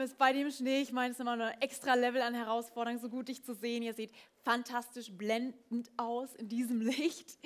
bist 0.00 0.16
bei 0.16 0.32
dem 0.32 0.50
Schnee. 0.50 0.80
Ich 0.80 0.92
meine, 0.92 1.12
es 1.12 1.18
ist 1.18 1.20
immer 1.20 1.32
ein 1.32 1.60
extra 1.60 1.92
Level 1.92 2.22
an 2.22 2.32
Herausforderung, 2.32 2.98
so 2.98 3.10
gut 3.10 3.28
dich 3.28 3.44
zu 3.44 3.52
sehen. 3.54 3.82
Ihr 3.82 3.92
seht 3.92 4.12
fantastisch 4.44 5.12
blendend 5.12 5.90
aus 5.98 6.34
in 6.36 6.48
diesem 6.48 6.80
Licht. 6.80 7.38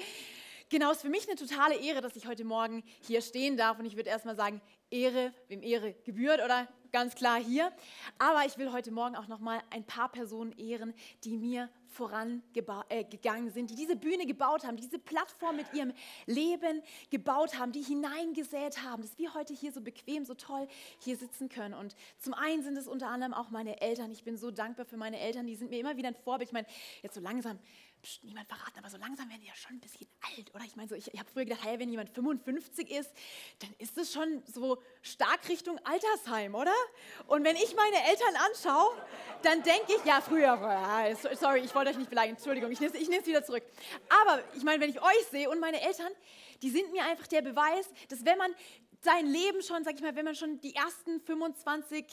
Genau, 0.68 0.92
es 0.92 0.98
ist 0.98 1.02
für 1.02 1.08
mich 1.08 1.28
eine 1.28 1.36
totale 1.36 1.74
Ehre, 1.74 2.00
dass 2.00 2.14
ich 2.14 2.28
heute 2.28 2.44
Morgen 2.44 2.84
hier 3.00 3.22
stehen 3.22 3.56
darf. 3.56 3.80
Und 3.80 3.86
ich 3.86 3.96
würde 3.96 4.08
erstmal 4.08 4.36
sagen, 4.36 4.62
Ehre, 4.88 5.34
wem 5.48 5.64
Ehre 5.64 5.94
gebührt, 6.04 6.40
oder 6.44 6.68
ganz 6.92 7.16
klar 7.16 7.42
hier. 7.42 7.72
Aber 8.20 8.46
ich 8.46 8.56
will 8.56 8.70
heute 8.70 8.92
Morgen 8.92 9.16
auch 9.16 9.26
nochmal 9.26 9.60
ein 9.70 9.82
paar 9.82 10.12
Personen 10.12 10.52
ehren, 10.52 10.94
die 11.24 11.36
mir 11.36 11.68
vorangegangen 11.94 13.50
sind, 13.50 13.70
die 13.70 13.74
diese 13.74 13.96
Bühne 13.96 14.26
gebaut 14.26 14.64
haben, 14.64 14.76
die 14.76 14.82
diese 14.82 14.98
Plattform 14.98 15.56
mit 15.56 15.72
ihrem 15.72 15.92
Leben 16.26 16.82
gebaut 17.10 17.58
haben, 17.58 17.72
die 17.72 17.82
hineingesät 17.82 18.82
haben, 18.82 19.02
dass 19.02 19.16
wir 19.18 19.34
heute 19.34 19.54
hier 19.54 19.72
so 19.72 19.80
bequem, 19.80 20.24
so 20.24 20.34
toll 20.34 20.66
hier 20.98 21.16
sitzen 21.16 21.48
können. 21.48 21.74
Und 21.74 21.96
zum 22.18 22.34
einen 22.34 22.62
sind 22.62 22.76
es 22.76 22.88
unter 22.88 23.08
anderem 23.08 23.32
auch 23.32 23.50
meine 23.50 23.80
Eltern. 23.80 24.10
Ich 24.10 24.24
bin 24.24 24.36
so 24.36 24.50
dankbar 24.50 24.86
für 24.86 24.96
meine 24.96 25.18
Eltern, 25.18 25.46
die 25.46 25.56
sind 25.56 25.70
mir 25.70 25.78
immer 25.78 25.96
wieder 25.96 26.08
ein 26.08 26.14
Vorbild. 26.14 26.50
Ich 26.50 26.52
meine, 26.52 26.66
jetzt 27.02 27.14
so 27.14 27.20
langsam 27.20 27.58
pst, 28.04 28.22
niemand 28.24 28.46
verraten, 28.46 28.78
aber 28.78 28.90
so 28.90 28.98
langsam 28.98 29.28
werden 29.28 29.40
die 29.40 29.48
ja 29.48 29.54
schon 29.54 29.72
ein 29.72 29.80
bisschen 29.80 30.06
alt, 30.20 30.54
oder? 30.54 30.64
Ich 30.64 30.76
meine, 30.76 30.88
so, 30.88 30.94
ich, 30.94 31.12
ich 31.12 31.18
habe 31.18 31.28
früher 31.30 31.44
gedacht, 31.44 31.64
hey, 31.64 31.78
wenn 31.78 31.90
jemand 31.90 32.10
55 32.10 32.90
ist, 32.90 33.10
dann 33.60 33.74
ist 33.78 33.96
es 33.96 34.12
schon 34.12 34.42
so 34.46 34.82
stark 35.02 35.48
Richtung 35.48 35.78
Altersheim, 35.84 36.54
oder? 36.54 36.74
Und 37.26 37.44
wenn 37.44 37.56
ich 37.56 37.74
meine 37.74 37.96
Eltern 38.08 38.36
anschaue, 38.48 38.94
dann 39.42 39.62
denke 39.62 39.94
ich, 39.96 40.04
ja, 40.04 40.20
früher, 40.20 41.16
sorry, 41.34 41.60
ich 41.60 41.74
wollte 41.74 41.90
euch 41.90 41.98
nicht 41.98 42.10
beleidigen, 42.10 42.36
Entschuldigung, 42.36 42.70
ich 42.70 42.80
nehme, 42.80 42.92
es 42.94 43.26
wieder 43.26 43.44
zurück. 43.44 43.64
Aber 44.08 44.42
ich 44.54 44.62
meine, 44.62 44.80
wenn 44.82 44.90
ich 44.90 45.00
euch 45.00 45.24
sehe 45.30 45.48
und 45.48 45.58
meine 45.60 45.80
Eltern, 45.80 46.12
die 46.62 46.70
sind 46.70 46.92
mir 46.92 47.04
einfach 47.04 47.26
der 47.26 47.42
Beweis, 47.42 47.88
dass 48.08 48.24
wenn 48.24 48.38
man 48.38 48.54
sein 49.00 49.26
Leben 49.26 49.62
schon, 49.62 49.84
sag 49.84 49.94
ich 49.94 50.00
mal, 50.00 50.14
wenn 50.14 50.24
man 50.24 50.34
schon 50.34 50.60
die 50.60 50.74
ersten 50.74 51.20
25 51.20 52.06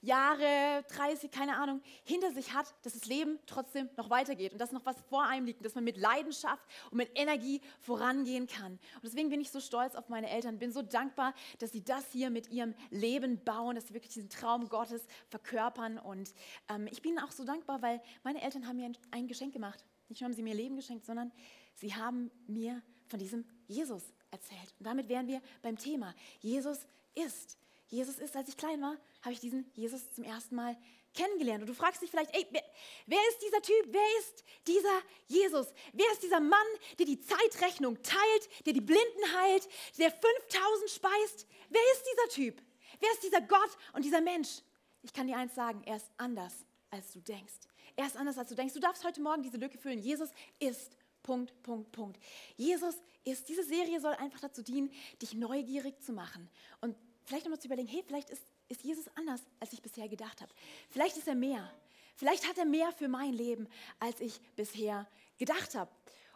Jahre, 0.00 0.84
30, 0.88 1.30
keine 1.30 1.56
Ahnung, 1.56 1.82
hinter 2.04 2.32
sich 2.32 2.54
hat, 2.54 2.66
dass 2.82 2.92
das 2.92 3.06
Leben 3.06 3.38
trotzdem 3.46 3.88
noch 3.96 4.10
weitergeht 4.10 4.52
und 4.52 4.58
dass 4.58 4.72
noch 4.72 4.86
was 4.86 5.00
vor 5.08 5.24
einem 5.24 5.46
liegt 5.46 5.60
und 5.60 5.64
dass 5.64 5.74
man 5.74 5.84
mit 5.84 5.96
Leidenschaft 5.96 6.62
und 6.90 6.98
mit 6.98 7.10
Energie 7.14 7.60
vorangehen 7.80 8.46
kann. 8.46 8.72
Und 8.72 9.04
deswegen 9.04 9.30
bin 9.30 9.40
ich 9.40 9.50
so 9.50 9.60
stolz 9.60 9.94
auf 9.94 10.08
meine 10.08 10.30
Eltern, 10.30 10.58
bin 10.58 10.72
so 10.72 10.82
dankbar, 10.82 11.34
dass 11.58 11.72
sie 11.72 11.82
das 11.82 12.04
hier 12.12 12.30
mit 12.30 12.50
ihrem 12.50 12.74
Leben 12.90 13.42
bauen, 13.44 13.74
dass 13.74 13.88
sie 13.88 13.94
wirklich 13.94 14.12
diesen 14.12 14.30
Traum 14.30 14.68
Gottes 14.68 15.02
verkörpern. 15.28 15.98
Und 15.98 16.32
ähm, 16.68 16.86
ich 16.90 17.02
bin 17.02 17.18
auch 17.18 17.32
so 17.32 17.44
dankbar, 17.44 17.82
weil 17.82 18.00
meine 18.22 18.42
Eltern 18.42 18.66
haben 18.66 18.76
mir 18.76 18.86
ein, 18.86 18.96
ein 19.10 19.28
Geschenk 19.28 19.52
gemacht. 19.52 19.84
Nicht 20.08 20.20
nur 20.20 20.28
haben 20.28 20.34
sie 20.34 20.42
mir 20.42 20.54
Leben 20.54 20.76
geschenkt, 20.76 21.04
sondern 21.04 21.32
sie 21.74 21.94
haben 21.94 22.30
mir 22.46 22.82
von 23.08 23.18
diesem 23.18 23.44
Jesus 23.66 24.02
erzählt. 24.30 24.74
Und 24.78 24.86
damit 24.86 25.08
wären 25.08 25.26
wir 25.26 25.40
beim 25.62 25.76
Thema. 25.76 26.14
Jesus 26.40 26.86
ist. 27.14 27.58
Jesus 27.88 28.18
ist, 28.18 28.36
als 28.36 28.48
ich 28.48 28.56
klein 28.56 28.80
war, 28.80 28.96
habe 29.22 29.32
ich 29.32 29.40
diesen 29.40 29.70
Jesus 29.74 30.12
zum 30.12 30.24
ersten 30.24 30.54
Mal 30.54 30.76
kennengelernt. 31.14 31.62
Und 31.62 31.68
du 31.68 31.74
fragst 31.74 32.02
dich 32.02 32.10
vielleicht, 32.10 32.34
ey, 32.34 32.46
wer, 32.50 32.62
wer, 33.06 33.18
ist 33.30 33.42
dieser 33.42 33.62
Typ? 33.62 33.86
Wer 33.88 34.18
ist 34.20 34.44
dieser 34.66 35.02
Jesus? 35.26 35.66
Wer 35.92 36.12
ist 36.12 36.22
dieser 36.22 36.40
Mann, 36.40 36.66
der 36.98 37.06
die 37.06 37.20
Zeitrechnung 37.20 38.00
teilt, 38.02 38.66
der 38.66 38.74
die 38.74 38.80
Blinden 38.80 39.32
heilt, 39.36 39.68
der 39.98 40.10
5000 40.10 40.90
speist? 40.90 41.46
Wer 41.70 41.82
ist 41.94 42.04
dieser 42.12 42.34
Typ? 42.34 42.62
Wer 43.00 43.10
ist 43.12 43.22
dieser 43.22 43.40
Gott 43.40 43.70
und 43.94 44.04
dieser 44.04 44.20
Mensch? 44.20 44.60
Ich 45.02 45.12
kann 45.12 45.26
dir 45.26 45.36
eins 45.36 45.54
sagen, 45.54 45.82
er 45.84 45.96
ist 45.96 46.10
anders, 46.16 46.54
als 46.90 47.12
du 47.12 47.20
denkst. 47.20 47.54
Er 47.96 48.06
ist 48.06 48.16
anders, 48.16 48.38
als 48.38 48.48
du 48.48 48.54
denkst. 48.54 48.74
Du 48.74 48.80
darfst 48.80 49.04
heute 49.04 49.20
Morgen 49.20 49.42
diese 49.42 49.56
Lücke 49.56 49.78
füllen. 49.78 49.98
Jesus 49.98 50.30
ist 50.58 50.96
Punkt, 51.22 51.62
Punkt, 51.62 51.90
Punkt. 51.92 52.18
Jesus 52.56 52.94
ist, 53.24 53.48
diese 53.48 53.64
Serie 53.64 54.00
soll 54.00 54.14
einfach 54.14 54.40
dazu 54.40 54.62
dienen, 54.62 54.90
dich 55.20 55.34
neugierig 55.34 56.00
zu 56.02 56.12
machen 56.12 56.48
und 56.80 56.96
vielleicht 57.28 57.44
nochmal 57.44 57.60
zu 57.60 57.68
überlegen, 57.68 57.88
hey, 57.88 58.02
vielleicht 58.06 58.30
ist, 58.30 58.42
ist 58.68 58.82
Jesus 58.82 59.06
anders, 59.14 59.42
als 59.60 59.72
ich 59.72 59.82
bisher 59.82 60.08
gedacht 60.08 60.40
habe. 60.40 60.52
Vielleicht 60.90 61.16
ist 61.16 61.28
er 61.28 61.34
mehr. 61.34 61.70
Vielleicht 62.16 62.48
hat 62.48 62.58
er 62.58 62.64
mehr 62.64 62.90
für 62.92 63.06
mein 63.06 63.32
Leben, 63.32 63.68
als 64.00 64.20
ich 64.20 64.40
bisher 64.56 65.06
gedacht 65.38 65.74
habe. 65.76 65.90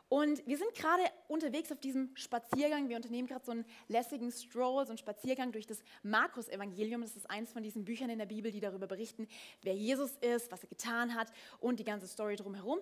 Und 0.08 0.46
wir 0.46 0.58
sind 0.58 0.74
gerade 0.74 1.02
unterwegs 1.26 1.72
auf 1.72 1.80
diesem 1.80 2.14
Spaziergang. 2.14 2.90
Wir 2.90 2.96
unternehmen 2.96 3.26
gerade 3.26 3.46
so 3.46 3.52
einen 3.52 3.64
lässigen 3.88 4.30
Stroll, 4.30 4.84
so 4.84 4.90
einen 4.90 4.98
Spaziergang 4.98 5.52
durch 5.52 5.66
das 5.66 5.78
Markus-Evangelium. 6.02 7.00
Das 7.00 7.16
ist 7.16 7.30
eins 7.30 7.50
von 7.50 7.62
diesen 7.62 7.86
Büchern 7.86 8.10
in 8.10 8.18
der 8.18 8.26
Bibel, 8.26 8.52
die 8.52 8.60
darüber 8.60 8.86
berichten, 8.86 9.26
wer 9.62 9.74
Jesus 9.74 10.10
ist, 10.20 10.52
was 10.52 10.62
er 10.62 10.68
getan 10.68 11.14
hat 11.14 11.32
und 11.60 11.80
die 11.80 11.84
ganze 11.84 12.06
Story 12.06 12.36
drumherum. 12.36 12.78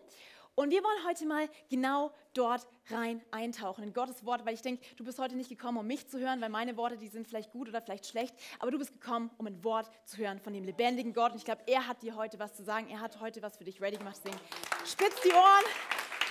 Und 0.55 0.71
wir 0.71 0.83
wollen 0.83 1.07
heute 1.07 1.27
mal 1.27 1.49
genau 1.69 2.13
dort 2.35 2.67
rein 2.91 3.23
eintauchen 3.31 3.85
in 3.85 3.93
Gottes 3.93 4.25
Wort, 4.25 4.45
weil 4.45 4.55
ich 4.55 4.63
denke, 4.63 4.85
du 4.97 5.05
bist 5.05 5.19
heute 5.19 5.37
nicht 5.37 5.49
gekommen, 5.49 5.79
um 5.79 5.87
mich 5.87 6.09
zu 6.09 6.19
hören, 6.19 6.41
weil 6.41 6.49
meine 6.49 6.77
Worte, 6.77 6.99
die 6.99 7.09
sind 7.09 7.27
vielleicht 7.27 7.51
gut 7.53 7.69
oder 7.69 7.81
vielleicht 7.81 8.07
schlecht, 8.07 8.35
aber 8.59 8.71
du 8.71 8.79
bist 8.79 8.93
gekommen, 8.93 9.31
um 9.39 9.47
ein 9.47 9.63
Wort 9.65 9.91
zu 10.05 10.19
hören 10.19 10.41
von 10.41 10.53
dem 10.53 10.65
lebendigen 10.65 11.13
Gott. 11.13 11.33
Und 11.33 11.39
ich 11.39 11.45
glaube, 11.45 11.63
er 11.67 11.87
hat 11.87 12.03
dir 12.03 12.17
heute 12.17 12.39
was 12.39 12.55
zu 12.55 12.63
sagen. 12.63 12.89
Er 12.91 13.01
hat 13.01 13.21
heute 13.21 13.43
was 13.43 13.57
für 13.57 13.65
dich 13.65 13.81
ready 13.81 13.97
gemacht. 13.97 14.17
Deswegen 14.23 14.41
spitz 14.85 15.21
die 15.23 15.33
Ohren, 15.33 15.65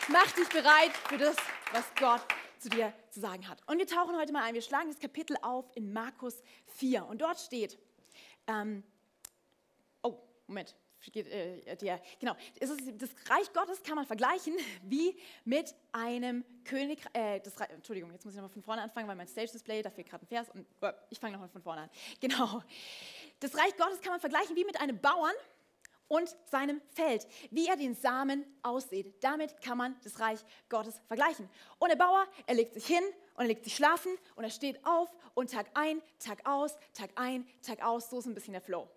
mach 0.09 0.31
dich 0.34 0.50
bereit 0.50 0.91
für 1.08 1.18
das, 1.18 1.35
was 1.72 1.85
Gott 2.00 2.22
zu 2.59 2.69
dir 2.69 2.94
zu 3.09 3.19
sagen 3.19 3.47
hat. 3.47 3.62
Und 3.68 3.78
wir 3.78 3.88
tauchen 3.88 4.18
heute 4.18 4.34
mal 4.34 4.44
ein. 4.44 4.53
Wir 4.53 4.62
schlagen 4.62 4.90
das 4.90 5.00
Kapitel 5.00 5.38
auf 5.41 5.66
in 5.75 5.94
Markus 5.94 6.44
4. 6.66 7.06
Und 7.06 7.22
dort 7.22 7.40
steht, 7.40 7.79
ähm, 8.47 8.84
oh, 10.03 10.19
Moment, 10.47 10.75
der, 11.14 12.02
genau, 12.20 12.36
ist, 12.60 12.74
das 12.98 13.10
Reich 13.30 13.52
Gottes 13.54 13.82
kann 13.84 13.96
man 13.96 14.06
vergleichen 14.06 14.54
wie 14.84 15.18
mit 15.46 15.74
einem 15.92 16.44
König, 16.66 17.00
äh, 17.14 17.40
das, 17.40 17.56
Entschuldigung, 17.70 18.12
jetzt 18.12 18.26
muss 18.26 18.34
ich 18.34 18.38
nochmal 18.38 18.54
von 18.54 18.64
vorne 18.64 18.82
anfangen, 18.82 19.08
weil 19.08 19.16
mein 19.16 19.28
Stage-Display, 19.28 19.82
da 19.82 19.90
fehlt 19.90 20.09
gerade 20.09 20.26
ein 20.26 20.28
Vers 20.28 20.50
und 20.50 20.66
äh, 20.82 20.94
ich 21.09 21.20
fange 21.20 21.34
nochmal 21.34 21.50
von 21.50 21.62
vorne 21.62 21.84
an. 21.84 21.90
Genau, 22.20 22.62
das 23.40 23.56
Reich 23.56 23.76
Gottes 23.78 24.02
kann 24.02 24.12
man 24.12 24.20
vergleichen 24.20 24.56
wie 24.56 24.66
mit 24.66 24.80
einem 24.80 25.00
Bauern 25.00 25.34
und 26.09 26.36
seinem 26.52 26.82
Feld, 26.94 27.26
wie 27.52 27.68
er 27.68 27.78
den 27.78 27.96
Samen 27.96 28.44
aussieht. 28.62 29.24
Damit 29.24 29.62
kann 29.62 29.78
man 29.78 29.96
das 30.04 30.20
Reich 30.20 30.40
Gottes 30.68 31.00
vergleichen. 31.08 31.48
Und 31.78 31.90
der 31.90 31.96
Bauer, 31.96 32.26
er 32.46 32.56
legt 32.56 32.74
sich 32.74 32.86
hin 32.86 33.04
und 33.36 33.44
er 33.44 33.48
legt 33.48 33.64
sich 33.64 33.76
schlafen 33.76 34.12
und 34.36 34.44
er 34.44 34.50
steht 34.50 34.86
auf 34.86 35.09
und 35.36 35.52
Tag 35.52 35.68
ein, 35.76 36.02
Tag 36.20 36.46
aus, 36.46 36.78
Tag 36.94 37.12
ein, 37.16 37.48
Tag 37.62 37.82
aus, 37.82 38.09
so 38.09 38.20
ist 38.20 38.26
ein 38.26 38.34
bisschen 38.34 38.54
der 38.54 38.62
Flow. 38.62 38.90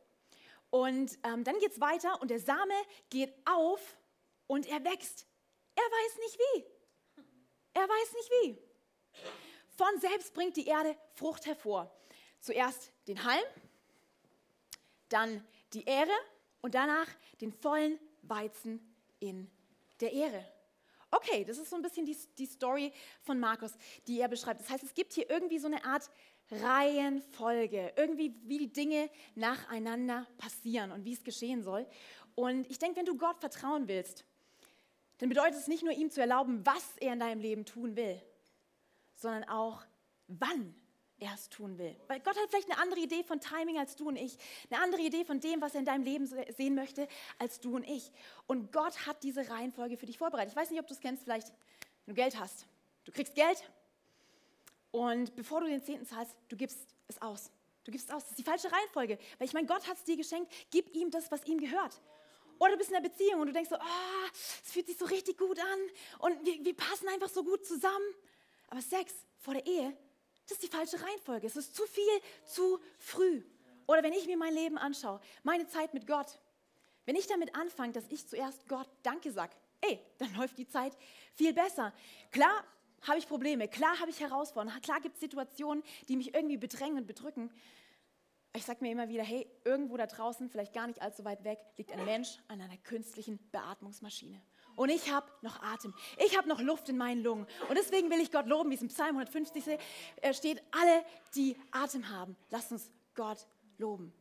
Und 0.72 1.18
ähm, 1.24 1.44
dann 1.44 1.58
geht 1.58 1.72
es 1.72 1.80
weiter 1.80 2.18
und 2.22 2.30
der 2.30 2.40
Same 2.40 2.72
geht 3.10 3.34
auf 3.44 3.94
und 4.46 4.66
er 4.66 4.82
wächst. 4.82 5.26
Er 5.74 5.82
weiß 5.82 6.18
nicht 6.18 6.38
wie. 6.38 6.64
Er 7.74 7.82
weiß 7.82 8.12
nicht 8.14 8.30
wie. 8.30 8.58
Von 9.76 10.00
selbst 10.00 10.32
bringt 10.32 10.56
die 10.56 10.66
Erde 10.66 10.96
Frucht 11.12 11.44
hervor. 11.44 11.94
Zuerst 12.40 12.90
den 13.06 13.22
Halm, 13.22 13.44
dann 15.10 15.46
die 15.74 15.84
Ähre 15.84 16.10
und 16.62 16.74
danach 16.74 17.08
den 17.42 17.52
vollen 17.52 17.98
Weizen 18.22 18.96
in 19.20 19.50
der 20.00 20.14
Ähre. 20.14 20.42
Okay, 21.10 21.44
das 21.44 21.58
ist 21.58 21.68
so 21.68 21.76
ein 21.76 21.82
bisschen 21.82 22.06
die, 22.06 22.16
die 22.38 22.46
Story 22.46 22.94
von 23.20 23.38
Markus, 23.38 23.72
die 24.06 24.20
er 24.20 24.28
beschreibt. 24.28 24.62
Das 24.62 24.70
heißt, 24.70 24.84
es 24.84 24.94
gibt 24.94 25.12
hier 25.12 25.28
irgendwie 25.28 25.58
so 25.58 25.66
eine 25.66 25.84
Art 25.84 26.08
Reihenfolge, 26.52 27.92
irgendwie 27.96 28.34
wie 28.44 28.58
die 28.58 28.72
Dinge 28.72 29.08
nacheinander 29.34 30.26
passieren 30.38 30.92
und 30.92 31.04
wie 31.04 31.14
es 31.14 31.24
geschehen 31.24 31.62
soll. 31.62 31.86
Und 32.34 32.70
ich 32.70 32.78
denke, 32.78 32.98
wenn 32.98 33.06
du 33.06 33.16
Gott 33.16 33.38
vertrauen 33.40 33.88
willst, 33.88 34.24
dann 35.18 35.28
bedeutet 35.28 35.58
es 35.58 35.68
nicht 35.68 35.82
nur 35.82 35.92
ihm 35.92 36.10
zu 36.10 36.20
erlauben, 36.20 36.64
was 36.64 36.96
er 36.98 37.14
in 37.14 37.20
deinem 37.20 37.40
Leben 37.40 37.64
tun 37.64 37.96
will, 37.96 38.20
sondern 39.14 39.44
auch 39.44 39.82
wann 40.28 40.74
er 41.18 41.32
es 41.34 41.48
tun 41.48 41.78
will. 41.78 41.96
Weil 42.08 42.20
Gott 42.20 42.36
hat 42.36 42.50
vielleicht 42.50 42.70
eine 42.70 42.80
andere 42.80 43.00
Idee 43.00 43.22
von 43.22 43.40
Timing 43.40 43.78
als 43.78 43.96
du 43.96 44.08
und 44.08 44.16
ich, 44.16 44.36
eine 44.70 44.82
andere 44.82 45.00
Idee 45.02 45.24
von 45.24 45.40
dem, 45.40 45.60
was 45.60 45.74
er 45.74 45.80
in 45.80 45.86
deinem 45.86 46.02
Leben 46.02 46.26
sehen 46.26 46.74
möchte, 46.74 47.06
als 47.38 47.60
du 47.60 47.76
und 47.76 47.84
ich. 47.84 48.10
Und 48.46 48.72
Gott 48.72 49.06
hat 49.06 49.22
diese 49.22 49.48
Reihenfolge 49.48 49.96
für 49.96 50.06
dich 50.06 50.18
vorbereitet. 50.18 50.52
Ich 50.52 50.56
weiß 50.56 50.70
nicht, 50.70 50.80
ob 50.80 50.86
du 50.86 50.94
es 50.94 51.00
kennst, 51.00 51.22
vielleicht, 51.22 51.48
wenn 52.04 52.14
du 52.14 52.20
Geld 52.20 52.38
hast. 52.38 52.66
Du 53.04 53.12
kriegst 53.12 53.34
Geld 53.34 53.62
und 54.92 55.34
bevor 55.34 55.60
du 55.60 55.66
den 55.66 55.82
Zehnten 55.82 56.06
zahlst, 56.06 56.36
du 56.48 56.56
gibst 56.56 56.86
es 57.08 57.20
aus. 57.20 57.50
Du 57.84 57.90
gibst 57.90 58.08
es 58.08 58.14
aus. 58.14 58.22
Das 58.22 58.30
ist 58.30 58.38
die 58.38 58.44
falsche 58.44 58.70
Reihenfolge. 58.70 59.18
Weil 59.38 59.48
ich 59.48 59.54
meine, 59.54 59.66
Gott 59.66 59.86
hat 59.88 59.96
es 59.96 60.04
dir 60.04 60.16
geschenkt. 60.16 60.52
Gib 60.70 60.94
ihm 60.94 61.10
das, 61.10 61.30
was 61.32 61.44
ihm 61.46 61.58
gehört. 61.58 62.00
Oder 62.58 62.72
du 62.72 62.78
bist 62.78 62.90
in 62.90 62.96
einer 62.96 63.08
Beziehung 63.08 63.40
und 63.40 63.48
du 63.48 63.52
denkst 63.52 63.70
so, 63.70 63.76
oh, 63.76 64.28
es 64.32 64.70
fühlt 64.70 64.86
sich 64.86 64.96
so 64.96 65.06
richtig 65.06 65.36
gut 65.36 65.58
an 65.58 65.78
und 66.20 66.46
wir, 66.46 66.64
wir 66.64 66.76
passen 66.76 67.08
einfach 67.08 67.28
so 67.28 67.42
gut 67.42 67.66
zusammen. 67.66 68.04
Aber 68.68 68.80
Sex 68.80 69.12
vor 69.40 69.54
der 69.54 69.66
Ehe, 69.66 69.96
das 70.46 70.58
ist 70.58 70.62
die 70.62 70.68
falsche 70.68 71.02
Reihenfolge. 71.02 71.46
Es 71.46 71.56
ist 71.56 71.74
zu 71.74 71.84
viel, 71.86 72.20
zu 72.44 72.78
früh. 72.98 73.42
Oder 73.88 74.04
wenn 74.04 74.12
ich 74.12 74.26
mir 74.26 74.36
mein 74.36 74.54
Leben 74.54 74.78
anschaue, 74.78 75.20
meine 75.42 75.66
Zeit 75.66 75.92
mit 75.92 76.06
Gott, 76.06 76.38
wenn 77.04 77.16
ich 77.16 77.26
damit 77.26 77.54
anfange, 77.56 77.92
dass 77.92 78.04
ich 78.10 78.28
zuerst 78.28 78.68
Gott 78.68 78.88
Danke 79.02 79.32
sage, 79.32 79.56
ey, 79.80 79.98
dann 80.18 80.32
läuft 80.36 80.56
die 80.56 80.68
Zeit 80.68 80.96
viel 81.34 81.52
besser. 81.52 81.92
Klar, 82.30 82.64
habe 83.02 83.18
ich 83.18 83.28
Probleme, 83.28 83.68
klar 83.68 83.98
habe 84.00 84.10
ich 84.10 84.20
Herausforderungen, 84.20 84.80
klar 84.82 85.00
gibt 85.00 85.14
es 85.14 85.20
Situationen, 85.20 85.82
die 86.08 86.16
mich 86.16 86.34
irgendwie 86.34 86.56
bedrängen 86.56 86.98
und 86.98 87.06
bedrücken. 87.06 87.50
Ich 88.54 88.64
sage 88.64 88.78
mir 88.82 88.92
immer 88.92 89.08
wieder, 89.08 89.22
hey, 89.22 89.46
irgendwo 89.64 89.96
da 89.96 90.06
draußen, 90.06 90.50
vielleicht 90.50 90.74
gar 90.74 90.86
nicht 90.86 91.00
allzu 91.00 91.24
weit 91.24 91.42
weg, 91.42 91.58
liegt 91.78 91.90
ein 91.90 92.04
Mensch 92.04 92.38
an 92.48 92.60
einer 92.60 92.76
künstlichen 92.76 93.38
Beatmungsmaschine. 93.50 94.40
Und 94.76 94.90
ich 94.90 95.10
habe 95.10 95.26
noch 95.42 95.62
Atem. 95.62 95.94
Ich 96.18 96.36
habe 96.36 96.48
noch 96.48 96.60
Luft 96.60 96.88
in 96.88 96.96
meinen 96.96 97.22
Lungen. 97.22 97.46
Und 97.68 97.78
deswegen 97.78 98.10
will 98.10 98.20
ich 98.20 98.30
Gott 98.30 98.46
loben, 98.46 98.70
wie 98.70 98.74
es 98.74 98.82
im 98.82 98.88
Psalm 98.88 99.16
150 99.18 99.78
steht, 100.32 100.62
alle, 100.70 101.04
die 101.34 101.56
Atem 101.70 102.08
haben, 102.08 102.36
lasst 102.50 102.72
uns 102.72 102.90
Gott 103.14 103.46
loben. 103.78 104.12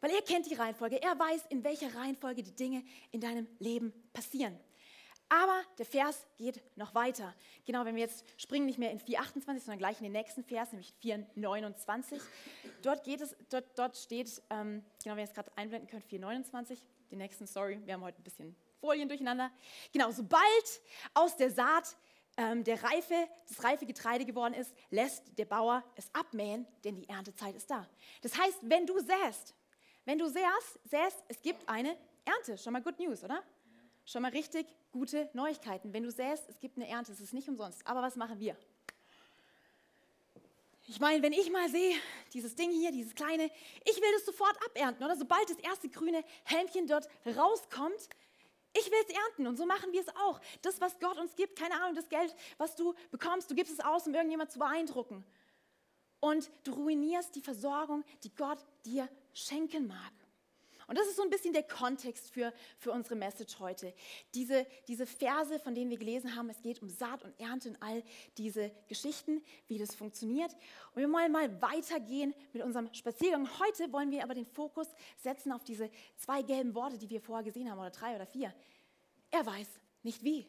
Weil 0.00 0.12
er 0.12 0.22
kennt 0.22 0.50
die 0.50 0.54
Reihenfolge. 0.54 1.02
Er 1.02 1.18
weiß, 1.18 1.46
in 1.50 1.64
welcher 1.64 1.94
Reihenfolge 1.94 2.42
die 2.42 2.54
Dinge 2.54 2.82
in 3.10 3.20
deinem 3.20 3.46
Leben 3.58 3.92
passieren. 4.12 4.58
Aber 5.30 5.62
der 5.78 5.86
Vers 5.86 6.26
geht 6.36 6.60
noch 6.76 6.92
weiter. 6.92 7.34
Genau, 7.64 7.84
wenn 7.84 7.94
wir 7.94 8.02
jetzt 8.02 8.24
springen 8.36 8.66
nicht 8.66 8.78
mehr 8.78 8.90
in 8.90 8.98
4,28, 8.98 9.60
sondern 9.60 9.78
gleich 9.78 9.98
in 9.98 10.02
den 10.02 10.12
nächsten 10.12 10.42
Vers, 10.42 10.72
nämlich 10.72 10.92
4,29. 11.02 12.20
Dort, 12.82 13.04
geht 13.04 13.20
es, 13.20 13.36
dort, 13.48 13.66
dort 13.78 13.96
steht, 13.96 14.42
ähm, 14.50 14.84
genau, 15.02 15.14
wenn 15.14 15.20
ihr 15.22 15.28
es 15.28 15.32
gerade 15.32 15.50
einblenden 15.56 15.88
könnt, 15.88 16.04
4,29. 16.04 16.78
Die 17.12 17.16
nächsten, 17.16 17.46
sorry, 17.46 17.80
wir 17.84 17.94
haben 17.94 18.02
heute 18.02 18.20
ein 18.20 18.24
bisschen 18.24 18.56
Folien 18.80 19.08
durcheinander. 19.08 19.52
Genau, 19.92 20.10
sobald 20.10 20.80
aus 21.14 21.36
der 21.36 21.52
Saat 21.52 21.96
ähm, 22.36 22.64
der 22.64 22.82
reife, 22.82 23.28
das 23.48 23.62
reife 23.62 23.86
Getreide 23.86 24.24
geworden 24.24 24.54
ist, 24.54 24.74
lässt 24.90 25.38
der 25.38 25.44
Bauer 25.44 25.84
es 25.94 26.12
abmähen, 26.12 26.66
denn 26.82 26.96
die 26.96 27.08
Erntezeit 27.08 27.54
ist 27.54 27.70
da. 27.70 27.86
Das 28.22 28.36
heißt, 28.36 28.58
wenn 28.62 28.84
du 28.84 28.98
säst, 28.98 29.54
wenn 30.04 30.18
du 30.18 30.26
säst, 30.26 30.80
säst, 30.84 31.24
es 31.28 31.40
gibt 31.40 31.68
eine 31.68 31.96
Ernte. 32.24 32.58
Schon 32.58 32.72
mal 32.72 32.82
Good 32.82 32.98
News, 32.98 33.22
oder? 33.22 33.44
Schon 34.10 34.22
mal 34.22 34.32
richtig 34.32 34.66
gute 34.90 35.30
Neuigkeiten. 35.34 35.92
Wenn 35.92 36.02
du 36.02 36.10
säst, 36.10 36.48
es 36.48 36.58
gibt 36.58 36.76
eine 36.76 36.88
Ernte, 36.88 37.12
es 37.12 37.20
ist 37.20 37.32
nicht 37.32 37.48
umsonst. 37.48 37.86
Aber 37.86 38.02
was 38.02 38.16
machen 38.16 38.40
wir? 38.40 38.56
Ich 40.88 40.98
meine, 40.98 41.22
wenn 41.22 41.32
ich 41.32 41.48
mal 41.52 41.68
sehe, 41.68 41.94
dieses 42.34 42.56
Ding 42.56 42.72
hier, 42.72 42.90
dieses 42.90 43.14
kleine, 43.14 43.44
ich 43.44 43.96
will 43.96 44.12
das 44.14 44.26
sofort 44.26 44.56
abernten, 44.66 45.04
oder? 45.04 45.14
Sobald 45.14 45.48
das 45.48 45.58
erste 45.58 45.88
grüne 45.88 46.24
Helmchen 46.42 46.88
dort 46.88 47.08
rauskommt, 47.24 48.08
ich 48.72 48.90
will 48.90 48.98
es 49.06 49.14
ernten 49.14 49.46
und 49.46 49.56
so 49.56 49.64
machen 49.64 49.92
wir 49.92 50.00
es 50.00 50.08
auch. 50.16 50.40
Das, 50.62 50.80
was 50.80 50.98
Gott 50.98 51.16
uns 51.16 51.36
gibt, 51.36 51.56
keine 51.56 51.80
Ahnung, 51.80 51.94
das 51.94 52.08
Geld, 52.08 52.34
was 52.58 52.74
du 52.74 52.94
bekommst, 53.12 53.48
du 53.48 53.54
gibst 53.54 53.74
es 53.74 53.78
aus, 53.78 54.08
um 54.08 54.14
irgendjemand 54.14 54.50
zu 54.50 54.58
beeindrucken. 54.58 55.24
Und 56.18 56.50
du 56.64 56.72
ruinierst 56.72 57.36
die 57.36 57.42
Versorgung, 57.42 58.02
die 58.24 58.34
Gott 58.34 58.58
dir 58.84 59.08
schenken 59.32 59.86
mag. 59.86 60.12
Und 60.90 60.98
das 60.98 61.06
ist 61.06 61.14
so 61.14 61.22
ein 61.22 61.30
bisschen 61.30 61.52
der 61.52 61.62
Kontext 61.62 62.32
für, 62.32 62.52
für 62.76 62.90
unsere 62.90 63.14
Message 63.14 63.60
heute. 63.60 63.94
Diese, 64.34 64.66
diese 64.88 65.06
Verse, 65.06 65.56
von 65.60 65.72
denen 65.72 65.88
wir 65.88 65.98
gelesen 65.98 66.34
haben, 66.34 66.50
es 66.50 66.60
geht 66.62 66.82
um 66.82 66.88
Saat 66.88 67.22
und 67.22 67.38
Ernte 67.38 67.68
und 67.68 67.80
all 67.80 68.02
diese 68.36 68.72
Geschichten, 68.88 69.40
wie 69.68 69.78
das 69.78 69.94
funktioniert. 69.94 70.52
Und 70.92 71.02
wir 71.02 71.12
wollen 71.12 71.30
mal 71.30 71.62
weitergehen 71.62 72.34
mit 72.52 72.64
unserem 72.64 72.92
Spaziergang. 72.92 73.48
Heute 73.60 73.92
wollen 73.92 74.10
wir 74.10 74.24
aber 74.24 74.34
den 74.34 74.46
Fokus 74.46 74.88
setzen 75.16 75.52
auf 75.52 75.62
diese 75.62 75.88
zwei 76.16 76.42
gelben 76.42 76.74
Worte, 76.74 76.98
die 76.98 77.08
wir 77.08 77.20
vorher 77.20 77.44
gesehen 77.44 77.70
haben, 77.70 77.78
oder 77.78 77.90
drei 77.90 78.16
oder 78.16 78.26
vier. 78.26 78.52
Er 79.30 79.46
weiß 79.46 79.68
nicht 80.02 80.24
wie. 80.24 80.44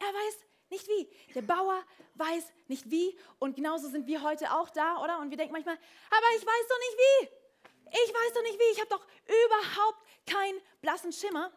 Er 0.00 0.08
weiß 0.08 0.38
nicht 0.70 0.88
wie. 0.88 1.08
Der 1.36 1.42
Bauer 1.42 1.84
weiß 2.16 2.52
nicht 2.66 2.90
wie. 2.90 3.16
Und 3.38 3.54
genauso 3.54 3.90
sind 3.90 4.08
wir 4.08 4.24
heute 4.24 4.52
auch 4.54 4.70
da, 4.70 5.04
oder? 5.04 5.20
Und 5.20 5.30
wir 5.30 5.36
denken 5.36 5.52
manchmal, 5.52 5.76
aber 5.76 6.26
ich 6.36 6.44
weiß 6.44 6.68
doch 6.68 6.78
nicht 6.80 6.98
wie. 6.98 7.45
Ich 7.86 8.14
weiß 8.14 8.32
doch 8.34 8.42
nicht 8.42 8.58
wie, 8.58 8.72
ich 8.72 8.80
habe 8.80 8.90
doch 8.90 9.06
überhaupt 9.24 10.02
keinen 10.26 10.60
blassen 10.80 11.12
Schimmer. 11.12 11.52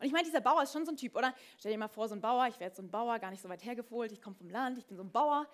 Und 0.00 0.06
ich 0.06 0.12
meine, 0.12 0.24
dieser 0.24 0.40
Bauer 0.40 0.62
ist 0.62 0.72
schon 0.72 0.84
so 0.84 0.92
ein 0.92 0.96
Typ, 0.96 1.16
oder? 1.16 1.34
Stell 1.58 1.72
dir 1.72 1.78
mal 1.78 1.88
vor, 1.88 2.08
so 2.08 2.14
ein 2.14 2.20
Bauer, 2.20 2.46
ich 2.48 2.56
jetzt 2.56 2.76
so 2.76 2.82
ein 2.82 2.90
Bauer, 2.90 3.18
gar 3.18 3.30
nicht 3.30 3.42
so 3.42 3.48
weit 3.48 3.64
hergefohlt, 3.64 4.12
ich 4.12 4.20
komme 4.20 4.36
vom 4.36 4.50
Land, 4.50 4.78
ich 4.78 4.86
bin 4.86 4.96
so 4.96 5.02
ein 5.02 5.12
Bauer. 5.12 5.48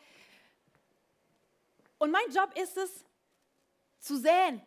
Und 1.98 2.10
mein 2.10 2.30
Job 2.32 2.50
ist 2.58 2.76
es, 2.76 3.04
zu 3.98 4.16
säen 4.16 4.62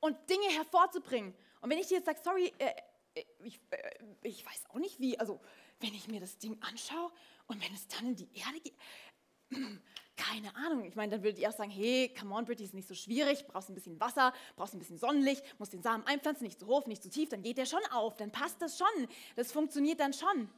und 0.00 0.16
Dinge 0.28 0.48
hervorzubringen. 0.48 1.34
Und 1.60 1.70
wenn 1.70 1.78
ich 1.78 1.86
dir 1.86 1.98
jetzt 1.98 2.06
sage, 2.06 2.20
sorry, 2.22 2.52
äh, 2.58 2.72
äh, 3.14 3.24
ich, 3.44 3.60
äh, 3.70 3.98
ich 4.22 4.44
weiß 4.44 4.64
auch 4.70 4.78
nicht 4.78 4.98
wie, 4.98 5.18
also 5.18 5.40
wenn 5.80 5.94
ich 5.94 6.08
mir 6.08 6.20
das 6.20 6.38
Ding 6.38 6.60
anschaue 6.62 7.10
und 7.46 7.62
wenn 7.62 7.74
es 7.74 7.86
dann 7.88 8.08
in 8.08 8.16
die 8.16 8.28
Erde 8.34 8.60
geht, 8.60 8.76
keine 10.16 10.54
Ahnung. 10.54 10.84
Ich 10.84 10.94
meine, 10.94 11.12
dann 11.12 11.22
würde 11.22 11.38
ich 11.38 11.44
erst 11.44 11.58
sagen, 11.58 11.70
hey, 11.70 12.14
come 12.18 12.34
on, 12.34 12.44
Britty, 12.44 12.64
ist 12.64 12.74
nicht 12.74 12.88
so 12.88 12.94
schwierig, 12.94 13.46
brauchst 13.46 13.70
ein 13.70 13.74
bisschen 13.74 13.98
Wasser, 14.00 14.32
brauchst 14.56 14.74
ein 14.74 14.78
bisschen 14.78 14.98
Sonnenlicht, 14.98 15.42
musst 15.58 15.72
den 15.72 15.82
Samen 15.82 16.06
einpflanzen, 16.06 16.46
nicht 16.46 16.60
zu 16.60 16.66
hoch, 16.66 16.86
nicht 16.86 17.02
zu 17.02 17.10
tief, 17.10 17.28
dann 17.30 17.42
geht 17.42 17.58
der 17.58 17.66
schon 17.66 17.84
auf, 17.90 18.16
dann 18.16 18.30
passt 18.30 18.60
das 18.60 18.78
schon, 18.78 19.08
das 19.36 19.52
funktioniert 19.52 20.00
dann 20.00 20.12
schon. 20.12 20.50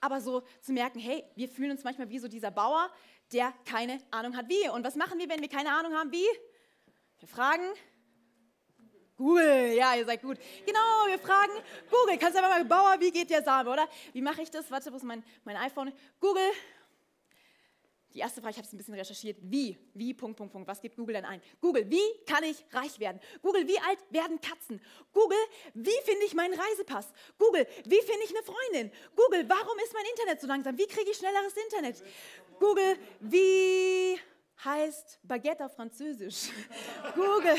Aber 0.00 0.20
so 0.20 0.42
zu 0.60 0.72
merken, 0.72 0.98
hey, 0.98 1.24
wir 1.34 1.48
fühlen 1.48 1.70
uns 1.70 1.82
manchmal 1.82 2.10
wie 2.10 2.18
so 2.18 2.28
dieser 2.28 2.50
Bauer, 2.50 2.90
der 3.32 3.52
keine 3.64 3.98
Ahnung 4.10 4.36
hat 4.36 4.48
wie. 4.48 4.68
Und 4.68 4.84
was 4.84 4.94
machen 4.94 5.18
wir, 5.18 5.28
wenn 5.28 5.40
wir 5.40 5.48
keine 5.48 5.72
Ahnung 5.72 5.94
haben 5.94 6.12
wie? 6.12 6.26
Wir 7.18 7.28
fragen 7.28 7.64
Google, 9.16 9.72
ja, 9.74 9.94
ihr 9.94 10.04
seid 10.04 10.20
gut. 10.20 10.38
Genau, 10.66 11.06
wir 11.06 11.18
fragen 11.18 11.52
Google. 11.90 12.18
Kannst 12.18 12.36
du 12.36 12.44
einfach 12.44 12.58
mal, 12.58 12.64
Bauer, 12.66 13.00
wie 13.00 13.10
geht 13.10 13.30
der 13.30 13.42
Same, 13.42 13.70
oder? 13.70 13.88
Wie 14.12 14.20
mache 14.20 14.42
ich 14.42 14.50
das? 14.50 14.70
Warte, 14.70 14.92
wo 14.92 14.96
ist 14.96 15.04
mein, 15.04 15.24
mein 15.44 15.56
iPhone? 15.56 15.90
Google, 16.20 16.50
die 18.16 18.20
erste 18.20 18.40
Frage, 18.40 18.52
ich 18.52 18.56
habe 18.56 18.66
es 18.66 18.72
ein 18.72 18.78
bisschen 18.78 18.94
recherchiert. 18.94 19.36
Wie? 19.42 19.76
Wie? 19.92 20.14
Punkt, 20.14 20.38
Punkt, 20.38 20.50
Punkt. 20.50 20.66
Was 20.66 20.80
gibt 20.80 20.96
Google 20.96 21.14
denn 21.16 21.26
ein? 21.26 21.42
Google, 21.60 21.88
wie 21.90 22.24
kann 22.26 22.42
ich 22.44 22.64
reich 22.72 22.98
werden? 22.98 23.20
Google, 23.42 23.68
wie 23.68 23.78
alt 23.78 23.98
werden 24.10 24.40
Katzen? 24.40 24.80
Google, 25.12 25.38
wie 25.74 25.98
finde 26.02 26.24
ich 26.24 26.32
meinen 26.32 26.58
Reisepass? 26.58 27.12
Google, 27.38 27.66
wie 27.84 28.00
finde 28.00 28.24
ich 28.24 28.30
eine 28.30 28.42
Freundin? 28.42 28.90
Google, 29.14 29.46
warum 29.48 29.78
ist 29.84 29.92
mein 29.92 30.06
Internet 30.10 30.40
so 30.40 30.46
langsam? 30.46 30.78
Wie 30.78 30.86
kriege 30.86 31.10
ich 31.10 31.18
schnelleres 31.18 31.52
Internet? 31.56 32.02
Google, 32.58 32.96
wie 33.20 34.18
heißt 34.64 35.20
Baguette 35.22 35.66
auf 35.66 35.74
Französisch? 35.74 36.48
Google, 37.14 37.58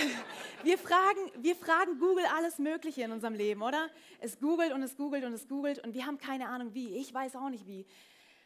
wir 0.64 0.78
fragen, 0.80 1.32
wir 1.38 1.56
fragen 1.56 2.00
Google 2.00 2.26
alles 2.36 2.58
Mögliche 2.58 3.04
in 3.04 3.12
unserem 3.12 3.36
Leben, 3.36 3.62
oder? 3.62 3.92
Es 4.20 4.40
googelt 4.40 4.74
und 4.74 4.82
es 4.82 4.98
googelt 4.98 5.24
und 5.24 5.34
es 5.34 5.48
googelt 5.48 5.84
und 5.86 5.94
wir 5.94 6.08
haben 6.08 6.18
keine 6.18 6.50
Ahnung 6.50 6.74
wie. 6.74 6.98
Ich 6.98 7.14
weiß 7.14 7.36
auch 7.36 7.50
nicht 7.50 7.68
wie. 7.68 7.86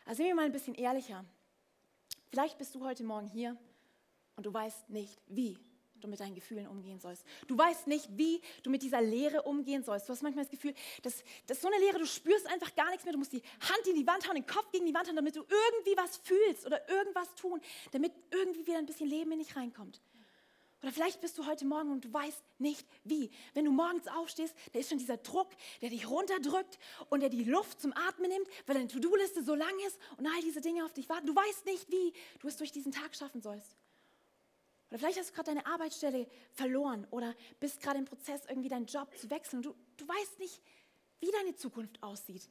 Also 0.05 0.17
sind 0.17 0.25
wir 0.25 0.35
mal 0.35 0.45
ein 0.45 0.51
bisschen 0.51 0.75
ehrlicher. 0.75 1.23
Vielleicht 2.31 2.57
bist 2.57 2.73
du 2.75 2.85
heute 2.85 3.03
Morgen 3.03 3.27
hier 3.27 3.57
und 4.37 4.45
du 4.45 4.53
weißt 4.53 4.89
nicht, 4.89 5.21
wie 5.27 5.57
du 5.99 6.07
mit 6.07 6.21
deinen 6.21 6.33
Gefühlen 6.33 6.65
umgehen 6.65 6.97
sollst. 6.97 7.25
Du 7.47 7.57
weißt 7.57 7.87
nicht, 7.87 8.07
wie 8.17 8.41
du 8.63 8.69
mit 8.69 8.83
dieser 8.83 9.01
Leere 9.01 9.41
umgehen 9.41 9.83
sollst. 9.83 10.07
Du 10.07 10.13
hast 10.13 10.23
manchmal 10.23 10.45
das 10.45 10.49
Gefühl, 10.49 10.73
das, 11.03 11.25
das 11.45 11.57
ist 11.57 11.61
so 11.61 11.67
eine 11.67 11.77
Leere, 11.79 11.99
du 11.99 12.05
spürst 12.05 12.47
einfach 12.47 12.73
gar 12.73 12.89
nichts 12.89 13.03
mehr. 13.03 13.11
Du 13.11 13.19
musst 13.19 13.33
die 13.33 13.41
Hand 13.59 13.85
in 13.85 13.95
die 13.95 14.07
Wand 14.07 14.25
hauen, 14.27 14.35
den 14.35 14.45
Kopf 14.45 14.71
gegen 14.71 14.85
die 14.85 14.93
Wand 14.93 15.09
hauen, 15.09 15.17
damit 15.17 15.35
du 15.35 15.41
irgendwie 15.41 15.97
was 15.97 16.17
fühlst 16.23 16.65
oder 16.65 16.89
irgendwas 16.89 17.35
tun, 17.35 17.59
damit 17.91 18.13
irgendwie 18.31 18.65
wieder 18.65 18.77
ein 18.77 18.85
bisschen 18.85 19.09
Leben 19.09 19.33
in 19.33 19.39
dich 19.39 19.53
reinkommt. 19.57 20.01
Oder 20.81 20.91
vielleicht 20.91 21.21
bist 21.21 21.37
du 21.37 21.45
heute 21.45 21.65
Morgen 21.65 21.91
und 21.91 22.05
du 22.05 22.13
weißt 22.13 22.43
nicht 22.57 22.87
wie. 23.03 23.29
Wenn 23.53 23.65
du 23.65 23.71
morgens 23.71 24.07
aufstehst, 24.07 24.55
da 24.73 24.79
ist 24.79 24.89
schon 24.89 24.97
dieser 24.97 25.17
Druck, 25.17 25.49
der 25.81 25.89
dich 25.89 26.09
runterdrückt 26.09 26.79
und 27.09 27.19
der 27.19 27.29
die 27.29 27.43
Luft 27.43 27.79
zum 27.79 27.93
Atmen 27.93 28.31
nimmt, 28.31 28.47
weil 28.65 28.75
deine 28.75 28.87
To-Do-Liste 28.87 29.43
so 29.43 29.53
lang 29.53 29.73
ist 29.85 29.99
und 30.17 30.25
all 30.25 30.41
diese 30.41 30.61
Dinge 30.61 30.83
auf 30.83 30.93
dich 30.93 31.07
warten. 31.07 31.27
Du 31.27 31.35
weißt 31.35 31.65
nicht, 31.65 31.91
wie 31.91 32.13
du 32.39 32.47
es 32.47 32.57
durch 32.57 32.71
diesen 32.71 32.91
Tag 32.91 33.15
schaffen 33.15 33.41
sollst. 33.41 33.75
Oder 34.89 34.99
vielleicht 34.99 35.19
hast 35.19 35.29
du 35.29 35.33
gerade 35.35 35.53
deine 35.53 35.65
Arbeitsstelle 35.67 36.27
verloren 36.51 37.07
oder 37.11 37.35
bist 37.59 37.79
gerade 37.81 37.99
im 37.99 38.05
Prozess, 38.05 38.41
irgendwie 38.49 38.69
deinen 38.69 38.87
Job 38.87 39.15
zu 39.17 39.29
wechseln 39.29 39.61
du, 39.61 39.75
du 39.97 40.07
weißt 40.07 40.39
nicht, 40.39 40.61
wie 41.19 41.31
deine 41.31 41.55
Zukunft 41.55 42.01
aussieht. 42.01 42.49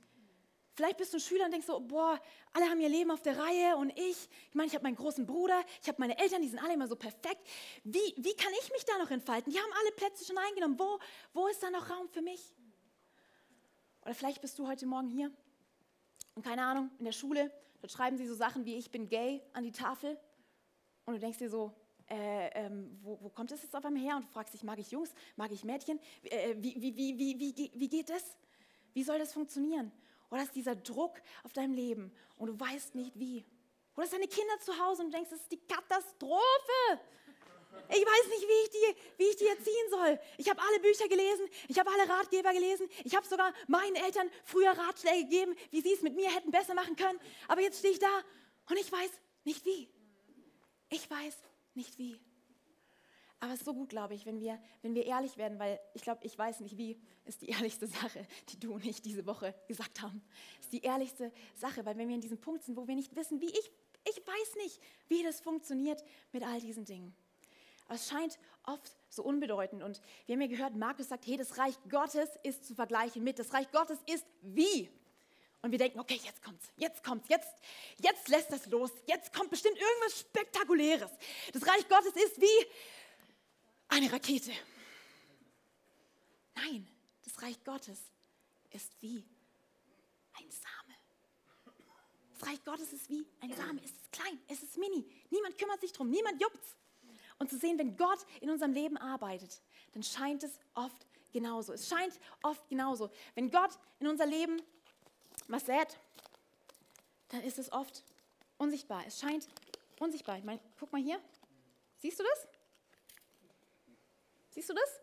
Vielleicht 0.72 0.98
bist 0.98 1.12
du 1.12 1.18
ein 1.18 1.20
Schüler 1.20 1.44
und 1.46 1.50
denkst 1.50 1.66
so, 1.66 1.80
boah, 1.80 2.20
alle 2.52 2.66
haben 2.66 2.80
ihr 2.80 2.88
Leben 2.88 3.10
auf 3.10 3.22
der 3.22 3.38
Reihe 3.38 3.76
und 3.76 3.90
ich, 3.98 4.28
ich 4.48 4.54
meine, 4.54 4.68
ich 4.68 4.74
habe 4.74 4.84
meinen 4.84 4.96
großen 4.96 5.26
Bruder, 5.26 5.60
ich 5.82 5.88
habe 5.88 5.96
meine 5.98 6.16
Eltern, 6.18 6.42
die 6.42 6.48
sind 6.48 6.58
alle 6.58 6.74
immer 6.74 6.86
so 6.86 6.96
perfekt. 6.96 7.46
Wie, 7.84 8.14
wie 8.16 8.34
kann 8.34 8.52
ich 8.62 8.70
mich 8.72 8.84
da 8.84 8.98
noch 8.98 9.10
entfalten? 9.10 9.52
Die 9.52 9.58
haben 9.58 9.72
alle 9.80 9.92
Plätze 9.92 10.24
schon 10.24 10.38
eingenommen. 10.38 10.78
Wo, 10.78 10.98
wo 11.32 11.48
ist 11.48 11.62
da 11.62 11.70
noch 11.70 11.90
Raum 11.90 12.08
für 12.08 12.22
mich? 12.22 12.54
Oder 14.02 14.14
vielleicht 14.14 14.40
bist 14.40 14.58
du 14.58 14.66
heute 14.66 14.86
Morgen 14.86 15.08
hier 15.08 15.30
und 16.34 16.44
keine 16.44 16.62
Ahnung, 16.62 16.90
in 16.98 17.04
der 17.04 17.12
Schule, 17.12 17.50
dort 17.80 17.92
schreiben 17.92 18.16
sie 18.16 18.26
so 18.26 18.34
Sachen 18.34 18.64
wie 18.64 18.76
ich 18.76 18.90
bin 18.90 19.08
gay 19.08 19.42
an 19.52 19.64
die 19.64 19.72
Tafel 19.72 20.18
und 21.04 21.14
du 21.14 21.20
denkst 21.20 21.38
dir 21.38 21.50
so, 21.50 21.74
äh, 22.08 22.48
ähm, 22.54 22.98
wo, 23.02 23.18
wo, 23.20 23.28
kommt 23.28 23.50
das 23.50 23.62
jetzt 23.62 23.74
auf 23.76 23.84
einmal 23.84 24.02
her? 24.02 24.16
Und 24.16 24.24
du 24.24 24.28
fragst 24.28 24.52
dich, 24.54 24.64
mag 24.64 24.78
ich 24.78 24.90
Jungs, 24.90 25.12
mag 25.36 25.52
ich 25.52 25.64
Mädchen? 25.64 26.00
Äh, 26.22 26.54
wie, 26.56 26.74
wie, 26.80 26.96
wie, 26.96 27.18
wie, 27.18 27.38
wie, 27.38 27.72
wie 27.74 27.88
geht 27.88 28.10
das? 28.10 28.36
Wie 28.92 29.04
soll 29.04 29.18
das 29.18 29.32
funktionieren? 29.32 29.92
Oder 30.30 30.42
ist 30.42 30.54
dieser 30.54 30.76
Druck 30.76 31.20
auf 31.42 31.52
deinem 31.52 31.74
Leben 31.74 32.12
und 32.36 32.48
du 32.48 32.60
weißt 32.60 32.94
nicht 32.94 33.18
wie. 33.18 33.44
Oder 33.96 34.04
ist 34.04 34.12
deine 34.12 34.28
Kinder 34.28 34.58
zu 34.60 34.78
Hause 34.78 35.02
und 35.02 35.10
du 35.10 35.16
denkst, 35.16 35.30
das 35.30 35.40
ist 35.40 35.52
die 35.52 35.60
Katastrophe. 35.66 37.00
Ich 37.88 38.04
weiß 38.04 38.28
nicht, 38.28 38.48
wie 38.48 38.62
ich 38.64 38.70
die, 38.70 38.96
wie 39.18 39.28
ich 39.30 39.36
die 39.36 39.46
erziehen 39.46 39.90
soll. 39.90 40.18
Ich 40.38 40.48
habe 40.48 40.60
alle 40.60 40.80
Bücher 40.80 41.08
gelesen, 41.08 41.48
ich 41.68 41.78
habe 41.78 41.90
alle 41.90 42.08
Ratgeber 42.08 42.52
gelesen, 42.52 42.88
ich 43.04 43.14
habe 43.14 43.26
sogar 43.26 43.52
meinen 43.66 43.96
Eltern 43.96 44.30
früher 44.44 44.70
Ratschläge 44.70 45.24
gegeben, 45.24 45.56
wie 45.70 45.80
sie 45.80 45.92
es 45.92 46.02
mit 46.02 46.14
mir 46.14 46.30
hätten 46.30 46.50
besser 46.50 46.74
machen 46.74 46.96
können. 46.96 47.18
Aber 47.48 47.60
jetzt 47.60 47.78
stehe 47.78 47.92
ich 47.92 47.98
da 47.98 48.22
und 48.68 48.78
ich 48.78 48.90
weiß 48.90 49.10
nicht 49.44 49.64
wie. 49.64 49.88
Ich 50.88 51.10
weiß 51.10 51.36
nicht 51.74 51.98
wie. 51.98 52.20
Aber 53.40 53.52
es 53.52 53.60
ist 53.60 53.64
so 53.64 53.72
gut, 53.72 53.88
glaube 53.88 54.14
ich, 54.14 54.26
wenn 54.26 54.38
wir, 54.38 54.58
wenn 54.82 54.94
wir 54.94 55.06
ehrlich 55.06 55.38
werden, 55.38 55.58
weil 55.58 55.80
ich 55.94 56.02
glaube, 56.02 56.20
ich 56.24 56.36
weiß 56.38 56.60
nicht 56.60 56.76
wie, 56.76 57.00
ist 57.24 57.40
die 57.40 57.48
ehrlichste 57.48 57.86
Sache, 57.86 58.26
die 58.50 58.60
du 58.60 58.74
und 58.74 58.84
ich 58.84 59.00
diese 59.00 59.26
Woche 59.26 59.54
gesagt 59.66 60.02
haben. 60.02 60.22
Ist 60.60 60.72
die 60.72 60.82
ehrlichste 60.82 61.32
Sache, 61.54 61.84
weil 61.86 61.96
wenn 61.96 62.08
wir 62.08 62.14
in 62.14 62.20
diesem 62.20 62.38
Punkt 62.38 62.64
sind, 62.64 62.76
wo 62.76 62.86
wir 62.86 62.94
nicht 62.94 63.16
wissen, 63.16 63.40
wie 63.40 63.48
ich, 63.48 63.72
ich 64.04 64.26
weiß 64.26 64.56
nicht, 64.62 64.80
wie 65.08 65.22
das 65.22 65.40
funktioniert 65.40 66.04
mit 66.32 66.42
all 66.42 66.60
diesen 66.60 66.84
Dingen. 66.84 67.14
Aber 67.86 67.94
es 67.94 68.08
scheint 68.08 68.38
oft 68.66 68.96
so 69.08 69.22
unbedeutend. 69.22 69.82
Und 69.82 70.00
wir 70.26 70.34
haben 70.34 70.42
ja 70.42 70.46
gehört, 70.46 70.76
Markus 70.76 71.08
sagt, 71.08 71.26
hey, 71.26 71.36
das 71.36 71.58
Reich 71.58 71.74
Gottes 71.88 72.28
ist 72.42 72.64
zu 72.64 72.74
vergleichen 72.74 73.24
mit, 73.24 73.38
das 73.38 73.52
Reich 73.52 73.70
Gottes 73.72 73.98
ist 74.06 74.26
wie. 74.42 74.90
Und 75.62 75.72
wir 75.72 75.78
denken, 75.78 76.00
okay, 76.00 76.18
jetzt 76.24 76.42
kommt's, 76.42 76.72
jetzt 76.76 77.04
kommt's, 77.04 77.28
jetzt, 77.28 77.52
jetzt 77.98 78.28
lässt 78.28 78.50
das 78.50 78.66
los, 78.66 78.90
jetzt 79.06 79.32
kommt 79.34 79.50
bestimmt 79.50 79.76
irgendwas 79.76 80.20
Spektakuläres. 80.20 81.10
Das 81.52 81.66
Reich 81.66 81.86
Gottes 81.88 82.14
ist 82.14 82.40
wie 82.40 82.66
eine 83.90 84.12
Rakete. 84.12 84.52
Nein, 86.54 86.86
das 87.24 87.42
Reich 87.42 87.62
Gottes 87.64 87.98
ist 88.70 88.90
wie 89.00 89.24
ein 90.38 90.50
Same. 90.50 90.94
Das 92.32 92.48
Reich 92.48 92.64
Gottes 92.64 92.92
ist 92.92 93.08
wie 93.10 93.26
ein 93.40 93.52
Same. 93.52 93.80
Es 93.84 93.90
ist 93.90 94.12
klein, 94.12 94.40
es 94.48 94.62
ist 94.62 94.78
mini. 94.78 95.04
Niemand 95.30 95.58
kümmert 95.58 95.80
sich 95.80 95.92
drum, 95.92 96.08
niemand 96.08 96.40
juckt's. 96.40 96.76
Und 97.38 97.50
zu 97.50 97.58
sehen, 97.58 97.78
wenn 97.78 97.96
Gott 97.96 98.18
in 98.40 98.50
unserem 98.50 98.72
Leben 98.72 98.96
arbeitet, 98.96 99.60
dann 99.92 100.02
scheint 100.02 100.42
es 100.44 100.58
oft 100.74 101.06
genauso. 101.32 101.72
Es 101.72 101.88
scheint 101.88 102.18
oft 102.42 102.68
genauso. 102.68 103.10
Wenn 103.34 103.50
Gott 103.50 103.78
in 103.98 104.08
unser 104.08 104.26
Leben 104.26 104.62
was 105.48 105.66
sät, 105.66 105.98
dann 107.28 107.42
ist 107.42 107.58
es 107.58 107.72
oft 107.72 108.04
unsichtbar. 108.58 109.04
Es 109.06 109.18
scheint 109.20 109.48
unsichtbar. 109.98 110.38
Ich 110.38 110.44
meine, 110.44 110.60
guck 110.78 110.92
mal 110.92 111.00
hier. 111.00 111.20
Siehst 111.98 112.20
du 112.20 112.24
das? 112.24 112.59
Siehst 114.50 114.68
du 114.68 114.74
das? 114.74 115.00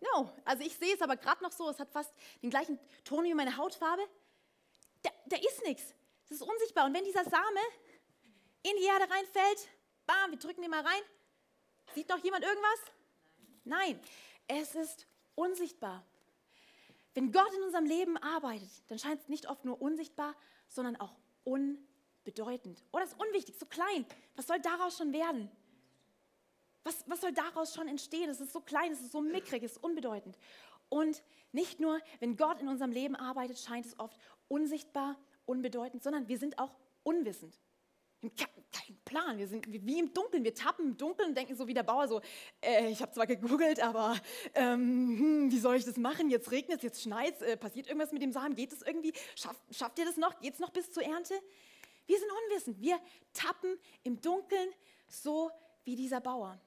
No. 0.00 0.30
Also 0.44 0.64
ich 0.64 0.76
sehe 0.76 0.94
es 0.94 1.02
aber 1.02 1.16
gerade 1.16 1.42
noch 1.42 1.52
so. 1.52 1.68
Es 1.70 1.78
hat 1.78 1.90
fast 1.90 2.12
den 2.42 2.50
gleichen 2.50 2.78
Ton 3.04 3.24
wie 3.24 3.34
meine 3.34 3.56
Hautfarbe. 3.56 4.02
Da, 5.02 5.10
da 5.26 5.36
ist 5.36 5.62
nichts. 5.64 5.94
Es 6.24 6.32
ist 6.32 6.42
unsichtbar. 6.42 6.86
Und 6.86 6.94
wenn 6.94 7.04
dieser 7.04 7.24
Same 7.24 7.60
in 8.62 8.76
die 8.76 8.84
Erde 8.84 9.12
reinfällt, 9.12 9.68
bam, 10.06 10.30
wir 10.30 10.38
drücken 10.38 10.62
den 10.62 10.70
mal 10.70 10.82
rein. 10.82 11.02
Sieht 11.94 12.08
noch 12.08 12.18
jemand 12.18 12.44
irgendwas? 12.44 12.80
Nein. 13.64 14.00
Es 14.48 14.74
ist 14.74 15.06
unsichtbar. 15.34 16.04
Wenn 17.14 17.30
Gott 17.30 17.52
in 17.54 17.62
unserem 17.62 17.84
Leben 17.84 18.16
arbeitet, 18.16 18.70
dann 18.88 18.98
scheint 18.98 19.20
es 19.20 19.28
nicht 19.28 19.48
oft 19.48 19.64
nur 19.64 19.80
unsichtbar, 19.80 20.34
sondern 20.68 20.96
auch 20.96 21.14
unbedeutend. 21.44 22.82
Oder 22.92 23.04
es 23.04 23.12
ist 23.12 23.20
unwichtig, 23.20 23.58
so 23.58 23.66
klein. 23.66 24.06
Was 24.34 24.46
soll 24.46 24.60
daraus 24.60 24.96
schon 24.96 25.12
werden? 25.12 25.50
Was, 26.84 27.04
was 27.06 27.20
soll 27.20 27.32
daraus 27.32 27.74
schon 27.74 27.88
entstehen? 27.88 28.28
Es 28.28 28.40
ist 28.40 28.52
so 28.52 28.60
klein, 28.60 28.92
es 28.92 29.00
ist 29.00 29.12
so 29.12 29.20
mickrig, 29.20 29.62
es 29.62 29.72
ist 29.72 29.82
unbedeutend. 29.82 30.36
Und 30.88 31.22
nicht 31.52 31.80
nur, 31.80 32.00
wenn 32.20 32.36
Gott 32.36 32.60
in 32.60 32.68
unserem 32.68 32.92
Leben 32.92 33.16
arbeitet, 33.16 33.58
scheint 33.58 33.86
es 33.86 33.98
oft 33.98 34.18
unsichtbar, 34.48 35.16
unbedeutend, 35.46 36.02
sondern 36.02 36.28
wir 36.28 36.38
sind 36.38 36.58
auch 36.58 36.74
unwissend. 37.02 37.58
Wir 38.20 38.30
haben 38.30 38.64
keinen 38.70 38.98
Plan, 39.04 39.38
wir 39.38 39.48
sind 39.48 39.66
wie 39.68 39.98
im 39.98 40.12
Dunkeln, 40.12 40.44
wir 40.44 40.54
tappen 40.54 40.90
im 40.90 40.96
Dunkeln 40.96 41.30
und 41.30 41.34
denken 41.34 41.56
so 41.56 41.66
wie 41.66 41.74
der 41.74 41.82
Bauer 41.82 42.06
so, 42.06 42.20
äh, 42.60 42.88
ich 42.88 43.02
habe 43.02 43.10
zwar 43.10 43.26
gegoogelt, 43.26 43.80
aber 43.80 44.16
ähm, 44.54 45.18
hm, 45.18 45.50
wie 45.50 45.58
soll 45.58 45.76
ich 45.76 45.84
das 45.84 45.96
machen? 45.96 46.30
Jetzt 46.30 46.52
regnet 46.52 46.76
es, 46.78 46.82
jetzt 46.82 47.02
schneit 47.02 47.34
es, 47.36 47.42
äh, 47.42 47.56
passiert 47.56 47.88
irgendwas 47.88 48.12
mit 48.12 48.22
dem 48.22 48.30
Samen, 48.30 48.54
geht 48.54 48.72
es 48.72 48.82
irgendwie? 48.82 49.12
Schafft, 49.34 49.60
schafft 49.72 49.98
ihr 49.98 50.04
das 50.04 50.16
noch? 50.16 50.38
Geht 50.40 50.54
es 50.54 50.60
noch 50.60 50.70
bis 50.70 50.92
zur 50.92 51.02
Ernte? 51.02 51.34
Wir 52.06 52.18
sind 52.18 52.28
unwissend, 52.46 52.80
wir 52.80 53.00
tappen 53.32 53.76
im 54.04 54.20
Dunkeln 54.20 54.68
so 55.08 55.50
wie 55.84 55.96
dieser 55.96 56.20
Bauer. 56.20 56.60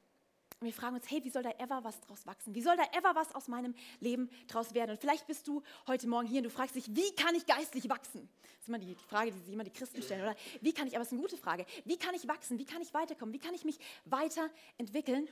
Und 0.59 0.67
wir 0.67 0.73
fragen 0.73 0.95
uns, 0.95 1.09
hey, 1.11 1.21
wie 1.23 1.29
soll 1.29 1.43
da 1.43 1.51
ever 1.51 1.83
was 1.83 1.99
draus 2.01 2.25
wachsen? 2.25 2.55
Wie 2.55 2.61
soll 2.61 2.77
da 2.77 2.83
ever 2.97 3.13
was 3.13 3.35
aus 3.35 3.47
meinem 3.47 3.75
Leben 3.99 4.29
draus 4.47 4.73
werden? 4.73 4.91
Und 4.91 4.99
vielleicht 5.01 5.27
bist 5.27 5.47
du 5.47 5.61
heute 5.87 6.07
Morgen 6.07 6.27
hier 6.27 6.37
und 6.37 6.45
du 6.45 6.49
fragst 6.49 6.75
dich, 6.75 6.95
wie 6.95 7.13
kann 7.15 7.35
ich 7.35 7.45
geistlich 7.45 7.89
wachsen? 7.89 8.29
Das 8.41 8.61
ist 8.61 8.67
immer 8.69 8.79
die, 8.79 8.95
Frage, 8.95 9.31
die 9.31 9.39
sich 9.39 9.53
immer 9.53 9.65
die 9.65 9.71
Christen 9.71 10.01
stellen, 10.01 10.21
oder? 10.21 10.35
Wie 10.61 10.73
kann 10.73 10.87
ich, 10.87 10.95
aber 10.95 11.01
es 11.01 11.09
ist 11.09 11.13
eine 11.13 11.21
gute 11.21 11.37
Frage, 11.37 11.65
wie 11.83 11.97
kann 11.97 12.15
ich 12.15 12.27
wachsen? 12.27 12.57
Wie 12.57 12.65
kann 12.65 12.81
ich 12.81 12.93
weiterkommen? 12.93 13.33
Wie 13.33 13.39
kann 13.39 13.53
ich 13.53 13.65
mich 13.65 13.77
weiterentwickeln? 14.05 15.27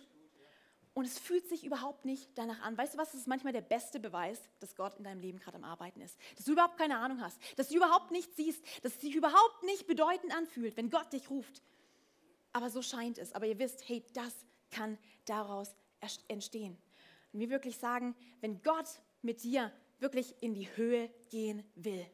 Und 0.93 1.05
es 1.05 1.17
fühlt 1.17 1.47
sich 1.47 1.65
überhaupt 1.65 2.05
nicht 2.05 2.29
danach 2.35 2.61
an. 2.61 2.77
Weißt 2.77 2.93
du 2.93 2.97
was? 2.99 3.11
Das 3.11 3.21
ist 3.21 3.27
manchmal 3.27 3.53
der 3.53 3.61
beste 3.61 3.99
Beweis, 3.99 4.39
dass 4.59 4.75
Gott 4.75 4.95
in 4.97 5.03
deinem 5.03 5.21
Leben 5.21 5.39
gerade 5.39 5.57
am 5.57 5.63
Arbeiten 5.63 6.01
ist. 6.01 6.17
Dass 6.35 6.45
du 6.45 6.51
überhaupt 6.51 6.77
keine 6.77 6.97
Ahnung 6.97 7.19
hast. 7.21 7.39
Dass 7.55 7.69
du 7.69 7.77
überhaupt 7.77 8.11
nichts 8.11 8.35
siehst. 8.35 8.63
Dass 8.83 8.93
es 8.93 9.01
sich 9.01 9.15
überhaupt 9.15 9.63
nicht 9.63 9.87
bedeutend 9.87 10.35
anfühlt, 10.35 10.77
wenn 10.77 10.91
Gott 10.91 11.11
dich 11.11 11.31
ruft. 11.31 11.63
Aber 12.51 12.69
so 12.69 12.83
scheint 12.83 13.17
es. 13.17 13.33
Aber 13.33 13.47
ihr 13.47 13.57
wisst, 13.57 13.87
hey, 13.89 14.05
das 14.13 14.33
kann 14.69 14.99
daraus 15.25 15.75
entstehen. 16.27 16.77
Und 17.31 17.39
wir 17.39 17.49
wirklich 17.49 17.77
sagen, 17.77 18.15
wenn 18.41 18.61
Gott 18.61 18.87
mit 19.21 19.43
dir 19.43 19.71
wirklich 19.99 20.35
in 20.41 20.53
die 20.53 20.67
Höhe 20.75 21.09
gehen 21.29 21.63
will, 21.75 22.05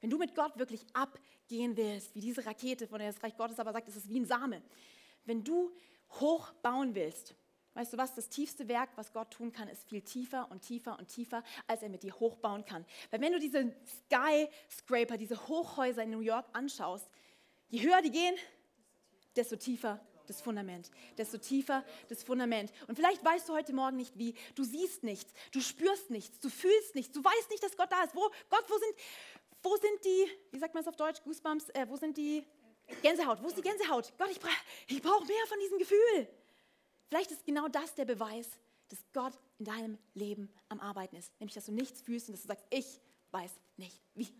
wenn 0.00 0.10
du 0.10 0.18
mit 0.18 0.34
Gott 0.34 0.58
wirklich 0.58 0.84
abgehen 0.92 1.76
willst, 1.76 2.14
wie 2.14 2.20
diese 2.20 2.44
Rakete, 2.44 2.86
von 2.86 2.98
der 2.98 3.12
das 3.12 3.22
Reich 3.22 3.36
Gottes 3.36 3.58
aber 3.58 3.72
sagt, 3.72 3.88
es 3.88 3.96
ist 3.96 4.08
wie 4.08 4.20
ein 4.20 4.26
Same. 4.26 4.62
Wenn 5.24 5.44
du 5.44 5.72
hoch 6.20 6.52
bauen 6.62 6.94
willst, 6.94 7.34
weißt 7.74 7.92
du 7.92 7.98
was, 7.98 8.14
das 8.14 8.28
tiefste 8.28 8.66
Werk, 8.68 8.90
was 8.96 9.12
Gott 9.12 9.30
tun 9.30 9.52
kann, 9.52 9.68
ist 9.68 9.84
viel 9.88 10.00
tiefer 10.00 10.50
und 10.50 10.62
tiefer 10.62 10.98
und 10.98 11.08
tiefer, 11.08 11.42
als 11.66 11.82
er 11.82 11.88
mit 11.88 12.02
dir 12.02 12.18
hochbauen 12.18 12.64
kann. 12.64 12.84
Weil 13.10 13.20
wenn 13.20 13.32
du 13.32 13.38
diese 13.38 13.74
Skyscraper, 14.06 15.16
diese 15.16 15.48
Hochhäuser 15.48 16.02
in 16.02 16.10
New 16.10 16.20
York 16.20 16.46
anschaust, 16.52 17.08
je 17.68 17.82
höher 17.82 18.02
die 18.02 18.10
gehen, 18.10 18.34
desto 19.36 19.56
tiefer 19.56 20.00
das 20.30 20.40
Fundament. 20.40 20.90
Desto 21.18 21.38
tiefer 21.38 21.84
das 22.08 22.22
Fundament. 22.22 22.72
Und 22.86 22.96
vielleicht 22.96 23.24
weißt 23.24 23.48
du 23.48 23.52
heute 23.52 23.72
Morgen 23.72 23.96
nicht 23.96 24.16
wie. 24.16 24.34
Du 24.54 24.64
siehst 24.64 25.02
nichts, 25.02 25.32
du 25.52 25.60
spürst 25.60 26.10
nichts, 26.10 26.38
du 26.40 26.48
fühlst 26.48 26.94
nichts, 26.94 27.12
du 27.12 27.22
weißt 27.22 27.50
nicht, 27.50 27.62
dass 27.62 27.76
Gott 27.76 27.90
da 27.90 28.04
ist. 28.04 28.14
Wo, 28.14 28.30
Gott, 28.48 28.64
wo 28.68 28.78
sind, 28.78 28.94
wo 29.62 29.76
sind 29.76 30.04
die, 30.04 30.26
wie 30.52 30.58
sagt 30.58 30.74
man 30.74 30.82
es 30.82 30.88
auf 30.88 30.96
Deutsch, 30.96 31.22
Goosebumps, 31.22 31.68
äh, 31.70 31.86
wo 31.88 31.96
sind 31.96 32.16
die 32.16 32.44
Gänsehaut? 33.02 33.42
Wo 33.42 33.48
ist 33.48 33.56
die 33.56 33.62
Gänsehaut? 33.62 34.12
Gott, 34.16 34.30
ich, 34.30 34.38
ich 34.88 35.02
brauche 35.02 35.26
mehr 35.26 35.46
von 35.46 35.58
diesem 35.58 35.78
Gefühl. 35.78 36.28
Vielleicht 37.08 37.30
ist 37.32 37.44
genau 37.44 37.68
das 37.68 37.94
der 37.94 38.04
Beweis, 38.04 38.48
dass 38.88 38.98
Gott 39.12 39.32
in 39.58 39.64
deinem 39.64 39.98
Leben 40.14 40.48
am 40.68 40.80
Arbeiten 40.80 41.16
ist. 41.16 41.32
Nämlich, 41.40 41.54
dass 41.54 41.66
du 41.66 41.72
nichts 41.72 42.00
fühlst 42.00 42.28
und 42.28 42.34
dass 42.34 42.42
du 42.42 42.48
sagst, 42.48 42.66
ich 42.70 43.00
weiß 43.32 43.50
nicht 43.76 44.00
wie. 44.14 44.32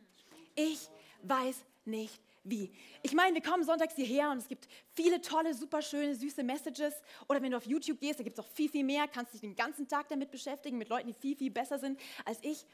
Ich 0.54 0.88
weiß 1.23 1.64
nicht 1.85 2.20
wie. 2.42 2.73
Ich 3.02 3.12
meine, 3.12 3.35
wir 3.35 3.42
kommen 3.42 3.64
sonntags 3.64 3.94
hierher 3.94 4.30
und 4.30 4.38
es 4.38 4.49
gibt 4.49 4.66
viele 4.94 5.20
tolle, 5.20 5.54
super 5.54 5.82
schöne, 5.82 6.14
süße 6.14 6.42
Messages. 6.42 6.94
Oder 7.28 7.42
wenn 7.42 7.50
du 7.50 7.56
auf 7.56 7.66
YouTube 7.66 8.00
gehst, 8.00 8.18
da 8.18 8.25
gibt 8.25 8.38
es 8.38 8.44
auch 8.44 8.49
viel, 8.49 8.68
viel 8.68 8.85
mehr. 8.85 9.06
Kannst 9.09 9.35
dich 9.35 9.40
den 9.40 9.54
ganzen 9.54 9.87
Tag 9.87 10.09
damit 10.09 10.30
beschäftigen, 10.30 10.78
mit 10.78 10.88
Leuten, 10.88 11.09
die 11.09 11.14
viel, 11.14 11.37
viel 11.37 11.50
besser 11.50 11.78
sind 11.78 12.00
als 12.25 12.38
ich. 12.42 12.64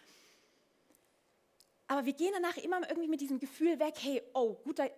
Aber 1.89 2.05
wir 2.05 2.13
gehen 2.13 2.33
danach 2.33 2.57
immer 2.57 2.81
irgendwie 2.89 3.09
mit 3.09 3.21
diesem 3.21 3.39
Gefühl 3.39 3.79
weg, 3.79 3.95
hey, 4.01 4.23
oh, 4.35 4.55
guter, 4.55 4.91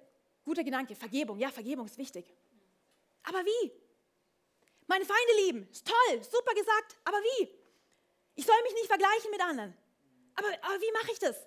guter 0.44 0.64
Gedanke, 0.64 0.94
Vergebung. 0.94 1.38
Ja, 1.38 1.50
Vergebung 1.50 1.86
ist 1.86 1.98
wichtig. 1.98 2.32
Aber 3.24 3.44
wie? 3.44 3.72
Meine 4.86 5.04
Feinde 5.04 5.32
lieben, 5.44 5.68
ist 5.70 5.86
toll, 5.86 6.22
super 6.22 6.54
gesagt, 6.54 6.96
aber 7.04 7.18
wie? 7.18 7.48
Ich 8.36 8.46
soll 8.46 8.56
mich 8.62 8.72
nicht 8.72 8.86
vergleichen 8.86 9.30
mit 9.30 9.40
anderen. 9.42 9.76
Aber, 10.34 10.48
aber 10.62 10.80
wie 10.80 10.92
mache 10.92 11.12
ich 11.12 11.18
das? 11.18 11.46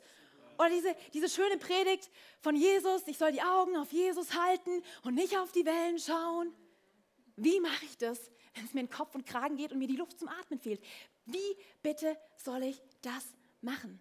Oder 0.61 0.69
diese, 0.69 0.95
diese 1.11 1.27
schöne 1.27 1.57
Predigt 1.57 2.11
von 2.39 2.55
Jesus, 2.55 3.07
ich 3.07 3.17
soll 3.17 3.31
die 3.31 3.41
Augen 3.41 3.75
auf 3.77 3.91
Jesus 3.91 4.35
halten 4.39 4.83
und 5.01 5.15
nicht 5.15 5.35
auf 5.35 5.51
die 5.51 5.65
Wellen 5.65 5.97
schauen. 5.97 6.53
Wie 7.35 7.59
mache 7.59 7.83
ich 7.83 7.97
das, 7.97 8.29
wenn 8.53 8.65
es 8.65 8.73
mir 8.75 8.81
in 8.81 8.89
Kopf 8.89 9.15
und 9.15 9.25
Kragen 9.25 9.57
geht 9.57 9.71
und 9.71 9.79
mir 9.79 9.87
die 9.87 9.95
Luft 9.95 10.19
zum 10.19 10.27
Atmen 10.27 10.59
fehlt? 10.59 10.79
Wie 11.25 11.57
bitte 11.81 12.15
soll 12.37 12.61
ich 12.61 12.79
das 13.01 13.25
machen? 13.61 13.99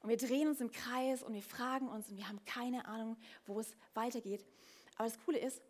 Und 0.00 0.08
wir 0.10 0.16
drehen 0.16 0.48
uns 0.48 0.60
im 0.60 0.72
Kreis 0.72 1.22
und 1.22 1.34
wir 1.34 1.42
fragen 1.42 1.86
uns 1.86 2.08
und 2.08 2.16
wir 2.16 2.28
haben 2.28 2.44
keine 2.44 2.86
Ahnung, 2.86 3.16
wo 3.46 3.60
es 3.60 3.76
weitergeht. 3.94 4.44
Aber 4.96 5.08
das 5.08 5.20
Coole 5.24 5.38
ist, 5.38 5.62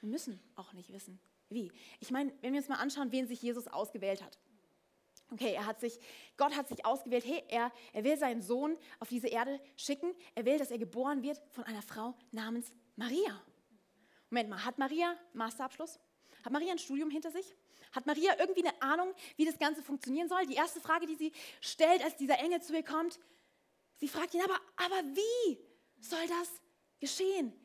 wir 0.00 0.08
müssen 0.08 0.40
auch 0.56 0.72
nicht 0.72 0.92
wissen, 0.92 1.20
wie. 1.48 1.70
Ich 2.00 2.10
meine, 2.10 2.32
wenn 2.40 2.54
wir 2.54 2.58
uns 2.58 2.68
mal 2.68 2.80
anschauen, 2.80 3.12
wen 3.12 3.28
sich 3.28 3.40
Jesus 3.40 3.68
ausgewählt 3.68 4.20
hat. 4.20 4.36
Okay, 5.32 5.54
er 5.54 5.64
hat 5.64 5.80
sich, 5.80 5.98
Gott 6.36 6.54
hat 6.54 6.68
sich 6.68 6.84
ausgewählt, 6.84 7.24
hey, 7.24 7.42
er, 7.48 7.72
er 7.94 8.04
will 8.04 8.18
seinen 8.18 8.42
Sohn 8.42 8.76
auf 9.00 9.08
diese 9.08 9.28
Erde 9.28 9.58
schicken. 9.76 10.14
Er 10.34 10.44
will, 10.44 10.58
dass 10.58 10.70
er 10.70 10.76
geboren 10.76 11.22
wird 11.22 11.40
von 11.52 11.64
einer 11.64 11.80
Frau 11.80 12.14
namens 12.32 12.74
Maria. 12.96 13.42
Moment 14.28 14.50
mal, 14.50 14.62
hat 14.62 14.76
Maria 14.76 15.16
Masterabschluss? 15.32 15.98
Hat 16.44 16.52
Maria 16.52 16.72
ein 16.72 16.78
Studium 16.78 17.08
hinter 17.08 17.30
sich? 17.30 17.56
Hat 17.92 18.04
Maria 18.04 18.38
irgendwie 18.38 18.66
eine 18.66 18.82
Ahnung, 18.82 19.14
wie 19.36 19.46
das 19.46 19.58
Ganze 19.58 19.82
funktionieren 19.82 20.28
soll? 20.28 20.44
Die 20.44 20.54
erste 20.54 20.80
Frage, 20.80 21.06
die 21.06 21.14
sie 21.14 21.32
stellt, 21.62 22.02
als 22.04 22.16
dieser 22.16 22.38
Engel 22.38 22.60
zu 22.60 22.74
ihr 22.74 22.84
kommt, 22.84 23.18
sie 23.96 24.08
fragt 24.08 24.34
ihn, 24.34 24.42
aber, 24.42 24.60
aber 24.76 25.02
wie 25.14 25.58
soll 25.98 26.26
das 26.26 26.60
geschehen? 27.00 27.58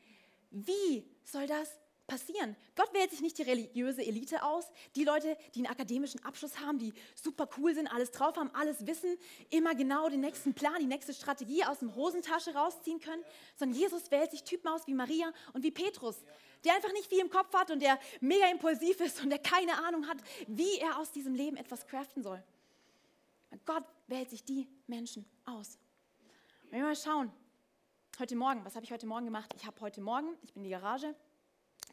Wie 0.50 1.06
soll 1.22 1.46
das 1.46 1.78
passieren. 2.08 2.56
Gott 2.74 2.92
wählt 2.92 3.10
sich 3.10 3.20
nicht 3.20 3.38
die 3.38 3.42
religiöse 3.42 4.04
Elite 4.04 4.42
aus, 4.42 4.64
die 4.96 5.04
Leute, 5.04 5.36
die 5.54 5.60
einen 5.60 5.68
akademischen 5.68 6.24
Abschluss 6.24 6.58
haben, 6.58 6.78
die 6.78 6.92
super 7.14 7.48
cool 7.56 7.74
sind, 7.74 7.86
alles 7.86 8.10
drauf 8.10 8.36
haben, 8.36 8.50
alles 8.54 8.84
wissen, 8.86 9.16
immer 9.50 9.76
genau 9.76 10.08
den 10.08 10.20
nächsten 10.20 10.54
Plan, 10.54 10.74
die 10.80 10.86
nächste 10.86 11.14
Strategie 11.14 11.64
aus 11.64 11.78
dem 11.78 11.94
Hosentasche 11.94 12.54
rausziehen 12.54 12.98
können, 12.98 13.22
sondern 13.56 13.78
Jesus 13.78 14.10
wählt 14.10 14.32
sich 14.32 14.42
Typen 14.42 14.68
aus 14.68 14.86
wie 14.88 14.94
Maria 14.94 15.32
und 15.52 15.62
wie 15.62 15.70
Petrus, 15.70 16.16
der 16.64 16.74
einfach 16.74 16.92
nicht 16.92 17.08
viel 17.08 17.20
im 17.20 17.30
Kopf 17.30 17.54
hat 17.54 17.70
und 17.70 17.80
der 17.80 18.00
mega 18.20 18.50
impulsiv 18.50 18.98
ist 19.00 19.22
und 19.22 19.30
der 19.30 19.38
keine 19.38 19.84
Ahnung 19.86 20.08
hat, 20.08 20.18
wie 20.48 20.78
er 20.78 20.98
aus 20.98 21.12
diesem 21.12 21.34
Leben 21.34 21.56
etwas 21.56 21.86
craften 21.86 22.22
soll. 22.22 22.42
Gott 23.64 23.84
wählt 24.08 24.30
sich 24.30 24.44
die 24.44 24.66
Menschen 24.86 25.24
aus. 25.44 25.78
Wenn 26.70 26.80
wir 26.80 26.86
mal 26.86 26.96
schauen, 26.96 27.30
heute 28.18 28.34
Morgen, 28.34 28.64
was 28.64 28.74
habe 28.74 28.84
ich 28.84 28.92
heute 28.92 29.06
Morgen 29.06 29.26
gemacht? 29.26 29.54
Ich 29.56 29.66
habe 29.66 29.80
heute 29.80 30.00
Morgen, 30.00 30.36
ich 30.42 30.52
bin 30.52 30.64
in 30.64 30.70
die 30.70 30.74
Garage, 30.74 31.14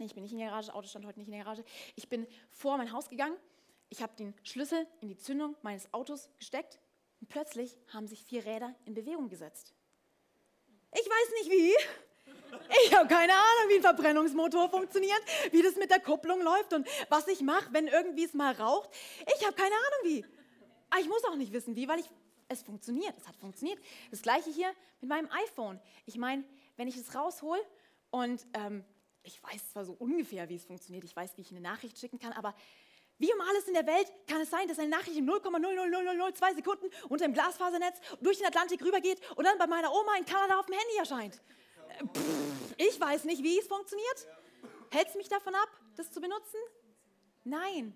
ich 0.03 0.13
bin 0.13 0.23
nicht 0.23 0.33
in 0.33 0.39
der 0.39 0.49
Garage, 0.49 0.67
das 0.67 0.75
Auto 0.75 0.87
stand 0.87 1.05
heute 1.05 1.19
nicht 1.19 1.27
in 1.27 1.33
der 1.33 1.43
Garage. 1.43 1.63
Ich 1.95 2.09
bin 2.09 2.27
vor 2.51 2.77
mein 2.77 2.91
Haus 2.91 3.09
gegangen, 3.09 3.37
ich 3.89 4.01
habe 4.01 4.15
den 4.15 4.33
Schlüssel 4.43 4.87
in 5.01 5.07
die 5.07 5.17
Zündung 5.17 5.55
meines 5.61 5.93
Autos 5.93 6.29
gesteckt 6.37 6.79
und 7.21 7.29
plötzlich 7.29 7.77
haben 7.93 8.07
sich 8.07 8.23
vier 8.23 8.45
Räder 8.45 8.75
in 8.85 8.93
Bewegung 8.93 9.29
gesetzt. 9.29 9.73
Ich 10.91 11.05
weiß 11.05 11.31
nicht 11.41 11.51
wie. 11.51 11.73
Ich 12.85 12.95
habe 12.95 13.07
keine 13.07 13.33
Ahnung, 13.33 13.69
wie 13.69 13.75
ein 13.75 13.81
Verbrennungsmotor 13.81 14.69
funktioniert, 14.69 15.21
wie 15.51 15.61
das 15.61 15.75
mit 15.75 15.89
der 15.89 15.99
Kupplung 15.99 16.41
läuft 16.41 16.73
und 16.73 16.87
was 17.09 17.27
ich 17.27 17.41
mache, 17.41 17.71
wenn 17.71 17.87
irgendwie 17.87 18.23
es 18.23 18.33
mal 18.33 18.53
raucht. 18.53 18.89
Ich 19.37 19.45
habe 19.45 19.55
keine 19.55 19.75
Ahnung 19.75 19.99
wie. 20.03 20.25
Aber 20.89 21.01
ich 21.01 21.07
muss 21.07 21.23
auch 21.25 21.35
nicht 21.35 21.51
wissen, 21.51 21.75
wie, 21.75 21.87
weil 21.87 21.99
ich, 21.99 22.09
es 22.47 22.61
funktioniert. 22.61 23.13
Es 23.17 23.27
hat 23.27 23.35
funktioniert. 23.35 23.79
Das 24.11 24.21
gleiche 24.21 24.49
hier 24.49 24.71
mit 25.01 25.09
meinem 25.09 25.29
iPhone. 25.31 25.79
Ich 26.05 26.17
meine, 26.17 26.43
wenn 26.77 26.87
ich 26.87 26.95
es 26.95 27.13
raushol 27.15 27.59
und 28.11 28.45
ähm, 28.53 28.85
ich 29.25 29.41
weiß 29.43 29.71
zwar 29.71 29.85
so 29.85 29.93
ungefähr, 29.93 30.47
wie 30.49 30.55
es 30.55 30.65
funktioniert, 30.65 31.03
ich 31.03 31.15
weiß, 31.15 31.35
wie 31.35 31.41
ich 31.41 31.51
eine 31.51 31.61
Nachricht 31.61 31.97
schicken 31.97 32.19
kann, 32.19 32.33
aber 32.33 32.55
wie 33.17 33.33
um 33.33 33.41
alles 33.41 33.67
in 33.67 33.73
der 33.73 33.85
Welt 33.87 34.11
kann 34.27 34.41
es 34.41 34.49
sein, 34.49 34.67
dass 34.67 34.77
eine 34.77 34.89
Nachricht 34.89 35.17
in 35.17 35.29
0,00002 35.29 36.55
Sekunden 36.55 36.89
unter 37.07 37.25
dem 37.25 37.33
Glasfasernetz 37.33 37.99
durch 38.21 38.37
den 38.37 38.47
Atlantik 38.47 38.83
rübergeht 38.83 39.19
und 39.35 39.45
dann 39.45 39.57
bei 39.57 39.67
meiner 39.67 39.91
Oma 39.91 40.15
in 40.17 40.25
Kanada 40.25 40.59
auf 40.59 40.65
dem 40.65 40.75
Handy 40.75 40.97
erscheint? 40.97 41.41
Äh, 41.87 42.05
pff, 42.05 42.75
ich 42.77 42.99
weiß 42.99 43.23
nicht, 43.23 43.41
wie 43.41 43.57
es 43.57 43.67
funktioniert. 43.67 44.27
Hält 44.91 45.07
es 45.07 45.15
mich 45.15 45.29
davon 45.29 45.55
ab, 45.55 45.69
das 45.95 46.11
zu 46.11 46.19
benutzen? 46.19 46.57
Nein. 47.45 47.93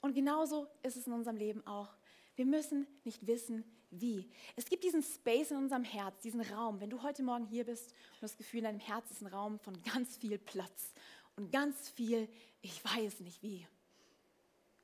Und 0.00 0.14
genauso 0.14 0.68
ist 0.82 0.96
es 0.96 1.06
in 1.06 1.12
unserem 1.12 1.36
Leben 1.36 1.66
auch. 1.66 1.88
Wir 2.36 2.46
müssen 2.46 2.86
nicht 3.02 3.26
wissen, 3.26 3.64
wie. 4.00 4.28
Es 4.56 4.66
gibt 4.66 4.84
diesen 4.84 5.02
Space 5.02 5.50
in 5.50 5.56
unserem 5.56 5.84
Herz, 5.84 6.20
diesen 6.20 6.40
Raum. 6.40 6.80
Wenn 6.80 6.90
du 6.90 7.02
heute 7.02 7.22
Morgen 7.22 7.46
hier 7.46 7.64
bist 7.64 7.92
und 8.14 8.22
das 8.22 8.36
Gefühl, 8.36 8.58
in 8.58 8.64
deinem 8.64 8.80
Herz 8.80 9.10
ist 9.10 9.22
ein 9.22 9.26
Raum 9.26 9.58
von 9.58 9.80
ganz 9.82 10.16
viel 10.16 10.38
Platz 10.38 10.92
und 11.36 11.52
ganz 11.52 11.88
viel, 11.90 12.28
ich 12.62 12.84
weiß 12.84 13.20
nicht 13.20 13.42
wie. 13.42 13.66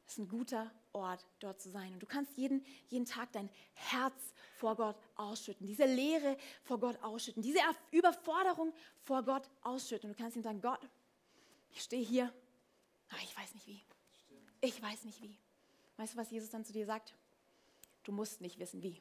Es 0.07 0.15
ist 0.15 0.19
ein 0.19 0.29
guter 0.29 0.71
Ort, 0.93 1.27
dort 1.41 1.61
zu 1.61 1.71
sein. 1.71 1.95
Und 1.95 2.01
du 2.01 2.07
kannst 2.07 2.37
jeden, 2.37 2.65
jeden 2.89 3.07
Tag 3.07 3.33
dein 3.33 3.49
Herz 3.73 4.35
vor 4.57 4.77
Gott 4.77 4.97
ausschütten, 5.17 5.67
diese 5.67 5.87
Leere 5.87 6.37
vor 6.65 6.79
Gott 6.79 7.03
ausschütten, 7.03 7.43
diese 7.43 7.61
Überforderung 7.91 8.75
vor 9.03 9.23
Gott 9.23 9.49
ausschütten. 9.63 10.11
Und 10.11 10.19
du 10.19 10.23
kannst 10.23 10.37
ihm 10.37 10.43
sagen, 10.43 10.61
Gott, 10.61 10.81
ich 11.71 11.83
stehe 11.83 12.05
hier, 12.05 12.33
aber 13.09 13.23
ich 13.23 13.37
weiß 13.37 13.55
nicht 13.55 13.67
wie. 13.67 13.83
Ich 14.61 14.83
weiß 14.83 15.05
nicht 15.05 15.23
wie. 15.23 15.37
Weißt 15.97 16.15
du, 16.15 16.19
was 16.19 16.31
Jesus 16.31 16.51
dann 16.51 16.65
zu 16.65 16.73
dir 16.73 16.85
sagt? 16.85 17.15
Du 18.05 18.13
musst 18.13 18.41
nicht 18.41 18.59
wissen 18.59 18.83
wie. 18.83 19.01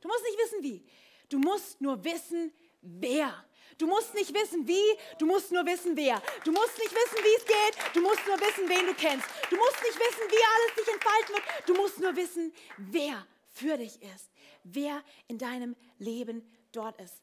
Du 0.00 0.08
musst 0.08 0.22
nicht 0.24 0.38
wissen 0.38 0.62
wie. 0.62 0.84
Du 1.28 1.38
musst 1.38 1.80
nur 1.80 2.04
wissen, 2.04 2.52
wer. 2.82 3.44
Du 3.78 3.86
musst 3.86 4.14
nicht 4.14 4.34
wissen 4.34 4.66
wie, 4.68 4.98
du 5.18 5.26
musst 5.26 5.50
nur 5.50 5.64
wissen 5.64 5.96
wer. 5.96 6.20
Du 6.44 6.52
musst 6.52 6.78
nicht 6.78 6.90
wissen, 6.90 7.24
wie 7.24 7.36
es 7.38 7.44
geht, 7.46 7.94
du 7.94 8.02
musst 8.02 8.26
nur 8.26 8.38
wissen, 8.38 8.68
wen 8.68 8.86
du 8.86 8.94
kennst. 8.94 9.26
Du 9.48 9.56
musst 9.56 9.82
nicht 9.82 9.98
wissen, 9.98 10.30
wie 10.30 10.44
alles 10.54 10.76
sich 10.76 10.94
entfalten 10.94 11.34
wird. 11.34 11.68
Du 11.68 11.74
musst 11.74 12.00
nur 12.00 12.16
wissen, 12.16 12.52
wer 12.76 13.26
für 13.48 13.78
dich 13.78 14.02
ist. 14.02 14.30
Wer 14.64 15.02
in 15.28 15.38
deinem 15.38 15.74
Leben 15.98 16.46
dort 16.72 17.00
ist. 17.00 17.22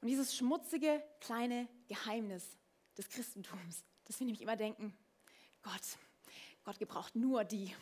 Und 0.00 0.08
dieses 0.08 0.36
schmutzige 0.36 1.02
kleine 1.20 1.68
Geheimnis 1.88 2.44
des 2.96 3.08
Christentums, 3.08 3.84
dass 4.04 4.18
wir 4.18 4.26
nämlich 4.26 4.42
immer 4.42 4.56
denken, 4.56 4.96
Gott, 5.62 5.98
Gott 6.64 6.78
gebraucht 6.78 7.14
nur 7.14 7.44
die, 7.44 7.74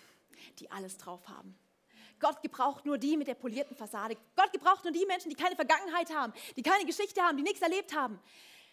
die 0.59 0.71
alles 0.71 0.99
drauf 0.99 1.27
haben. 1.29 1.59
Gott 2.21 2.43
gebraucht 2.43 2.87
nur 2.87 2.99
die 2.99 3.17
mit 3.17 3.27
der 3.27 3.35
polierten 3.35 3.77
Fassade. 3.77 4.17
Gott 4.37 4.53
gebraucht 4.53 4.85
nur 4.85 4.93
die 4.93 5.07
Menschen, 5.07 5.31
die 5.31 5.37
keine 5.37 5.57
Vergangenheit 5.57 6.15
haben, 6.15 6.33
die 6.57 6.63
keine 6.63 6.85
Geschichte 6.85 7.23
haben, 7.23 7.37
die 7.37 7.43
nichts 7.43 7.63
erlebt 7.63 7.95
haben. 7.97 8.21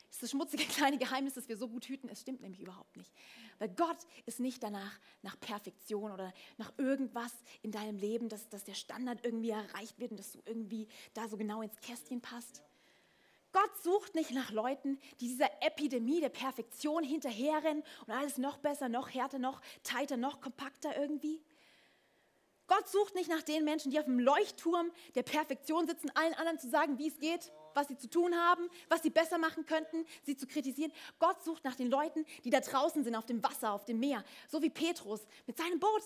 Das 0.07 0.17
ist 0.17 0.23
das 0.23 0.31
schmutzige 0.31 0.63
kleine 0.75 0.97
Geheimnis, 0.97 1.33
das 1.33 1.47
wir 1.47 1.57
so 1.57 1.67
gut 1.67 1.85
hüten. 1.85 2.09
Es 2.09 2.21
stimmt 2.21 2.41
nämlich 2.41 2.61
überhaupt 2.61 2.95
nicht. 2.97 3.11
Weil 3.59 3.69
Gott 3.69 3.97
ist 4.25 4.39
nicht 4.39 4.61
danach 4.61 4.99
nach 5.21 5.39
Perfektion 5.39 6.11
oder 6.11 6.33
nach 6.57 6.71
irgendwas 6.77 7.33
in 7.61 7.71
deinem 7.71 7.97
Leben, 7.97 8.29
dass, 8.29 8.47
dass 8.49 8.63
der 8.63 8.75
Standard 8.75 9.25
irgendwie 9.25 9.49
erreicht 9.49 9.99
wird 9.99 10.11
und 10.11 10.17
dass 10.17 10.31
du 10.31 10.41
irgendwie 10.45 10.87
da 11.13 11.27
so 11.27 11.37
genau 11.37 11.61
ins 11.61 11.79
Kästchen 11.81 12.21
passt. 12.21 12.63
Gott 13.53 13.71
sucht 13.81 14.13
nicht 14.13 14.31
nach 14.31 14.51
Leuten, 14.51 14.99
die 15.19 15.29
dieser 15.29 15.49
Epidemie 15.63 16.19
der 16.19 16.29
Perfektion 16.29 17.03
hinterherrennen 17.03 17.83
und 18.05 18.13
alles 18.13 18.37
noch 18.37 18.57
besser, 18.57 18.89
noch 18.89 19.09
härter, 19.09 19.39
noch 19.39 19.61
tighter, 19.83 20.17
noch 20.17 20.41
kompakter 20.41 20.95
irgendwie. 20.95 21.41
Gott 22.67 22.87
sucht 22.89 23.15
nicht 23.15 23.29
nach 23.29 23.41
den 23.41 23.63
Menschen, 23.63 23.91
die 23.91 23.99
auf 23.99 24.05
dem 24.05 24.19
Leuchtturm 24.19 24.91
der 25.15 25.23
Perfektion 25.23 25.87
sitzen, 25.87 26.11
allen 26.15 26.33
anderen 26.33 26.59
zu 26.59 26.69
sagen, 26.69 26.97
wie 26.97 27.07
es 27.07 27.17
geht, 27.19 27.51
was 27.73 27.87
sie 27.87 27.97
zu 27.97 28.09
tun 28.09 28.35
haben, 28.35 28.69
was 28.89 29.01
sie 29.03 29.09
besser 29.09 29.37
machen 29.37 29.65
könnten, 29.65 30.05
sie 30.23 30.35
zu 30.35 30.47
kritisieren. 30.47 30.91
Gott 31.19 31.41
sucht 31.43 31.63
nach 31.63 31.75
den 31.75 31.89
Leuten, 31.89 32.25
die 32.43 32.49
da 32.49 32.59
draußen 32.59 33.03
sind, 33.03 33.15
auf 33.15 33.25
dem 33.25 33.41
Wasser, 33.41 33.71
auf 33.71 33.85
dem 33.85 33.99
Meer, 33.99 34.23
so 34.49 34.61
wie 34.61 34.69
Petrus 34.69 35.21
mit 35.45 35.57
seinem 35.57 35.79
Boot, 35.79 36.03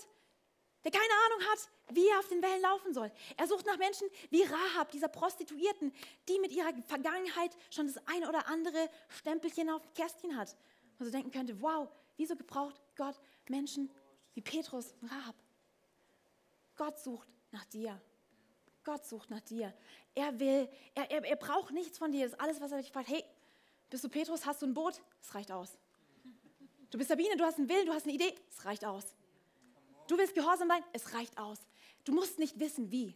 der 0.84 0.92
keine 0.92 1.12
Ahnung 1.26 1.50
hat, 1.50 1.68
wie 1.96 2.06
er 2.08 2.18
auf 2.18 2.28
den 2.28 2.42
Wellen 2.42 2.62
laufen 2.62 2.94
soll. 2.94 3.10
Er 3.36 3.46
sucht 3.46 3.66
nach 3.66 3.78
Menschen 3.78 4.08
wie 4.30 4.42
Rahab, 4.42 4.90
dieser 4.90 5.08
Prostituierten, 5.08 5.92
die 6.28 6.38
mit 6.40 6.52
ihrer 6.52 6.72
Vergangenheit 6.86 7.56
schon 7.70 7.86
das 7.86 8.04
eine 8.06 8.28
oder 8.28 8.46
andere 8.48 8.88
Stempelchen 9.08 9.70
auf 9.70 9.82
dem 9.82 9.94
Kästchen 9.94 10.36
hat. 10.36 10.56
Und 10.98 11.06
so 11.06 11.12
denken 11.12 11.30
könnte, 11.30 11.60
wow, 11.60 11.88
wieso 12.16 12.36
gebraucht 12.36 12.80
Gott 12.96 13.20
Menschen 13.48 13.90
wie 14.34 14.40
Petrus 14.42 14.94
und 15.00 15.10
Rahab? 15.10 15.34
Gott 16.76 16.98
sucht 16.98 17.28
nach 17.50 17.64
dir. 17.66 18.00
Gott 18.84 19.04
sucht 19.04 19.30
nach 19.30 19.40
dir. 19.40 19.72
Er 20.14 20.38
will, 20.40 20.68
er, 20.94 21.10
er, 21.10 21.24
er 21.24 21.36
braucht 21.36 21.72
nichts 21.72 21.98
von 21.98 22.10
dir. 22.10 22.24
Das 22.24 22.32
ist 22.32 22.40
alles, 22.40 22.60
was 22.60 22.72
er 22.72 22.78
dich 22.78 22.90
fragt. 22.90 23.08
Hey, 23.08 23.24
bist 23.90 24.02
du 24.04 24.08
Petrus? 24.08 24.44
Hast 24.46 24.62
du 24.62 24.66
ein 24.66 24.74
Boot? 24.74 25.00
Es 25.20 25.34
reicht 25.34 25.52
aus. 25.52 25.78
Du 26.90 26.98
bist 26.98 27.08
Sabine, 27.08 27.36
du 27.36 27.44
hast 27.44 27.58
einen 27.58 27.68
Willen, 27.68 27.86
du 27.86 27.92
hast 27.92 28.04
eine 28.04 28.14
Idee. 28.14 28.34
Es 28.50 28.64
reicht 28.64 28.84
aus. 28.84 29.14
Du 30.08 30.18
willst 30.18 30.34
gehorsam 30.34 30.68
sein? 30.68 30.82
Es 30.92 31.14
reicht 31.14 31.38
aus. 31.38 31.58
Du 32.04 32.12
musst 32.12 32.38
nicht 32.38 32.58
wissen, 32.58 32.90
wie. 32.90 33.14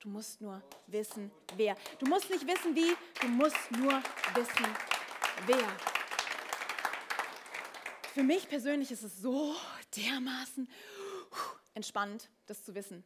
Du 0.00 0.08
musst 0.08 0.40
nur 0.40 0.62
wissen, 0.86 1.30
wer. 1.56 1.76
Du 1.98 2.06
musst 2.06 2.30
nicht 2.30 2.46
wissen, 2.46 2.74
wie. 2.74 2.94
Du 3.20 3.28
musst 3.28 3.70
nur 3.70 4.02
wissen, 4.34 4.66
wer. 5.46 5.76
Für 8.14 8.22
mich 8.22 8.48
persönlich 8.48 8.90
ist 8.90 9.02
es 9.02 9.20
so 9.20 9.54
dermaßen 9.96 10.68
entspannend, 11.74 12.30
das 12.46 12.64
zu 12.64 12.74
wissen. 12.74 13.04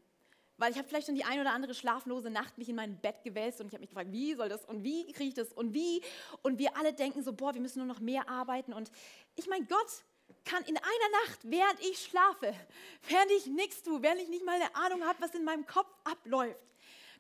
Weil 0.57 0.73
ich 0.73 0.79
habe 0.79 0.89
vielleicht 0.89 1.07
schon 1.07 1.15
die 1.15 1.25
ein 1.25 1.41
oder 1.41 1.53
andere 1.53 1.73
schlaflose 1.73 2.31
Nacht 2.31 2.59
mich 2.59 2.69
in 2.69 2.75
mein 2.75 3.01
Bett 3.01 3.23
gewälzt 3.23 3.61
und 3.61 3.69
ich 3.69 3.73
habe 3.73 3.81
mich 3.81 3.91
gefragt, 3.91 4.11
wie 4.11 4.35
soll 4.35 4.49
das 4.49 4.65
und 4.65 4.83
wie 4.83 5.13
kriege 5.13 5.29
ich 5.29 5.35
das 5.35 5.53
und 5.53 5.73
wie? 5.73 6.03
Und 6.43 6.59
wir 6.59 6.77
alle 6.77 6.93
denken 6.93 7.23
so, 7.23 7.33
boah, 7.33 7.55
wir 7.55 7.61
müssen 7.61 7.79
nur 7.79 7.87
noch 7.87 8.01
mehr 8.01 8.29
arbeiten. 8.29 8.73
Und 8.73 8.91
ich 9.37 9.47
meine, 9.47 9.65
Gott 9.67 10.05
kann 10.45 10.65
in 10.65 10.77
einer 10.77 11.25
Nacht, 11.25 11.39
während 11.45 11.81
ich 11.81 11.99
schlafe, 11.99 12.53
während 13.09 13.31
ich 13.31 13.47
nichts 13.47 13.83
tue, 13.83 14.03
während 14.03 14.21
ich 14.21 14.29
nicht 14.29 14.45
mal 14.45 14.57
eine 14.57 14.75
Ahnung 14.75 15.05
habe, 15.05 15.21
was 15.21 15.33
in 15.35 15.45
meinem 15.45 15.65
Kopf 15.65 15.95
abläuft, 16.03 16.59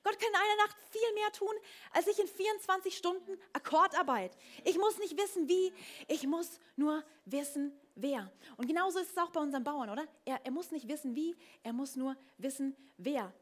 Gott 0.02 0.18
kann 0.18 0.28
in 0.28 0.34
einer 0.34 0.56
Nacht 0.64 0.76
viel 0.90 1.14
mehr 1.14 1.30
tun, 1.32 1.54
als 1.92 2.06
ich 2.06 2.18
in 2.18 2.26
24 2.26 2.96
Stunden 2.96 3.38
Akkordarbeit. 3.52 4.36
Ich 4.64 4.78
muss 4.78 4.98
nicht 4.98 5.16
wissen, 5.16 5.48
wie, 5.48 5.72
ich 6.06 6.26
muss 6.26 6.60
nur 6.76 7.04
wissen, 7.24 7.72
wer. 7.94 8.30
Und 8.56 8.66
genauso 8.66 8.98
ist 8.98 9.10
es 9.10 9.18
auch 9.18 9.30
bei 9.30 9.40
unseren 9.40 9.64
Bauern, 9.64 9.90
oder? 9.90 10.06
Er, 10.24 10.40
er 10.44 10.50
muss 10.50 10.70
nicht 10.70 10.88
wissen, 10.88 11.14
wie, 11.14 11.36
er 11.62 11.72
muss 11.72 11.96
nur 11.96 12.16
wissen, 12.38 12.76
wer. 12.96 13.32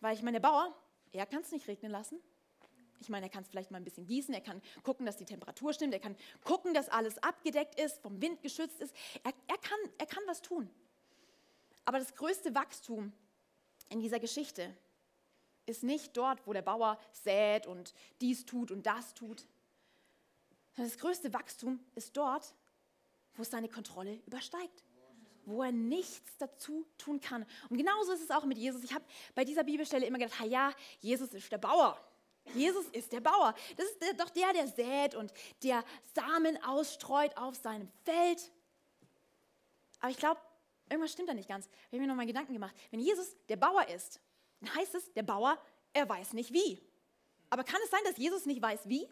Weil 0.00 0.14
ich 0.14 0.22
meine, 0.22 0.40
der 0.40 0.48
Bauer, 0.48 0.74
er 1.12 1.26
kann 1.26 1.42
es 1.42 1.52
nicht 1.52 1.68
regnen 1.68 1.92
lassen. 1.92 2.20
Ich 3.00 3.08
meine, 3.08 3.26
er 3.26 3.30
kann 3.30 3.42
es 3.42 3.48
vielleicht 3.48 3.70
mal 3.70 3.78
ein 3.78 3.84
bisschen 3.84 4.06
gießen, 4.06 4.34
er 4.34 4.42
kann 4.42 4.60
gucken, 4.82 5.06
dass 5.06 5.16
die 5.16 5.24
Temperatur 5.24 5.72
stimmt, 5.72 5.94
er 5.94 6.00
kann 6.00 6.16
gucken, 6.44 6.74
dass 6.74 6.90
alles 6.90 7.16
abgedeckt 7.22 7.80
ist, 7.80 7.98
vom 8.02 8.20
Wind 8.20 8.42
geschützt 8.42 8.80
ist. 8.80 8.94
Er, 9.24 9.32
er, 9.48 9.58
kann, 9.58 9.78
er 9.96 10.06
kann 10.06 10.22
was 10.26 10.42
tun. 10.42 10.68
Aber 11.86 11.98
das 11.98 12.14
größte 12.14 12.54
Wachstum 12.54 13.12
in 13.88 14.00
dieser 14.00 14.20
Geschichte 14.20 14.76
ist 15.66 15.82
nicht 15.82 16.16
dort, 16.16 16.46
wo 16.46 16.52
der 16.52 16.62
Bauer 16.62 16.98
sät 17.12 17.66
und 17.66 17.94
dies 18.20 18.44
tut 18.44 18.70
und 18.70 18.86
das 18.86 19.14
tut. 19.14 19.46
Das 20.76 20.98
größte 20.98 21.32
Wachstum 21.32 21.80
ist 21.94 22.16
dort, 22.16 22.54
wo 23.34 23.42
es 23.42 23.50
seine 23.50 23.68
Kontrolle 23.68 24.20
übersteigt, 24.26 24.84
wo 25.44 25.62
er 25.62 25.72
nichts 25.72 26.36
dazu 26.38 26.86
tun 26.96 27.20
kann. 27.20 27.46
Und 27.68 27.76
genauso 27.76 28.12
ist 28.12 28.22
es 28.22 28.30
auch 28.30 28.44
mit 28.44 28.58
Jesus. 28.58 28.82
Ich 28.84 28.94
habe 28.94 29.04
bei 29.34 29.44
dieser 29.44 29.64
Bibelstelle 29.64 30.06
immer 30.06 30.18
gedacht, 30.18 30.44
ja, 30.46 30.72
Jesus 31.00 31.32
ist 31.34 31.50
der 31.50 31.58
Bauer. 31.58 31.98
Jesus 32.54 32.86
ist 32.88 33.12
der 33.12 33.20
Bauer. 33.20 33.54
Das 33.76 33.86
ist 33.86 34.20
doch 34.20 34.30
der, 34.30 34.52
der 34.52 34.66
sät 34.66 35.14
und 35.14 35.32
der 35.62 35.84
Samen 36.14 36.62
ausstreut 36.64 37.36
auf 37.36 37.54
seinem 37.54 37.88
Feld. 38.04 38.50
Aber 40.00 40.10
ich 40.10 40.16
glaube, 40.16 40.40
irgendwas 40.88 41.12
stimmt 41.12 41.28
da 41.28 41.34
nicht 41.34 41.48
ganz. 41.48 41.66
Ich 41.66 41.92
habe 41.92 42.00
mir 42.00 42.06
noch 42.06 42.16
mal 42.16 42.26
Gedanken 42.26 42.52
gemacht. 42.52 42.74
Wenn 42.90 43.00
Jesus 43.00 43.36
der 43.48 43.56
Bauer 43.56 43.86
ist, 43.88 44.20
dann 44.60 44.74
heißt 44.74 44.94
es, 44.94 45.12
der 45.12 45.22
Bauer, 45.22 45.58
er 45.92 46.08
weiß 46.08 46.32
nicht 46.32 46.52
wie. 46.52 46.80
Aber 47.48 47.64
kann 47.64 47.80
es 47.84 47.90
sein, 47.90 48.00
dass 48.04 48.16
Jesus 48.16 48.46
nicht 48.46 48.62
weiß 48.62 48.88
wie? 48.88 49.08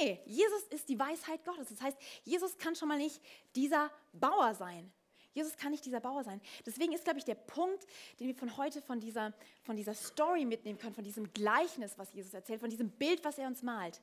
Nee, 0.00 0.20
Jesus 0.26 0.62
ist 0.70 0.88
die 0.88 0.98
Weisheit 0.98 1.44
Gottes. 1.44 1.68
Das 1.68 1.80
heißt, 1.80 1.98
Jesus 2.24 2.56
kann 2.58 2.74
schon 2.74 2.88
mal 2.88 2.98
nicht 2.98 3.20
dieser 3.54 3.90
Bauer 4.12 4.54
sein. 4.54 4.90
Jesus 5.36 5.56
kann 5.56 5.70
nicht 5.70 5.84
dieser 5.84 6.00
Bauer 6.00 6.24
sein. 6.24 6.40
Deswegen 6.64 6.94
ist, 6.94 7.04
glaube 7.04 7.18
ich, 7.18 7.24
der 7.26 7.34
Punkt, 7.34 7.86
den 8.18 8.26
wir 8.26 8.34
von 8.34 8.56
heute 8.56 8.80
von 8.80 9.00
dieser, 9.00 9.34
von 9.64 9.76
dieser 9.76 9.92
Story 9.92 10.46
mitnehmen 10.46 10.78
können, 10.78 10.94
von 10.94 11.04
diesem 11.04 11.30
Gleichnis, 11.34 11.98
was 11.98 12.14
Jesus 12.14 12.32
erzählt, 12.32 12.60
von 12.60 12.70
diesem 12.70 12.88
Bild, 12.88 13.22
was 13.22 13.36
er 13.36 13.46
uns 13.46 13.62
malt, 13.62 14.00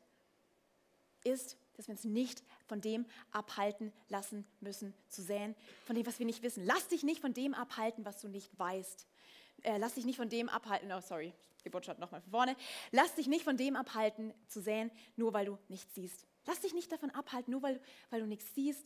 ist, 1.23 1.57
dass 1.75 1.87
wir 1.87 1.93
uns 1.93 2.03
nicht 2.03 2.43
von 2.67 2.81
dem 2.81 3.07
abhalten 3.31 3.91
lassen 4.09 4.45
müssen 4.59 4.93
zu 5.07 5.23
säen, 5.23 5.55
von 5.85 5.95
dem, 5.95 6.05
was 6.05 6.19
wir 6.19 6.27
nicht 6.27 6.43
wissen. 6.43 6.65
Lass 6.65 6.87
dich 6.87 7.01
nicht 7.01 7.19
von 7.19 7.33
dem 7.33 7.55
abhalten, 7.55 8.05
was 8.05 8.21
du 8.21 8.27
nicht 8.27 8.51
weißt. 8.59 9.07
Äh, 9.63 9.77
lass 9.77 9.95
dich 9.95 10.05
nicht 10.05 10.17
von 10.17 10.29
dem 10.29 10.49
abhalten, 10.49 10.91
oh 10.91 11.01
sorry, 11.01 11.33
Geburtstag 11.63 11.97
nochmal 11.99 12.21
von 12.21 12.31
vorne. 12.31 12.55
Lass 12.91 13.15
dich 13.15 13.27
nicht 13.27 13.43
von 13.43 13.57
dem 13.57 13.75
abhalten 13.75 14.33
zu 14.47 14.61
säen, 14.61 14.91
nur 15.15 15.33
weil 15.33 15.45
du 15.45 15.57
nichts 15.69 15.95
siehst. 15.95 16.27
Lass 16.45 16.59
dich 16.59 16.73
nicht 16.73 16.91
davon 16.91 17.09
abhalten, 17.11 17.51
nur 17.51 17.61
weil, 17.61 17.81
weil 18.09 18.19
du 18.19 18.27
nichts 18.27 18.53
siehst, 18.53 18.85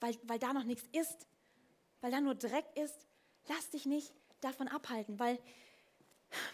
weil, 0.00 0.16
weil 0.22 0.38
da 0.38 0.52
noch 0.52 0.64
nichts 0.64 0.88
ist, 0.92 1.26
weil 2.00 2.12
da 2.12 2.20
nur 2.20 2.36
Dreck 2.36 2.64
ist. 2.76 3.06
Lass 3.48 3.70
dich 3.70 3.86
nicht 3.86 4.12
davon 4.40 4.68
abhalten, 4.68 5.18
weil 5.18 5.38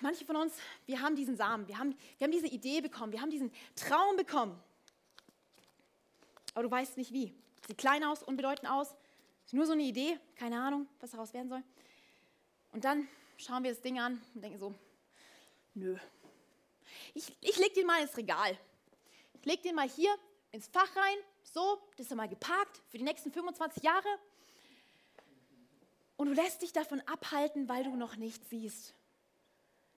manche 0.00 0.24
von 0.24 0.36
uns, 0.36 0.54
wir 0.86 1.00
haben 1.00 1.16
diesen 1.16 1.36
Samen, 1.36 1.68
wir 1.68 1.78
haben, 1.78 1.94
wir 2.18 2.24
haben 2.24 2.32
diese 2.32 2.46
Idee 2.46 2.80
bekommen, 2.80 3.12
wir 3.12 3.20
haben 3.20 3.30
diesen 3.30 3.52
Traum 3.76 4.16
bekommen. 4.16 4.58
Aber 6.54 6.62
du 6.64 6.70
weißt 6.70 6.96
nicht 6.96 7.12
wie. 7.12 7.34
Sieht 7.66 7.78
klein 7.78 8.04
aus, 8.04 8.22
unbedeutend 8.22 8.70
aus. 8.70 8.94
Ist 9.44 9.54
nur 9.54 9.66
so 9.66 9.72
eine 9.72 9.82
Idee, 9.82 10.18
keine 10.36 10.60
Ahnung, 10.60 10.86
was 11.00 11.10
daraus 11.10 11.32
werden 11.34 11.48
soll. 11.48 11.62
Und 12.72 12.84
dann 12.84 13.08
schauen 13.36 13.64
wir 13.64 13.72
das 13.72 13.80
Ding 13.82 13.98
an 13.98 14.20
und 14.34 14.42
denken 14.42 14.58
so, 14.58 14.74
nö. 15.74 15.96
Ich, 17.14 17.34
ich 17.40 17.56
leg 17.58 17.74
den 17.74 17.86
mal 17.86 18.02
ins 18.02 18.16
Regal. 18.16 18.58
Ich 19.34 19.44
leg 19.46 19.62
den 19.62 19.74
mal 19.74 19.88
hier 19.88 20.14
ins 20.50 20.68
Fach 20.68 20.94
rein. 20.96 21.18
So, 21.42 21.78
das 21.96 22.06
ist 22.06 22.14
mal 22.14 22.28
geparkt 22.28 22.80
für 22.88 22.98
die 22.98 23.04
nächsten 23.04 23.32
25 23.32 23.82
Jahre. 23.82 24.08
Und 26.16 26.28
du 26.28 26.34
lässt 26.34 26.62
dich 26.62 26.72
davon 26.72 27.00
abhalten, 27.02 27.68
weil 27.68 27.84
du 27.84 27.96
noch 27.96 28.16
nichts 28.16 28.48
siehst. 28.48 28.94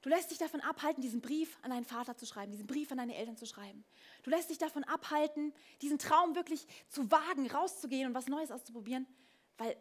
Du 0.02 0.10
lässt 0.10 0.30
dich 0.30 0.38
davon 0.38 0.62
abhalten, 0.62 1.02
diesen 1.02 1.20
Brief 1.20 1.58
an 1.64 1.72
deinen 1.72 1.86
Vater 1.86 2.16
zu 2.16 2.28
schreiben, 2.28 2.52
diesen 2.52 2.68
Brief 2.68 2.92
an 2.92 3.00
deine 3.00 3.16
Eltern 3.16 3.38
zu 3.38 3.48
schreiben. 3.48 3.84
Du 4.24 4.30
lässt 4.30 4.52
dich 4.52 4.60
davon 4.60 4.84
abhalten, 4.84 5.54
diesen 5.82 5.98
Traum 5.98 6.36
wirklich 6.36 6.68
zu 6.90 7.10
wagen, 7.10 7.50
rauszugehen 7.50 8.08
und 8.08 8.14
was 8.14 8.28
Neues 8.28 8.52
auszuprobieren, 8.52 9.08
weil 9.58 9.76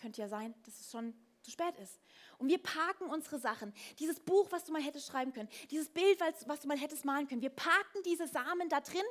könnte 0.00 0.20
ja 0.20 0.28
sein, 0.28 0.54
dass 0.64 0.78
es 0.78 0.90
schon 0.90 1.14
zu 1.46 1.52
spät 1.52 1.76
ist. 1.78 2.00
Und 2.38 2.48
wir 2.48 2.58
parken 2.58 3.08
unsere 3.08 3.38
Sachen. 3.38 3.72
Dieses 3.98 4.20
Buch, 4.20 4.50
was 4.50 4.64
du 4.64 4.72
mal 4.72 4.82
hättest 4.82 5.06
schreiben 5.06 5.32
können, 5.32 5.48
dieses 5.70 5.88
Bild, 5.88 6.20
was 6.46 6.60
du 6.60 6.68
mal 6.68 6.76
hättest 6.76 7.04
malen 7.04 7.26
können, 7.26 7.40
wir 7.40 7.50
parken 7.50 8.02
diese 8.04 8.26
Samen 8.26 8.68
da 8.68 8.80
drin, 8.80 9.04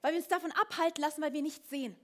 weil 0.00 0.12
wir 0.12 0.18
uns 0.18 0.28
davon 0.28 0.50
abhalten 0.52 1.02
lassen, 1.02 1.22
weil 1.22 1.32
wir 1.32 1.42
nichts 1.42 1.68
sehen. 1.68 1.94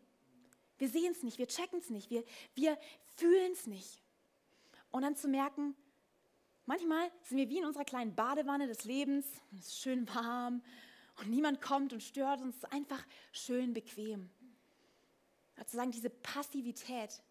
Wir 0.79 0.89
sehen 0.89 1.13
es 1.13 1.23
nicht, 1.23 1.39
wir 1.39 1.49
checken 1.49 1.79
es 1.79 1.89
nicht, 1.89 2.11
wir, 2.11 2.23
wir 2.55 2.79
fühlen 3.17 3.53
es 3.53 3.67
nicht. 3.67 4.03
Und 4.91 5.03
dann 5.03 5.17
zu 5.17 5.27
merken, 5.27 5.75
Manchmal 6.69 7.13
sind 7.23 7.39
wir 7.39 7.49
wie 7.49 7.59
in 7.59 7.65
unserer 7.65 7.85
kleinen 7.85 8.17
Badewanne 8.17 8.67
des 8.67 8.83
Lebens 8.85 9.25
es 9.53 9.69
ist 9.69 9.79
schön 9.79 10.09
warm 10.13 10.65
und 11.21 11.31
niemand 11.31 11.63
kommt 11.63 11.93
und 11.93 12.03
stört 12.03 12.41
uns, 12.41 12.57
es 12.57 12.65
ist 12.65 12.73
einfach 12.73 13.07
schön 13.31 13.73
bequem. 13.73 14.29
Also 15.55 15.77
sagen, 15.77 15.93
diese 15.93 16.11
Passivität, 16.11 17.23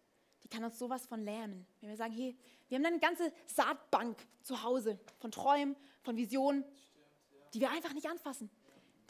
die 0.46 0.48
kann 0.48 0.62
uns 0.62 0.78
sowas 0.78 1.04
von 1.06 1.24
lähmen. 1.24 1.66
Wenn 1.80 1.90
wir 1.90 1.96
sagen, 1.96 2.12
hey, 2.12 2.36
wir 2.68 2.78
haben 2.78 2.86
eine 2.86 3.00
ganze 3.00 3.32
Saatbank 3.46 4.16
zu 4.42 4.62
Hause 4.62 4.96
von 5.18 5.32
Träumen, 5.32 5.74
von 6.02 6.16
Visionen, 6.16 6.64
die 7.52 7.58
wir 7.58 7.68
einfach 7.72 7.92
nicht 7.94 8.08
anfassen, 8.08 8.48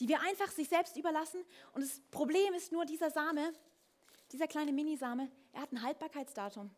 die 0.01 0.09
wir 0.09 0.23
einfach 0.23 0.51
sich 0.51 0.67
selbst 0.71 0.97
überlassen. 0.97 1.45
Und 1.75 1.83
das 1.83 2.01
Problem 2.11 2.55
ist 2.55 2.73
nur, 2.73 2.87
dieser 2.87 3.11
Same, 3.11 3.53
dieser 4.33 4.47
kleine 4.47 4.73
Minisame, 4.73 5.31
er 5.53 5.61
hat 5.61 5.73
ein 5.73 5.83
Haltbarkeitsdatum. 5.83 6.71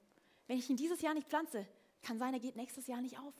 Wenn 0.48 0.58
ich 0.58 0.68
ihn 0.68 0.76
dieses 0.76 1.02
Jahr 1.02 1.14
nicht 1.14 1.28
pflanze, 1.28 1.64
kann 2.02 2.18
sein, 2.18 2.34
er 2.34 2.40
geht 2.40 2.56
nächstes 2.56 2.88
Jahr 2.88 3.00
nicht 3.00 3.16
auf. 3.20 3.34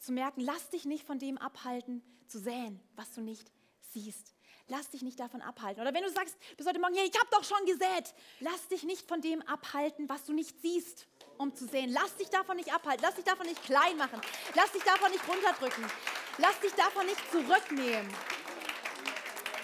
Zu 0.00 0.12
merken, 0.12 0.42
lass 0.42 0.68
dich 0.68 0.84
nicht 0.84 1.06
von 1.06 1.18
dem 1.18 1.38
abhalten, 1.38 2.02
zu 2.26 2.38
säen, 2.38 2.78
was 2.94 3.10
du 3.14 3.22
nicht 3.22 3.50
siehst. 3.80 4.34
Lass 4.70 4.88
dich 4.88 5.02
nicht 5.02 5.18
davon 5.18 5.42
abhalten. 5.42 5.82
Oder 5.82 5.92
wenn 5.92 6.04
du 6.04 6.10
sagst 6.10 6.36
bis 6.56 6.64
heute 6.64 6.78
Morgen, 6.78 6.94
hey, 6.94 7.10
ich 7.12 7.18
habe 7.18 7.28
doch 7.32 7.42
schon 7.42 7.66
gesät, 7.66 8.14
lass 8.38 8.68
dich 8.68 8.84
nicht 8.84 9.08
von 9.08 9.20
dem 9.20 9.42
abhalten, 9.42 10.08
was 10.08 10.24
du 10.24 10.32
nicht 10.32 10.62
siehst, 10.62 11.08
um 11.38 11.52
zu 11.52 11.66
sehen. 11.66 11.90
Lass 11.90 12.16
dich 12.16 12.28
davon 12.28 12.56
nicht 12.56 12.72
abhalten. 12.72 13.02
Lass 13.02 13.16
dich 13.16 13.24
davon 13.24 13.46
nicht 13.46 13.60
klein 13.64 13.96
machen. 13.96 14.20
Lass 14.54 14.70
dich 14.70 14.84
davon 14.84 15.10
nicht 15.10 15.26
runterdrücken. 15.28 15.84
Lass 16.38 16.60
dich 16.60 16.72
davon 16.74 17.04
nicht 17.04 17.20
zurücknehmen. 17.32 18.08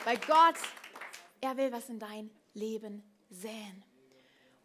Weil 0.04 0.18
Gott, 0.26 0.56
er 1.40 1.56
will 1.56 1.70
was 1.70 1.88
in 1.88 2.00
dein 2.00 2.30
Leben 2.54 3.04
säen. 3.30 3.84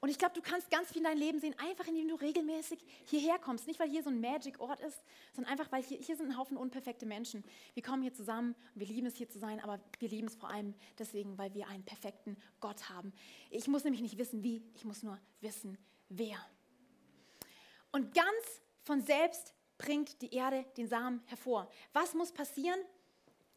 Und 0.01 0.09
ich 0.09 0.17
glaube, 0.17 0.33
du 0.33 0.41
kannst 0.41 0.71
ganz 0.71 0.87
viel 0.89 0.97
in 0.97 1.03
dein 1.03 1.17
Leben 1.17 1.39
sehen, 1.39 1.53
einfach 1.59 1.87
indem 1.87 2.07
du 2.07 2.15
regelmäßig 2.15 2.79
hierher 3.05 3.37
kommst. 3.37 3.67
Nicht, 3.67 3.79
weil 3.79 3.87
hier 3.87 4.01
so 4.01 4.09
ein 4.09 4.19
Magic-Ort 4.19 4.81
ist, 4.81 4.99
sondern 5.31 5.51
einfach, 5.51 5.71
weil 5.71 5.83
hier, 5.83 5.99
hier 5.99 6.17
sind 6.17 6.31
ein 6.31 6.37
Haufen 6.39 6.57
unperfekte 6.57 7.05
Menschen. 7.05 7.43
Wir 7.75 7.83
kommen 7.83 8.01
hier 8.01 8.11
zusammen 8.11 8.55
und 8.73 8.79
wir 8.79 8.87
lieben 8.87 9.05
es, 9.05 9.15
hier 9.15 9.29
zu 9.29 9.37
sein, 9.37 9.59
aber 9.59 9.79
wir 9.99 10.09
lieben 10.09 10.27
es 10.27 10.35
vor 10.35 10.49
allem 10.49 10.73
deswegen, 10.97 11.37
weil 11.37 11.53
wir 11.53 11.67
einen 11.67 11.85
perfekten 11.85 12.35
Gott 12.59 12.89
haben. 12.89 13.13
Ich 13.51 13.67
muss 13.67 13.83
nämlich 13.83 14.01
nicht 14.01 14.17
wissen, 14.17 14.41
wie, 14.41 14.63
ich 14.73 14.85
muss 14.85 15.03
nur 15.03 15.19
wissen, 15.39 15.77
wer. 16.09 16.37
Und 17.91 18.15
ganz 18.15 18.61
von 18.81 19.01
selbst 19.01 19.53
bringt 19.77 20.19
die 20.23 20.33
Erde 20.33 20.65
den 20.77 20.87
Samen 20.87 21.21
hervor. 21.27 21.69
Was 21.93 22.15
muss 22.15 22.31
passieren, 22.31 22.79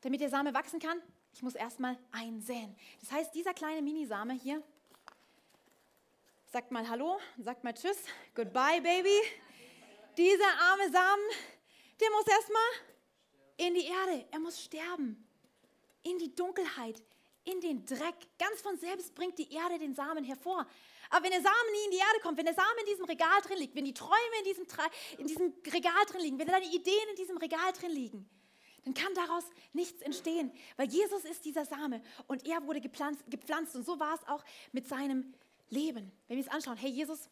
damit 0.03 0.21
der 0.21 0.29
Same 0.29 0.53
wachsen 0.53 0.79
kann? 0.79 1.01
Ich 1.33 1.43
muss 1.43 1.55
erstmal 1.55 1.99
einsäen. 2.13 2.77
Das 3.01 3.13
heißt, 3.13 3.35
dieser 3.35 3.55
kleine 3.55 3.81
Minisame 3.81 4.35
hier, 4.35 4.63
sagt 6.55 6.71
mal 6.71 6.89
Hallo, 6.89 7.19
sagt 7.37 7.65
mal 7.65 7.75
Tschüss, 7.75 7.99
Goodbye, 8.33 8.81
Baby. 8.81 9.21
Dieser 10.17 10.47
arme 10.47 10.89
Samen, 10.89 11.25
der 12.01 12.09
muss 12.13 12.29
erstmal 12.29 12.63
in 13.57 13.75
die 13.75 13.87
Erde, 13.87 14.25
er 14.31 14.39
muss 14.39 14.63
sterben, 14.63 15.29
in 16.05 16.17
die 16.17 16.33
Dunkelheit, 16.33 17.03
in 17.43 17.61
den 17.61 17.85
Dreck. 17.85 18.15
Ganz 18.39 18.61
von 18.63 18.79
selbst 18.79 19.17
bringt 19.17 19.37
die 19.37 19.53
Erde 19.53 19.81
den 19.81 19.97
Samen 19.97 20.23
hervor. 20.23 20.65
Aber 21.11 21.25
wenn 21.25 21.33
der 21.33 21.43
Samen 21.43 21.73
nie 21.73 21.85
in 21.87 21.91
die 21.91 21.97
Erde 21.97 22.21
kommt, 22.23 22.39
wenn 22.39 22.47
der 22.47 22.55
Samen 22.55 22.79
in 22.83 22.87
diesem 22.87 23.05
Regal 23.07 23.41
drin 23.43 23.59
liegt, 23.59 23.75
wenn 23.75 23.85
die 23.85 23.93
Träume 23.93 24.37
in 24.39 24.45
diesem, 24.45 24.67
in 25.19 25.27
diesem 25.27 25.55
Regal 25.73 26.05
drin 26.07 26.21
liegen, 26.21 26.39
wenn 26.39 26.47
deine 26.47 26.67
Ideen 26.67 27.09
in 27.11 27.17
diesem 27.17 27.37
Regal 27.37 27.73
drin 27.73 27.91
liegen, 27.91 28.31
dann 28.85 28.95
kann 28.95 29.13
daraus 29.15 29.45
nichts 29.73 30.03
entstehen, 30.03 30.53
weil 30.77 30.89
Jesus 30.89 31.25
ist 31.25 31.45
dieser 31.45 31.65
Same 31.65 32.01
und 32.29 32.47
er 32.47 32.65
wurde 32.65 32.81
gepflanzt, 32.81 33.25
gepflanzt 33.29 33.75
und 33.75 33.85
so 33.85 33.99
war 33.99 34.15
es 34.15 34.29
auch 34.29 34.45
mit 34.71 34.87
seinem 34.87 35.35
leben. 35.71 36.13
Wenn 36.29 36.37
wir 36.37 36.45
es 36.45 36.51
anschauen, 36.51 36.77
hey, 36.77 36.91
Jesus 36.91 37.29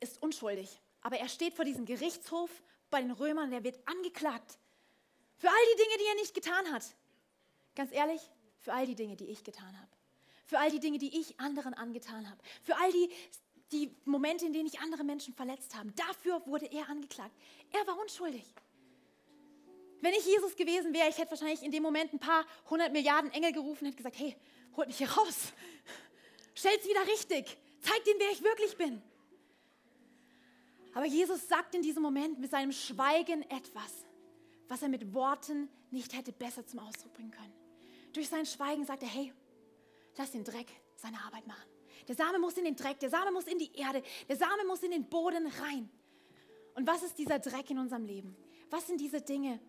ist 0.00 0.20
unschuldig, 0.22 0.80
aber 1.00 1.18
er 1.18 1.28
steht 1.28 1.54
vor 1.54 1.64
diesem 1.64 1.84
Gerichtshof 1.84 2.50
bei 2.90 3.00
den 3.00 3.10
Römern 3.10 3.48
und 3.48 3.52
er 3.52 3.64
wird 3.64 3.78
angeklagt 3.86 4.58
für 5.42 5.48
all 5.48 5.64
die 5.72 5.82
Dinge, 5.82 5.98
die 5.98 6.08
er 6.08 6.14
nicht 6.14 6.34
getan 6.34 6.72
hat. 6.72 6.84
Ganz 7.74 7.92
ehrlich, 7.92 8.20
für 8.60 8.72
all 8.72 8.86
die 8.86 8.94
Dinge, 8.94 9.16
die 9.16 9.26
ich 9.26 9.42
getan 9.42 9.76
habe. 9.76 9.90
Für 10.46 10.58
all 10.58 10.70
die 10.70 10.78
Dinge, 10.78 10.98
die 10.98 11.18
ich 11.18 11.40
anderen 11.40 11.74
angetan 11.74 12.30
habe. 12.30 12.40
Für 12.62 12.76
all 12.76 12.92
die, 12.92 13.10
die 13.72 13.96
Momente, 14.04 14.46
in 14.46 14.52
denen 14.52 14.66
ich 14.66 14.78
andere 14.78 15.02
Menschen 15.02 15.34
verletzt 15.34 15.74
habe. 15.74 15.90
Dafür 15.92 16.46
wurde 16.46 16.66
er 16.66 16.88
angeklagt. 16.88 17.34
Er 17.72 17.84
war 17.88 17.98
unschuldig. 17.98 18.44
Wenn 20.00 20.14
ich 20.14 20.26
Jesus 20.26 20.54
gewesen 20.54 20.92
wäre, 20.92 21.08
ich 21.08 21.18
hätte 21.18 21.30
wahrscheinlich 21.30 21.62
in 21.62 21.72
dem 21.72 21.82
Moment 21.82 22.12
ein 22.12 22.18
paar 22.20 22.44
hundert 22.70 22.92
Milliarden 22.92 23.32
Engel 23.32 23.52
gerufen 23.52 23.84
und 23.84 23.86
hätte 23.86 23.96
gesagt, 23.96 24.18
hey, 24.18 24.36
holt 24.76 24.88
mich 24.88 24.98
hier 24.98 25.10
raus. 25.10 25.52
Stell's 26.54 26.84
wieder 26.84 27.06
richtig. 27.06 27.56
Zeig 27.80 28.04
denen, 28.04 28.20
wer 28.20 28.30
ich 28.30 28.42
wirklich 28.42 28.76
bin. 28.76 29.02
Aber 30.94 31.06
Jesus 31.06 31.48
sagt 31.48 31.74
in 31.74 31.82
diesem 31.82 32.02
Moment 32.02 32.38
mit 32.38 32.50
seinem 32.50 32.72
Schweigen 32.72 33.42
etwas, 33.50 34.04
was 34.68 34.82
er 34.82 34.88
mit 34.88 35.14
Worten 35.14 35.68
nicht 35.90 36.16
hätte 36.16 36.32
besser 36.32 36.66
zum 36.66 36.80
Ausdruck 36.80 37.14
bringen 37.14 37.30
können. 37.30 37.52
Durch 38.12 38.28
sein 38.28 38.44
Schweigen 38.44 38.84
sagt 38.84 39.02
er, 39.02 39.08
hey, 39.08 39.32
lass 40.16 40.32
den 40.32 40.44
Dreck 40.44 40.66
seine 40.96 41.18
Arbeit 41.24 41.46
machen. 41.46 41.68
Der 42.08 42.14
Same 42.14 42.38
muss 42.38 42.56
in 42.56 42.64
den 42.64 42.76
Dreck, 42.76 42.98
der 43.00 43.10
Same 43.10 43.32
muss 43.32 43.44
in 43.44 43.58
die 43.58 43.72
Erde, 43.74 44.02
der 44.28 44.36
Same 44.36 44.64
muss 44.66 44.82
in 44.82 44.90
den 44.90 45.08
Boden 45.08 45.46
rein. 45.46 45.88
Und 46.74 46.86
was 46.86 47.02
ist 47.02 47.18
dieser 47.18 47.38
Dreck 47.38 47.70
in 47.70 47.78
unserem 47.78 48.04
Leben? 48.04 48.36
Was 48.70 48.86
sind 48.86 49.00
diese 49.00 49.20
Dinge, 49.20 49.60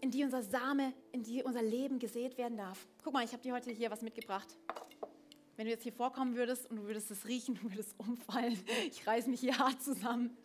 in 0.00 0.10
die 0.10 0.24
unser 0.24 0.42
Same, 0.42 0.92
in 1.12 1.22
die 1.22 1.42
unser 1.42 1.62
Leben 1.62 1.98
gesät 1.98 2.36
werden 2.38 2.58
darf? 2.58 2.86
Guck 3.02 3.12
mal, 3.12 3.24
ich 3.24 3.32
habe 3.32 3.42
dir 3.42 3.54
heute 3.54 3.70
hier 3.70 3.90
was 3.90 4.02
mitgebracht. 4.02 4.56
Wenn 5.56 5.66
du 5.66 5.72
jetzt 5.72 5.82
hier 5.82 5.92
vorkommen 5.92 6.34
würdest 6.34 6.70
und 6.70 6.76
du 6.76 6.82
würdest 6.84 7.10
es 7.10 7.26
riechen, 7.26 7.54
du 7.62 7.70
würdest 7.70 7.94
umfallen. 7.98 8.58
Ich 8.90 9.06
reiße 9.06 9.28
mich 9.28 9.40
hier 9.40 9.58
hart 9.58 9.82
zusammen. 9.82 10.36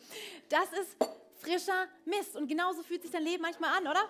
Das 0.50 0.72
ist 0.74 0.98
frischer 1.40 1.88
Mist. 2.06 2.36
Und 2.36 2.48
genauso 2.48 2.84
fühlt 2.84 3.02
sich 3.02 3.12
dein 3.12 3.24
Leben 3.24 3.42
manchmal 3.42 3.78
an, 3.78 3.88
oder? 3.88 4.10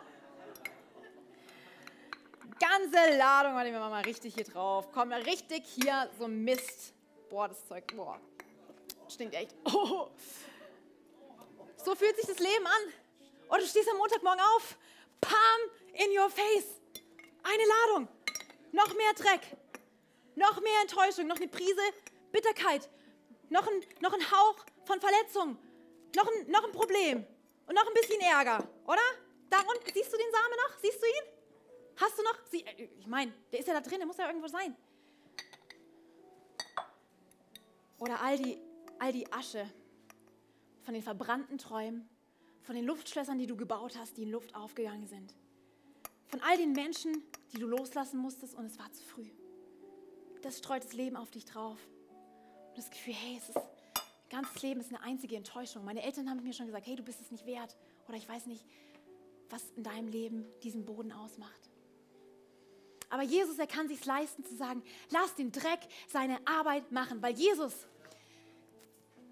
Ganze 2.59 3.17
Ladung, 3.17 3.53
warte, 3.53 3.71
wir 3.71 3.79
mal 3.79 4.01
richtig 4.01 4.33
hier 4.33 4.43
drauf. 4.43 4.91
Komm, 4.91 5.11
richtig 5.11 5.63
hier 5.65 6.09
so 6.17 6.27
Mist. 6.27 6.93
Boah, 7.29 7.47
das 7.47 7.67
Zeug, 7.67 7.85
boah, 7.95 8.19
stinkt 9.07 9.35
echt. 9.35 9.55
Oh. 9.65 10.09
So 11.83 11.95
fühlt 11.95 12.15
sich 12.17 12.25
das 12.25 12.39
Leben 12.39 12.65
an. 12.65 12.93
Oder 13.49 13.59
du 13.59 13.65
stehst 13.67 13.89
am 13.89 13.97
Montagmorgen 13.97 14.41
auf, 14.55 14.77
Palm 15.21 15.71
in 15.93 16.17
your 16.17 16.29
face. 16.29 16.81
Eine 17.43 17.63
Ladung, 17.63 18.07
noch 18.71 18.93
mehr 18.95 19.13
Dreck, 19.13 19.41
noch 20.37 20.61
mehr 20.61 20.81
Enttäuschung, 20.81 21.27
noch 21.27 21.37
eine 21.37 21.47
Prise 21.47 21.81
Bitterkeit, 22.31 22.87
noch 23.49 23.67
ein, 23.67 23.81
noch 24.01 24.13
ein 24.13 24.31
Hauch 24.31 24.65
von 24.85 25.01
Verletzung, 25.01 25.57
noch 26.15 26.27
ein, 26.31 26.51
noch 26.51 26.63
ein 26.63 26.71
Problem 26.71 27.25
und 27.65 27.75
noch 27.75 27.87
ein 27.87 27.93
bisschen 27.93 28.21
Ärger, 28.21 28.67
oder? 28.85 29.01
Da 29.49 29.59
unten, 29.61 29.91
siehst 29.93 30.13
du 30.13 30.17
den 30.17 30.31
Samen 30.31 30.55
noch? 30.67 30.77
Siehst 30.79 31.01
du 31.01 31.05
ihn? 31.05 31.33
Hast 31.95 32.19
du 32.19 32.23
noch? 32.23 32.35
Sie, 32.51 32.65
äh, 32.65 32.89
ich 32.99 33.07
meine, 33.07 33.33
der 33.51 33.59
ist 33.59 33.67
ja 33.67 33.73
da 33.73 33.81
drin, 33.81 33.97
der 33.97 34.05
muss 34.05 34.17
ja 34.17 34.27
irgendwo 34.27 34.47
sein. 34.47 34.75
Oder 37.97 38.21
all 38.21 38.37
die, 38.37 38.61
all 38.99 39.11
die 39.11 39.31
Asche 39.31 39.67
von 40.83 40.93
den 40.93 41.01
verbrannten 41.01 41.57
Träumen, 41.57 42.07
von 42.61 42.75
den 42.75 42.85
Luftschlössern, 42.85 43.39
die 43.39 43.47
du 43.47 43.55
gebaut 43.55 43.97
hast, 43.97 44.17
die 44.17 44.23
in 44.23 44.31
Luft 44.31 44.53
aufgegangen 44.53 45.07
sind. 45.07 45.33
Von 46.27 46.41
all 46.41 46.57
den 46.57 46.73
Menschen, 46.73 47.23
die 47.53 47.59
du 47.59 47.67
loslassen 47.67 48.19
musstest 48.19 48.53
und 48.53 48.65
es 48.65 48.77
war 48.77 48.91
zu 48.91 49.03
früh 49.03 49.29
das 50.41 50.59
streut 50.59 50.83
das 50.83 50.93
Leben 50.93 51.15
auf 51.15 51.31
dich 51.31 51.45
drauf. 51.45 51.77
Und 52.69 52.77
das 52.77 52.89
Gefühl, 52.89 53.13
hey, 53.13 53.37
es 53.37 53.49
ist 53.49 53.59
ganzes 54.29 54.61
Leben 54.61 54.79
ist 54.79 54.89
eine 54.89 55.01
einzige 55.01 55.35
Enttäuschung. 55.35 55.85
Meine 55.85 56.03
Eltern 56.03 56.29
haben 56.29 56.41
mir 56.43 56.53
schon 56.53 56.65
gesagt, 56.65 56.87
hey, 56.87 56.95
du 56.95 57.03
bist 57.03 57.21
es 57.21 57.31
nicht 57.31 57.45
wert. 57.45 57.75
Oder 58.07 58.17
ich 58.17 58.27
weiß 58.27 58.45
nicht, 58.45 58.65
was 59.49 59.63
in 59.75 59.83
deinem 59.83 60.07
Leben 60.07 60.45
diesen 60.63 60.85
Boden 60.85 61.11
ausmacht. 61.11 61.69
Aber 63.09 63.23
Jesus, 63.23 63.57
er 63.57 63.67
kann 63.67 63.87
sich 63.87 64.03
leisten 64.05 64.43
zu 64.43 64.55
sagen, 64.55 64.83
lass 65.09 65.33
den 65.35 65.51
Dreck 65.51 65.79
seine 66.09 66.45
Arbeit 66.45 66.91
machen, 66.91 67.21
weil 67.21 67.33
Jesus, 67.35 67.73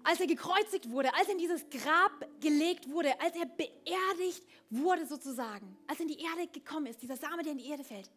als 0.02 0.18
er 0.18 0.26
gekreuzigt 0.26 0.90
wurde, 0.90 1.12
als 1.14 1.26
er 1.26 1.32
in 1.32 1.38
dieses 1.38 1.68
Grab 1.68 2.26
gelegt 2.40 2.88
wurde, 2.88 3.20
als 3.20 3.36
er 3.36 3.44
beerdigt 3.44 4.42
wurde 4.70 5.06
sozusagen, 5.06 5.76
als 5.86 6.00
er 6.00 6.06
in 6.06 6.12
die 6.16 6.22
Erde 6.22 6.46
gekommen 6.50 6.86
ist, 6.86 7.02
dieser 7.02 7.16
Same, 7.16 7.42
der 7.42 7.52
in 7.52 7.58
die 7.58 7.68
Erde 7.68 7.84
fällt, 7.84 8.10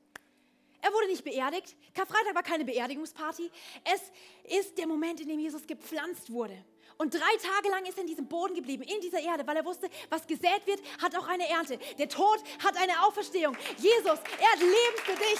er 0.82 0.94
wurde 0.94 1.08
nicht 1.08 1.24
beerdigt. 1.24 1.76
Karfreitag 1.94 2.36
war 2.36 2.44
keine 2.44 2.66
Beerdigungsparty. 2.66 3.52
Es 3.84 4.58
ist 4.60 4.78
der 4.78 4.88
Moment, 4.88 5.20
in 5.20 5.28
dem 5.28 5.40
Jesus 5.40 5.68
gepflanzt 5.68 6.32
wurde. 6.32 6.64
Und 6.98 7.14
drei 7.14 7.38
Tage 7.42 7.70
lang 7.70 7.86
ist 7.86 7.98
er 7.98 8.02
in 8.02 8.08
diesem 8.08 8.28
Boden 8.28 8.56
geblieben, 8.56 8.84
in 8.84 9.00
dieser 9.00 9.22
Erde, 9.22 9.48
weil 9.48 9.56
er 9.56 9.66
wusste, 9.66 9.90
was 10.10 10.28
gesät 10.28 10.66
wird, 10.66 10.82
hat 11.02 11.16
auch 11.16 11.28
eine 11.28 11.48
Ernte. 11.48 11.80
Der 11.98 12.10
Tod 12.10 12.40
hat 12.64 12.76
eine 12.76 13.06
Auferstehung. 13.06 13.56
Jesus, 13.78 14.20
er 14.40 14.52
hat 14.52 14.60
Leben 14.60 14.98
für 14.98 15.16
dich. 15.16 15.40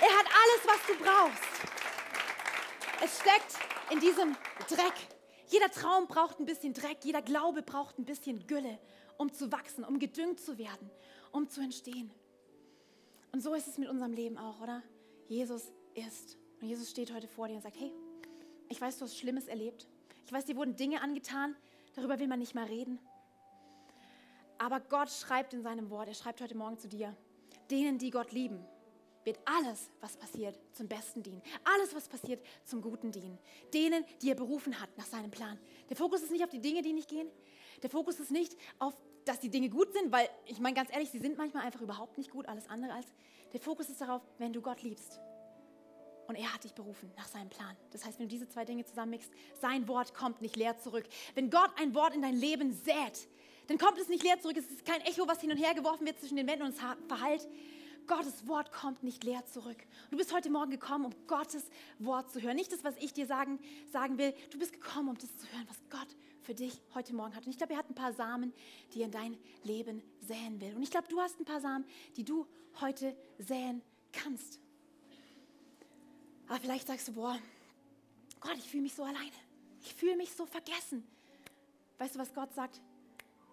Er 0.00 0.18
hat 0.18 0.26
alles, 0.26 0.64
was 0.64 0.86
du 0.86 1.04
brauchst. 1.04 1.58
Es 3.00 3.20
steckt 3.20 3.92
in 3.92 4.00
diesem 4.00 4.36
Dreck. 4.68 4.94
Jeder 5.46 5.70
Traum 5.70 6.08
braucht 6.08 6.40
ein 6.40 6.46
bisschen 6.46 6.74
Dreck, 6.74 6.98
jeder 7.04 7.22
Glaube 7.22 7.62
braucht 7.62 7.98
ein 7.98 8.04
bisschen 8.04 8.46
Gülle, 8.46 8.78
um 9.16 9.32
zu 9.32 9.50
wachsen, 9.50 9.84
um 9.84 9.98
gedüngt 9.98 10.40
zu 10.40 10.58
werden, 10.58 10.90
um 11.32 11.48
zu 11.48 11.60
entstehen. 11.60 12.12
Und 13.32 13.42
so 13.42 13.54
ist 13.54 13.68
es 13.68 13.78
mit 13.78 13.88
unserem 13.88 14.12
Leben 14.12 14.38
auch, 14.38 14.60
oder? 14.60 14.82
Jesus 15.28 15.72
ist. 15.94 16.38
Und 16.60 16.68
Jesus 16.68 16.90
steht 16.90 17.12
heute 17.12 17.28
vor 17.28 17.48
dir 17.48 17.54
und 17.54 17.62
sagt, 17.62 17.78
hey, 17.78 17.92
ich 18.68 18.80
weiß, 18.80 18.98
du 18.98 19.04
hast 19.04 19.18
Schlimmes 19.18 19.46
erlebt. 19.46 19.86
Ich 20.26 20.32
weiß, 20.32 20.44
dir 20.44 20.56
wurden 20.56 20.76
Dinge 20.76 21.00
angetan, 21.00 21.56
darüber 21.94 22.18
will 22.18 22.28
man 22.28 22.38
nicht 22.38 22.54
mal 22.54 22.66
reden. 22.66 22.98
Aber 24.58 24.80
Gott 24.80 25.10
schreibt 25.10 25.54
in 25.54 25.62
seinem 25.62 25.90
Wort, 25.90 26.08
er 26.08 26.14
schreibt 26.14 26.40
heute 26.40 26.56
Morgen 26.56 26.78
zu 26.78 26.88
dir, 26.88 27.16
denen, 27.70 27.98
die 27.98 28.10
Gott 28.10 28.32
lieben, 28.32 28.64
wird 29.24 29.38
alles, 29.44 29.90
was 30.00 30.16
passiert, 30.16 30.58
zum 30.72 30.88
Besten 30.88 31.22
dienen. 31.22 31.42
Alles, 31.62 31.94
was 31.94 32.08
passiert, 32.08 32.44
zum 32.64 32.80
Guten 32.80 33.12
dienen. 33.12 33.38
Denen, 33.74 34.04
die 34.22 34.30
er 34.30 34.34
berufen 34.34 34.80
hat 34.80 34.88
nach 34.96 35.06
seinem 35.06 35.30
Plan. 35.30 35.58
Der 35.88 35.96
Fokus 35.96 36.22
ist 36.22 36.30
nicht 36.30 36.42
auf 36.44 36.50
die 36.50 36.60
Dinge, 36.60 36.82
die 36.82 36.92
nicht 36.92 37.08
gehen. 37.08 37.28
Der 37.82 37.90
Fokus 37.90 38.18
ist 38.20 38.30
nicht 38.30 38.56
auf, 38.78 38.94
dass 39.28 39.40
die 39.40 39.50
Dinge 39.50 39.68
gut 39.68 39.92
sind, 39.92 40.10
weil 40.10 40.28
ich 40.46 40.58
meine 40.58 40.74
ganz 40.74 40.90
ehrlich, 40.92 41.10
sie 41.10 41.18
sind 41.18 41.36
manchmal 41.36 41.64
einfach 41.64 41.80
überhaupt 41.80 42.16
nicht 42.16 42.30
gut, 42.30 42.46
alles 42.46 42.68
andere 42.68 42.94
als. 42.94 43.06
Der 43.52 43.60
Fokus 43.60 43.88
ist 43.88 44.00
darauf, 44.00 44.22
wenn 44.38 44.52
du 44.52 44.60
Gott 44.60 44.82
liebst, 44.82 45.20
und 46.28 46.34
er 46.34 46.52
hat 46.52 46.62
dich 46.62 46.74
berufen 46.74 47.10
nach 47.16 47.26
seinem 47.26 47.48
Plan. 47.48 47.74
Das 47.90 48.04
heißt, 48.04 48.18
wenn 48.18 48.26
du 48.26 48.34
diese 48.34 48.46
zwei 48.48 48.66
Dinge 48.66 48.84
zusammenmixst, 48.84 49.32
sein 49.62 49.88
Wort 49.88 50.12
kommt 50.12 50.42
nicht 50.42 50.56
leer 50.56 50.78
zurück. 50.78 51.04
Wenn 51.34 51.48
Gott 51.48 51.70
ein 51.80 51.94
Wort 51.94 52.14
in 52.14 52.20
dein 52.20 52.36
Leben 52.36 52.70
sät, 52.70 53.28
dann 53.66 53.78
kommt 53.78 53.98
es 53.98 54.08
nicht 54.08 54.22
leer 54.22 54.38
zurück. 54.38 54.58
Es 54.58 54.70
ist 54.70 54.84
kein 54.84 55.00
Echo, 55.02 55.26
was 55.26 55.40
hin 55.40 55.50
und 55.50 55.56
her 55.56 55.72
geworfen 55.72 56.06
wird 56.06 56.20
zwischen 56.20 56.36
den 56.36 56.46
Wänden 56.46 56.66
und 56.66 56.74
es 56.74 56.80
verhallt. 57.08 57.48
Gottes 58.08 58.48
Wort 58.48 58.72
kommt 58.72 59.02
nicht 59.02 59.22
leer 59.22 59.44
zurück. 59.46 59.76
Du 60.10 60.16
bist 60.16 60.34
heute 60.34 60.50
Morgen 60.50 60.70
gekommen, 60.70 61.04
um 61.04 61.26
Gottes 61.26 61.70
Wort 61.98 62.32
zu 62.32 62.40
hören. 62.40 62.56
Nicht 62.56 62.72
das, 62.72 62.82
was 62.82 62.96
ich 62.96 63.12
dir 63.12 63.26
sagen, 63.26 63.60
sagen 63.92 64.16
will. 64.18 64.34
Du 64.50 64.58
bist 64.58 64.72
gekommen, 64.72 65.10
um 65.10 65.18
das 65.18 65.36
zu 65.36 65.46
hören, 65.52 65.66
was 65.68 65.78
Gott 65.90 66.16
für 66.40 66.54
dich 66.54 66.80
heute 66.94 67.14
Morgen 67.14 67.36
hat. 67.36 67.44
Und 67.44 67.50
ich 67.50 67.58
glaube, 67.58 67.74
er 67.74 67.78
hat 67.78 67.90
ein 67.90 67.94
paar 67.94 68.14
Samen, 68.14 68.54
die 68.94 69.00
er 69.00 69.04
in 69.04 69.10
dein 69.12 69.38
Leben 69.62 70.02
säen 70.20 70.58
will. 70.60 70.74
Und 70.74 70.82
ich 70.82 70.90
glaube, 70.90 71.06
du 71.08 71.20
hast 71.20 71.38
ein 71.38 71.44
paar 71.44 71.60
Samen, 71.60 71.84
die 72.16 72.24
du 72.24 72.46
heute 72.80 73.14
säen 73.38 73.82
kannst. 74.12 74.58
Aber 76.48 76.58
vielleicht 76.58 76.86
sagst 76.86 77.08
du, 77.08 77.12
boah, 77.12 77.38
Gott, 78.40 78.56
ich 78.56 78.70
fühle 78.70 78.84
mich 78.84 78.94
so 78.94 79.04
alleine. 79.04 79.30
Ich 79.82 79.94
fühle 79.94 80.16
mich 80.16 80.32
so 80.32 80.46
vergessen. 80.46 81.06
Weißt 81.98 82.14
du, 82.14 82.18
was 82.18 82.32
Gott 82.32 82.54
sagt? 82.54 82.80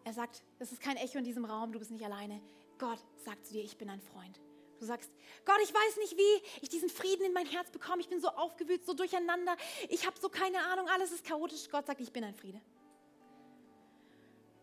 Er 0.05 0.13
sagt, 0.13 0.43
es 0.59 0.71
ist 0.71 0.81
kein 0.81 0.95
Echo 0.95 1.17
in 1.17 1.25
diesem 1.25 1.43
Raum, 1.43 1.73
du 1.73 1.79
bist 1.79 1.91
nicht 1.91 2.05
alleine. 2.05 2.39
Gott 2.77 2.99
sagt 3.23 3.45
zu 3.45 3.53
dir, 3.53 3.63
ich 3.63 3.77
bin 3.77 3.89
ein 3.89 4.01
Freund. 4.01 4.39
Du 4.79 4.85
sagst, 4.85 5.09
Gott, 5.45 5.57
ich 5.63 5.73
weiß 5.73 5.97
nicht, 5.97 6.17
wie 6.17 6.61
ich 6.61 6.69
diesen 6.69 6.89
Frieden 6.89 7.25
in 7.25 7.33
mein 7.33 7.45
Herz 7.45 7.71
bekomme. 7.71 8.01
Ich 8.01 8.09
bin 8.09 8.19
so 8.19 8.27
aufgewühlt, 8.27 8.85
so 8.85 8.93
durcheinander. 8.93 9.55
Ich 9.89 10.05
habe 10.05 10.19
so 10.19 10.29
keine 10.29 10.59
Ahnung, 10.65 10.87
alles 10.89 11.11
ist 11.11 11.25
chaotisch. 11.25 11.69
Gott 11.69 11.87
sagt, 11.87 12.01
ich 12.01 12.11
bin 12.11 12.23
ein 12.23 12.35
Friede. 12.35 12.61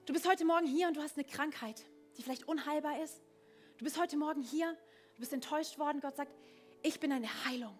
Du 0.05 0.13
bist 0.13 0.29
heute 0.29 0.45
Morgen 0.45 0.67
hier 0.67 0.89
und 0.89 0.97
du 0.97 1.03
hast 1.03 1.17
eine 1.17 1.25
Krankheit, 1.25 1.87
die 2.17 2.23
vielleicht 2.23 2.47
unheilbar 2.47 3.03
ist. 3.03 3.23
Du 3.79 3.85
bist 3.85 3.99
heute 3.99 4.17
Morgen 4.17 4.43
hier, 4.43 4.77
du 5.15 5.21
bist 5.21 5.33
enttäuscht 5.33 5.79
worden. 5.79 6.01
Gott 6.01 6.17
sagt, 6.17 6.33
ich 6.83 7.01
bin 7.01 7.11
eine 7.13 7.29
Heilung. 7.47 7.79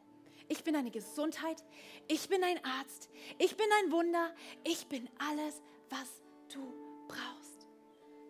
Ich 0.49 0.65
bin 0.65 0.75
eine 0.75 0.91
Gesundheit. 0.91 1.63
Ich 2.09 2.29
bin 2.29 2.43
ein 2.43 2.65
Arzt. 2.65 3.11
Ich 3.39 3.57
bin 3.57 3.67
ein 3.81 3.93
Wunder. 3.93 4.35
Ich 4.65 4.87
bin 4.87 5.09
alles, 5.19 5.61
was 5.91 6.09
du 6.53 6.61
brauchst. 7.09 7.67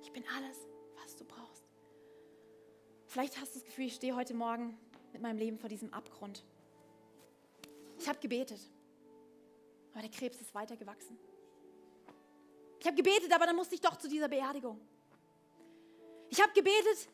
Ich 0.02 0.12
bin 0.12 0.24
alles, 0.36 0.56
was 0.56 0.56
du 0.56 0.60
brauchst. 0.60 0.71
Vielleicht 3.12 3.38
hast 3.38 3.54
du 3.54 3.58
das 3.58 3.66
Gefühl, 3.66 3.88
ich 3.88 3.94
stehe 3.96 4.16
heute 4.16 4.32
Morgen 4.32 4.74
mit 5.12 5.20
meinem 5.20 5.36
Leben 5.36 5.58
vor 5.58 5.68
diesem 5.68 5.92
Abgrund. 5.92 6.42
Ich 7.98 8.08
habe 8.08 8.18
gebetet, 8.18 8.58
aber 9.92 10.00
der 10.00 10.10
Krebs 10.10 10.40
ist 10.40 10.54
weitergewachsen. 10.54 11.18
Ich 12.80 12.86
habe 12.86 12.96
gebetet, 12.96 13.30
aber 13.30 13.44
dann 13.44 13.54
musste 13.54 13.74
ich 13.74 13.82
doch 13.82 13.98
zu 13.98 14.08
dieser 14.08 14.28
Beerdigung. 14.28 14.80
Ich 16.30 16.40
habe 16.40 16.54
gebetet 16.54 17.10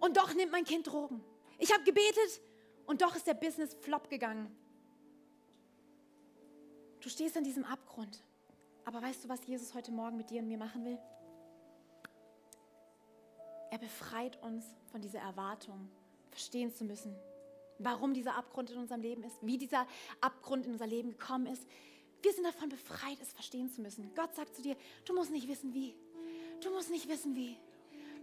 und 0.00 0.16
doch 0.16 0.34
nimmt 0.34 0.50
mein 0.50 0.64
Kind 0.64 0.88
Drogen. 0.88 1.22
Ich 1.58 1.72
habe 1.72 1.84
gebetet 1.84 2.40
und 2.86 3.00
doch 3.00 3.14
ist 3.14 3.28
der 3.28 3.34
Business 3.34 3.74
flop 3.74 4.10
gegangen. 4.10 4.50
Du 6.98 7.08
stehst 7.08 7.36
an 7.36 7.44
diesem 7.44 7.62
Abgrund. 7.62 8.24
Aber 8.84 9.00
weißt 9.00 9.22
du, 9.22 9.28
was 9.28 9.46
Jesus 9.46 9.72
heute 9.72 9.92
Morgen 9.92 10.16
mit 10.16 10.30
dir 10.30 10.42
und 10.42 10.48
mir 10.48 10.58
machen 10.58 10.84
will? 10.84 10.98
Er 13.76 13.80
befreit 13.80 14.42
uns 14.42 14.64
von 14.90 15.02
dieser 15.02 15.18
Erwartung, 15.18 15.90
verstehen 16.30 16.74
zu 16.74 16.82
müssen, 16.82 17.14
warum 17.78 18.14
dieser 18.14 18.34
Abgrund 18.34 18.70
in 18.70 18.78
unserem 18.78 19.02
Leben 19.02 19.22
ist, 19.22 19.36
wie 19.42 19.58
dieser 19.58 19.86
Abgrund 20.22 20.64
in 20.64 20.72
unser 20.72 20.86
Leben 20.86 21.10
gekommen 21.10 21.44
ist. 21.44 21.62
Wir 22.22 22.32
sind 22.32 22.44
davon 22.44 22.70
befreit, 22.70 23.18
es 23.20 23.34
verstehen 23.34 23.68
zu 23.68 23.82
müssen. 23.82 24.14
Gott 24.14 24.34
sagt 24.34 24.56
zu 24.56 24.62
dir, 24.62 24.76
du 25.04 25.14
musst 25.14 25.30
nicht 25.30 25.46
wissen, 25.46 25.74
wie. 25.74 25.94
Du 26.62 26.70
musst 26.70 26.88
nicht 26.88 27.06
wissen, 27.06 27.36
wie. 27.36 27.58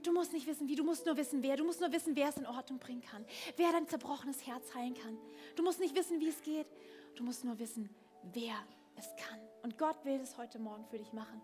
Du 0.01 0.11
musst 0.11 0.33
nicht 0.33 0.47
wissen, 0.47 0.67
wie, 0.67 0.75
du 0.75 0.83
musst 0.83 1.05
nur 1.05 1.17
wissen, 1.17 1.43
wer. 1.43 1.55
Du 1.55 1.65
musst 1.65 1.81
nur 1.81 1.91
wissen, 1.91 2.15
wer 2.15 2.29
es 2.29 2.37
in 2.37 2.47
Ordnung 2.47 2.79
bringen 2.79 3.03
kann, 3.03 3.23
wer 3.55 3.71
dein 3.71 3.87
zerbrochenes 3.87 4.47
Herz 4.47 4.73
heilen 4.73 4.95
kann. 4.95 5.19
Du 5.55 5.61
musst 5.61 5.79
nicht 5.79 5.95
wissen, 5.95 6.19
wie 6.19 6.29
es 6.29 6.41
geht. 6.41 6.65
Du 7.13 7.23
musst 7.23 7.43
nur 7.43 7.59
wissen, 7.59 7.91
wer 8.23 8.55
es 8.95 9.05
kann. 9.17 9.39
Und 9.61 9.77
Gott 9.77 10.03
will 10.03 10.19
es 10.19 10.35
heute 10.35 10.57
Morgen 10.57 10.83
für 10.87 10.97
dich 10.97 11.13
machen. 11.13 11.39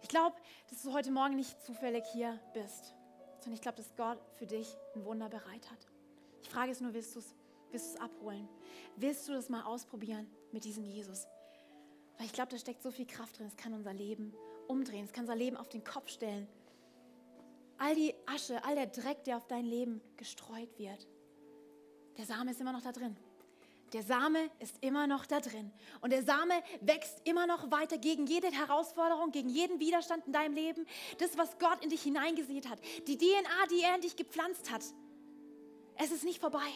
Ich 0.00 0.08
glaube, 0.08 0.36
dass 0.70 0.82
du 0.82 0.92
heute 0.92 1.10
Morgen 1.10 1.34
nicht 1.34 1.60
zufällig 1.64 2.04
hier 2.12 2.38
bist, 2.54 2.94
sondern 3.46 3.54
ich 3.54 3.62
glaube, 3.62 3.78
dass 3.78 3.94
Gott 3.96 4.18
für 4.34 4.46
dich 4.46 4.76
ein 4.94 5.04
Wunder 5.04 5.28
bereit 5.28 5.70
hat. 5.70 5.86
Die 6.44 6.48
Frage 6.50 6.72
ist 6.72 6.80
nur, 6.80 6.92
willst 6.92 7.14
du 7.14 7.20
es 7.20 7.34
willst 7.70 8.00
abholen? 8.00 8.48
Willst 8.96 9.28
du 9.28 9.32
das 9.32 9.48
mal 9.48 9.62
ausprobieren 9.62 10.28
mit 10.52 10.64
diesem 10.64 10.84
Jesus? 10.84 11.26
Weil 12.18 12.26
ich 12.26 12.32
glaube, 12.32 12.50
da 12.50 12.58
steckt 12.58 12.82
so 12.82 12.90
viel 12.90 13.06
Kraft 13.06 13.38
drin, 13.38 13.46
es 13.46 13.56
kann 13.56 13.72
unser 13.72 13.92
Leben 13.92 14.34
umdrehen, 14.68 15.04
es 15.04 15.12
kann 15.12 15.24
unser 15.24 15.36
Leben 15.36 15.56
auf 15.56 15.68
den 15.68 15.84
Kopf 15.84 16.08
stellen 16.08 16.46
all 17.78 17.94
die 17.94 18.14
Asche, 18.26 18.62
all 18.64 18.74
der 18.74 18.86
Dreck, 18.86 19.24
der 19.24 19.36
auf 19.36 19.46
dein 19.46 19.64
Leben 19.64 20.00
gestreut 20.16 20.78
wird, 20.78 21.06
der 22.16 22.24
Same 22.24 22.50
ist 22.50 22.60
immer 22.60 22.72
noch 22.72 22.82
da 22.82 22.92
drin. 22.92 23.16
Der 23.92 24.02
Same 24.02 24.50
ist 24.58 24.76
immer 24.80 25.06
noch 25.06 25.26
da 25.26 25.40
drin. 25.40 25.72
Und 26.00 26.10
der 26.10 26.22
Same 26.22 26.54
wächst 26.80 27.20
immer 27.24 27.46
noch 27.46 27.70
weiter 27.70 27.98
gegen 27.98 28.26
jede 28.26 28.50
Herausforderung, 28.50 29.30
gegen 29.30 29.48
jeden 29.48 29.78
Widerstand 29.78 30.26
in 30.26 30.32
deinem 30.32 30.54
Leben. 30.54 30.86
Das, 31.18 31.38
was 31.38 31.58
Gott 31.58 31.82
in 31.84 31.90
dich 31.90 32.02
hineingesät 32.02 32.68
hat. 32.68 32.80
Die 33.06 33.16
DNA, 33.16 33.66
die 33.70 33.82
er 33.82 33.94
in 33.94 34.00
dich 34.00 34.16
gepflanzt 34.16 34.72
hat. 34.72 34.82
Es 35.96 36.10
ist 36.10 36.24
nicht 36.24 36.40
vorbei. 36.40 36.68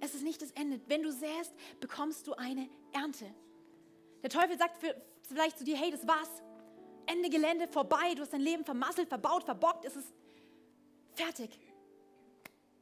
Es 0.00 0.14
ist 0.14 0.24
nicht 0.24 0.40
das 0.42 0.50
Ende. 0.52 0.80
Wenn 0.86 1.02
du 1.02 1.12
säst, 1.12 1.52
bekommst 1.80 2.26
du 2.26 2.34
eine 2.34 2.68
Ernte. 2.92 3.26
Der 4.22 4.30
Teufel 4.30 4.56
sagt 4.58 4.84
vielleicht 5.22 5.58
zu 5.58 5.64
dir, 5.64 5.76
hey, 5.76 5.90
das 5.90 6.06
war's. 6.06 6.42
Ende 7.06 7.28
Gelände, 7.28 7.68
vorbei, 7.68 8.14
du 8.14 8.22
hast 8.22 8.32
dein 8.32 8.40
Leben 8.40 8.64
vermasselt, 8.64 9.08
verbaut, 9.08 9.44
verbockt, 9.44 9.84
es 9.84 9.96
ist 9.96 10.12
fertig. 11.14 11.58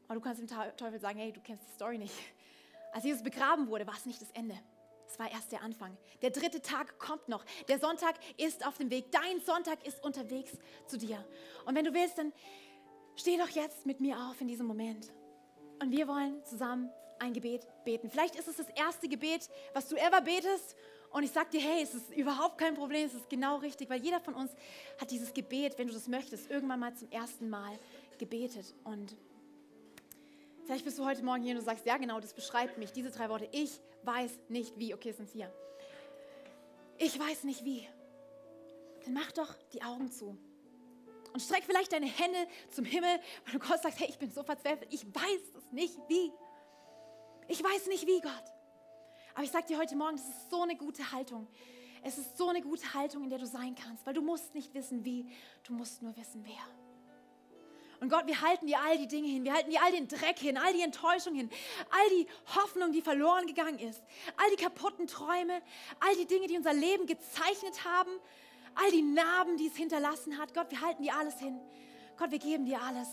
Aber 0.07 0.15
du 0.15 0.21
kannst 0.21 0.41
dem 0.41 0.49
Teufel 0.77 1.01
sagen, 1.01 1.19
hey, 1.19 1.33
du 1.33 1.41
kennst 1.41 1.67
die 1.67 1.73
Story 1.73 1.99
nicht. 1.99 2.15
Als 2.93 3.05
Jesus 3.05 3.23
begraben 3.23 3.69
wurde, 3.69 3.87
war 3.87 3.95
es 3.95 4.07
nicht 4.07 4.21
das 4.21 4.31
Ende. 4.33 4.59
Es 5.07 5.19
war 5.19 5.31
erst 5.31 5.51
der 5.53 5.63
Anfang. 5.63 5.97
Der 6.23 6.31
dritte 6.31 6.63
Tag 6.63 6.99
kommt 6.99 7.29
noch. 7.29 7.45
Der 7.69 7.79
Sonntag 7.79 8.15
ist 8.37 8.67
auf 8.67 8.79
dem 8.79 8.91
Weg. 8.91 9.11
Dein 9.11 9.41
Sonntag 9.41 9.85
ist 9.87 10.03
unterwegs 10.05 10.53
zu 10.87 10.99
dir. 10.99 11.25
Und 11.67 11.75
wenn 11.75 11.85
du 11.85 11.93
willst, 11.93 12.19
dann 12.19 12.33
steh 13.17 13.37
doch 13.37 13.49
jetzt 13.49 13.87
mit 13.87 14.01
mir 14.01 14.17
auf 14.19 14.41
in 14.41 14.47
diesem 14.47 14.67
Moment. 14.67 15.13
Und 15.83 15.91
wir 15.91 16.07
wollen 16.07 16.45
zusammen 16.45 16.91
ein 17.19 17.33
Gebet 17.33 17.67
beten. 17.85 18.09
Vielleicht 18.09 18.37
ist 18.37 18.49
es 18.49 18.57
das 18.57 18.69
erste 18.71 19.09
Gebet, 19.09 19.49
was 19.75 19.89
du 19.89 19.97
ever 19.97 20.21
betest 20.21 20.77
und 21.11 21.25
ich 21.25 21.33
sage 21.33 21.51
dir, 21.51 21.61
hey, 21.61 21.83
es 21.83 21.95
ist 21.95 22.15
überhaupt 22.15 22.59
kein 22.59 22.75
Problem, 22.75 23.07
es 23.07 23.15
ist 23.15 23.29
genau 23.29 23.57
richtig, 23.57 23.91
weil 23.91 24.01
jeder 24.01 24.21
von 24.21 24.35
uns 24.35 24.53
hat 25.01 25.11
dieses 25.11 25.35
Gebet, 25.35 25.77
wenn 25.77 25.89
du 25.89 25.93
das 25.95 26.07
möchtest, 26.07 26.49
irgendwann 26.51 26.81
mal 26.81 26.95
zum 26.95 27.11
ersten 27.11 27.51
Mal 27.51 27.79
gebetet. 28.19 28.75
Und 28.85 29.17
vielleicht 30.71 30.85
bist 30.85 31.01
du 31.01 31.05
heute 31.05 31.25
Morgen 31.25 31.43
hier 31.43 31.51
und 31.51 31.59
du 31.59 31.65
sagst, 31.65 31.85
ja 31.85 31.97
genau, 31.97 32.21
das 32.21 32.33
beschreibt 32.33 32.79
mich, 32.79 32.93
diese 32.93 33.11
drei 33.11 33.29
Worte. 33.29 33.49
Ich 33.51 33.81
weiß 34.05 34.31
nicht 34.49 34.79
wie. 34.79 34.95
Okay, 34.95 35.11
sind 35.11 35.29
hier. 35.29 35.53
ich 36.97 37.19
weiß 37.19 37.43
nicht 37.43 37.65
wie, 37.65 37.89
dann 39.05 39.15
mach 39.15 39.33
doch 39.33 39.53
die 39.73 39.83
Augen 39.83 40.13
zu. 40.13 40.39
Und 41.33 41.41
streck 41.41 41.65
vielleicht 41.65 41.93
deine 41.93 42.07
Hände 42.07 42.39
zum 42.71 42.85
Himmel, 42.85 43.19
weil 43.45 43.53
du 43.55 43.59
Gott 43.59 43.83
sagst, 43.83 43.99
hey, 43.99 44.07
ich 44.11 44.19
bin 44.21 44.31
so 44.31 44.45
verzweifelt, 44.45 44.87
ich 44.95 45.05
weiß 45.05 45.41
es 45.59 45.73
nicht 45.73 45.99
wie. 46.07 46.31
Ich 47.49 47.65
weiß 47.65 47.89
nicht 47.89 48.07
wie, 48.07 48.21
Gott. 48.21 48.55
Aber 49.35 49.43
ich 49.43 49.51
sage 49.51 49.67
dir 49.67 49.77
heute 49.77 49.97
Morgen, 49.97 50.19
das 50.19 50.29
ist 50.29 50.51
so 50.51 50.63
eine 50.63 50.77
gute 50.77 51.11
Haltung. 51.11 51.49
Es 52.05 52.17
ist 52.17 52.39
so 52.39 52.49
eine 52.49 52.63
gute 52.63 52.95
Haltung, 52.95 53.25
in 53.25 53.31
der 53.31 53.41
du 53.41 53.47
sein 53.47 53.75
kannst, 53.75 54.07
weil 54.07 54.15
du 54.15 54.23
musst 54.23 54.55
nicht 54.55 54.73
wissen 54.73 55.05
wie, 55.05 55.33
du 55.65 55.73
musst 55.73 56.01
nur 56.01 56.17
wissen 56.17 56.45
wer. 56.47 56.80
Und 58.01 58.09
Gott, 58.09 58.27
wir 58.27 58.41
halten 58.41 58.67
dir 58.67 58.81
all 58.81 58.97
die 58.97 59.07
Dinge 59.07 59.29
hin, 59.29 59.45
wir 59.45 59.53
halten 59.53 59.71
dir 59.71 59.83
all 59.83 59.93
den 59.93 60.09
Dreck 60.09 60.39
hin, 60.39 60.57
all 60.57 60.73
die 60.73 60.81
Enttäuschung 60.81 61.35
hin, 61.35 61.51
all 61.91 62.09
die 62.09 62.27
Hoffnung, 62.57 62.93
die 62.93 63.03
verloren 63.03 63.47
gegangen 63.47 63.79
ist, 63.79 64.03
all 64.39 64.51
die 64.51 64.63
kaputten 64.63 65.07
Träume, 65.07 65.61
all 66.01 66.17
die 66.17 66.27
Dinge, 66.27 66.47
die 66.47 66.57
unser 66.57 66.73
Leben 66.73 67.07
gezeichnet 67.07 67.85
haben, 67.85 68.11
all 68.75 68.91
die 68.91 69.03
Narben, 69.03 69.59
die 69.59 69.67
es 69.67 69.77
hinterlassen 69.77 70.39
hat. 70.39 70.55
Gott, 70.55 70.71
wir 70.71 70.81
halten 70.81 71.03
dir 71.03 71.15
alles 71.15 71.39
hin. 71.39 71.61
Gott, 72.17 72.31
wir 72.31 72.39
geben 72.39 72.65
dir 72.65 72.81
alles. 72.81 73.09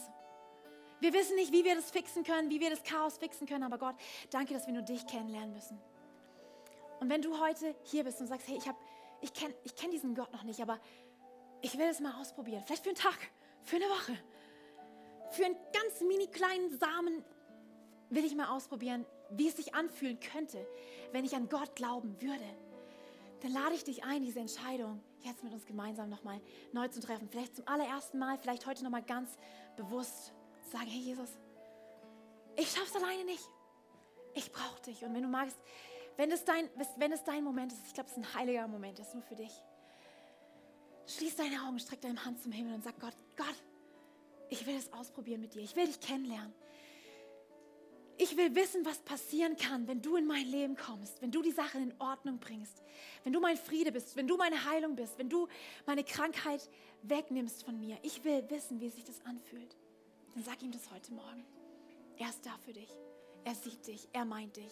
Wir 1.00 1.14
wissen 1.14 1.36
nicht, 1.36 1.52
wie 1.52 1.66
wir 1.66 1.76
das 1.76 1.92
fixen 1.92 2.24
können, 2.24 2.50
wie 2.50 2.60
wir 2.62 2.70
das 2.70 2.84
Chaos 2.84 3.18
fixen 3.18 3.46
können, 3.46 3.64
aber 3.64 3.78
Gott, 3.78 3.96
danke, 4.32 4.54
dass 4.54 4.66
wir 4.68 4.74
nur 4.74 4.84
dich 4.84 5.06
kennenlernen 5.06 5.54
müssen. 5.54 5.80
Und 7.00 7.10
wenn 7.10 7.22
du 7.22 7.40
heute 7.40 7.76
hier 7.84 8.04
bist 8.04 8.22
und 8.22 8.28
sagst, 8.28 8.48
hey, 8.48 8.58
ich, 8.58 8.66
ich 9.22 9.34
kenne 9.34 9.54
ich 9.64 9.76
kenn 9.76 9.92
diesen 9.92 10.16
Gott 10.16 10.32
noch 10.32 10.44
nicht, 10.44 10.62
aber 10.62 10.80
ich 11.62 11.78
will 11.78 11.88
es 11.88 12.00
mal 12.00 12.20
ausprobieren, 12.20 12.64
vielleicht 12.66 12.84
für 12.84 12.90
einen 12.90 12.98
Tag, 12.98 13.18
für 13.64 13.76
eine 13.76 13.86
Woche, 13.86 14.18
für 15.32 15.46
einen 15.46 15.58
ganz 15.74 16.02
mini 16.02 16.28
kleinen 16.28 16.78
Samen 16.78 17.24
will 18.10 18.26
ich 18.26 18.36
mal 18.36 18.48
ausprobieren, 18.48 19.06
wie 19.32 19.48
es 19.48 19.58
sich 19.58 19.76
anfühlen 19.76 20.20
könnte, 20.20 20.66
wenn 21.12 21.26
ich 21.26 21.36
an 21.36 21.50
Gott 21.50 21.76
glauben 21.76 22.22
würde. 22.22 22.46
Dann 23.42 23.52
lade 23.52 23.76
ich 23.76 23.84
dich 23.84 24.04
ein, 24.04 24.24
diese 24.24 24.40
Entscheidung 24.40 25.04
jetzt 25.22 25.44
mit 25.44 25.54
uns 25.54 25.66
gemeinsam 25.66 26.10
nochmal 26.10 26.40
neu 26.72 26.88
zu 26.88 27.02
treffen. 27.02 27.28
Vielleicht 27.30 27.56
zum 27.56 27.68
allerersten 27.68 28.18
Mal, 28.18 28.38
vielleicht 28.38 28.66
heute 28.66 28.84
nochmal 28.84 29.04
ganz 29.04 29.38
bewusst 29.76 30.34
zu 30.64 30.72
sagen, 30.72 30.88
hey 30.88 31.02
Jesus, 31.02 31.30
ich 32.56 32.70
schaff's 32.72 32.96
alleine 32.96 33.26
nicht. 33.26 33.44
Ich 34.34 34.52
brauche 34.52 34.82
dich. 34.82 35.04
Und 35.04 35.14
wenn 35.14 35.24
du 35.24 35.28
magst, 35.28 35.58
wenn 36.16 36.32
es 36.32 36.44
dein, 36.46 36.70
wenn 36.98 37.12
es 37.12 37.24
dein 37.24 37.44
Moment 37.44 37.74
ist, 37.74 37.86
ich 37.88 37.94
glaube, 37.94 38.10
es 38.10 38.18
ist 38.18 38.24
ein 38.24 38.34
heiliger 38.34 38.68
Moment, 38.68 38.98
das 38.98 39.10
ist 39.10 39.14
nur 39.14 39.24
für 39.24 39.36
dich. 39.36 39.52
Schließ 41.06 41.36
deine 41.36 41.62
Augen, 41.64 41.80
streck 41.80 42.02
deine 42.02 42.24
Hand 42.26 42.42
zum 42.42 42.52
Himmel 42.52 42.74
und 42.74 42.84
sag 42.84 43.00
Gott, 43.00 43.16
Gott, 43.36 43.56
ich 44.50 44.66
will 44.66 44.76
es 44.76 44.92
ausprobieren 44.94 45.42
mit 45.42 45.54
dir. 45.54 45.62
Ich 45.62 45.76
will 45.76 45.86
dich 45.86 46.00
kennenlernen. 46.00 46.54
Ich 48.20 48.36
will 48.36 48.56
wissen, 48.56 48.84
was 48.84 49.00
passieren 49.00 49.56
kann, 49.58 49.88
wenn 49.88 50.02
du 50.02 50.16
in 50.16 50.26
mein 50.26 50.48
Leben 50.48 50.76
kommst, 50.76 51.22
wenn 51.22 51.30
du 51.30 51.44
die 51.44 51.52
Sachen 51.52 51.84
in 51.84 52.02
Ordnung 52.02 52.40
bringst, 52.40 52.82
wenn 53.24 53.32
du 53.32 53.40
mein 53.40 53.58
Friede 53.58 53.92
bist, 53.92 54.16
wenn 54.16 54.28
du 54.28 54.38
meine 54.38 54.66
Heilung 54.66 54.96
bist, 54.96 55.20
wenn 55.20 55.30
du 55.30 55.48
meine 55.86 56.04
Krankheit 56.04 56.68
wegnimmst 57.04 57.64
von 57.64 57.80
mir. 57.80 57.98
Ich 58.02 58.24
will 58.24 58.44
wissen, 58.50 58.82
wie 58.82 58.90
sich 58.90 59.04
das 59.04 59.24
anfühlt. 59.24 59.78
Dann 60.34 60.44
sag 60.44 60.64
ihm 60.64 60.72
das 60.72 60.90
heute 60.90 61.14
Morgen. 61.14 61.46
Er 62.18 62.30
ist 62.30 62.44
da 62.44 62.58
für 62.66 62.74
dich. 62.74 62.90
Er 63.44 63.54
sieht 63.54 63.86
dich. 63.86 64.08
Er 64.14 64.26
meint 64.26 64.58
dich. 64.58 64.72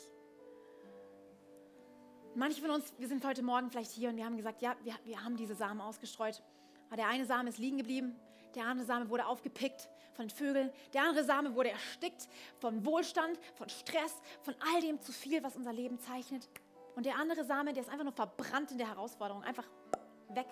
Manche 2.33 2.61
von 2.61 2.71
uns, 2.71 2.93
wir 2.97 3.07
sind 3.07 3.23
heute 3.23 3.43
Morgen 3.43 3.69
vielleicht 3.69 3.91
hier 3.91 4.09
und 4.09 4.17
wir 4.17 4.25
haben 4.25 4.37
gesagt, 4.37 4.61
ja, 4.63 4.75
wir, 4.83 4.95
wir 5.05 5.23
haben 5.23 5.37
diese 5.37 5.55
Samen 5.55 5.81
ausgestreut. 5.81 6.41
Aber 6.87 6.97
der 6.97 7.07
eine 7.07 7.25
Samen 7.25 7.47
ist 7.47 7.59
liegen 7.59 7.77
geblieben, 7.77 8.15
der 8.55 8.65
andere 8.65 8.85
Same 8.85 9.09
wurde 9.09 9.25
aufgepickt 9.25 9.89
von 10.13 10.27
den 10.27 10.35
Vögeln. 10.35 10.71
Der 10.93 11.03
andere 11.03 11.23
Same 11.23 11.55
wurde 11.55 11.69
erstickt 11.71 12.27
von 12.59 12.85
Wohlstand, 12.85 13.37
von 13.55 13.69
Stress, 13.69 14.15
von 14.41 14.55
all 14.73 14.81
dem 14.81 15.01
zu 15.01 15.11
viel, 15.11 15.43
was 15.43 15.55
unser 15.55 15.73
Leben 15.73 15.99
zeichnet. 15.99 16.47
Und 16.95 17.05
der 17.05 17.17
andere 17.17 17.43
Same, 17.43 17.73
der 17.73 17.83
ist 17.83 17.89
einfach 17.89 18.05
nur 18.05 18.13
verbrannt 18.13 18.71
in 18.71 18.77
der 18.77 18.87
Herausforderung, 18.87 19.43
einfach 19.43 19.65
weg. 20.29 20.47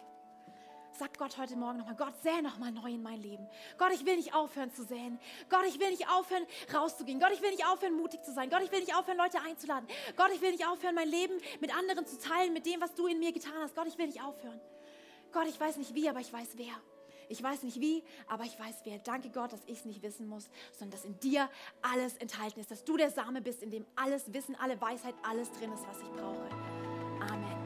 Sag 0.99 1.17
Gott 1.17 1.37
heute 1.39 1.55
Morgen 1.55 1.79
nochmal, 1.79 1.95
Gott, 1.95 2.13
säe 2.21 2.41
nochmal 2.43 2.71
neu 2.71 2.91
in 2.91 3.01
mein 3.01 3.19
Leben. 3.19 3.47
Gott, 3.79 3.91
ich 3.93 4.05
will 4.05 4.15
nicht 4.15 4.35
aufhören 4.35 4.71
zu 4.71 4.83
säen. 4.83 5.19
Gott, 5.49 5.65
ich 5.67 5.79
will 5.79 5.89
nicht 5.89 6.07
aufhören 6.07 6.45
rauszugehen. 6.71 7.19
Gott, 7.19 7.31
ich 7.33 7.41
will 7.41 7.49
nicht 7.49 7.65
aufhören 7.65 7.95
mutig 7.95 8.21
zu 8.23 8.31
sein. 8.31 8.49
Gott, 8.51 8.61
ich 8.61 8.71
will 8.71 8.81
nicht 8.81 8.95
aufhören 8.95 9.17
Leute 9.17 9.41
einzuladen. 9.41 9.87
Gott, 10.15 10.29
ich 10.35 10.41
will 10.41 10.51
nicht 10.51 10.67
aufhören 10.67 10.93
mein 10.93 11.07
Leben 11.07 11.33
mit 11.61 11.75
anderen 11.75 12.05
zu 12.05 12.19
teilen, 12.19 12.53
mit 12.53 12.67
dem, 12.67 12.79
was 12.79 12.93
du 12.93 13.07
in 13.07 13.17
mir 13.17 13.31
getan 13.31 13.53
hast. 13.61 13.75
Gott, 13.75 13.87
ich 13.87 13.97
will 13.97 14.05
nicht 14.05 14.21
aufhören. 14.21 14.61
Gott, 15.31 15.47
ich 15.47 15.59
weiß 15.59 15.77
nicht 15.77 15.95
wie, 15.95 16.07
aber 16.07 16.19
ich 16.19 16.31
weiß 16.31 16.49
wer. 16.57 16.75
Ich 17.33 17.41
weiß 17.41 17.63
nicht 17.63 17.79
wie, 17.79 18.03
aber 18.27 18.43
ich 18.43 18.59
weiß 18.59 18.75
wer. 18.83 18.99
Danke 18.99 19.31
Gott, 19.31 19.51
dass 19.51 19.61
ich 19.65 19.79
es 19.79 19.85
nicht 19.85 20.03
wissen 20.03 20.27
muss, 20.27 20.51
sondern 20.71 20.91
dass 20.91 21.03
in 21.03 21.19
dir 21.19 21.49
alles 21.81 22.15
enthalten 22.17 22.59
ist. 22.59 22.69
Dass 22.69 22.83
du 22.83 22.95
der 22.95 23.09
Same 23.09 23.41
bist, 23.41 23.63
in 23.63 23.71
dem 23.71 23.87
alles 23.95 24.31
Wissen, 24.31 24.55
alle 24.55 24.79
Weisheit, 24.79 25.15
alles 25.27 25.51
drin 25.53 25.73
ist, 25.73 25.83
was 25.87 25.99
ich 25.99 26.09
brauche. 26.09 26.47
Amen. 27.31 27.62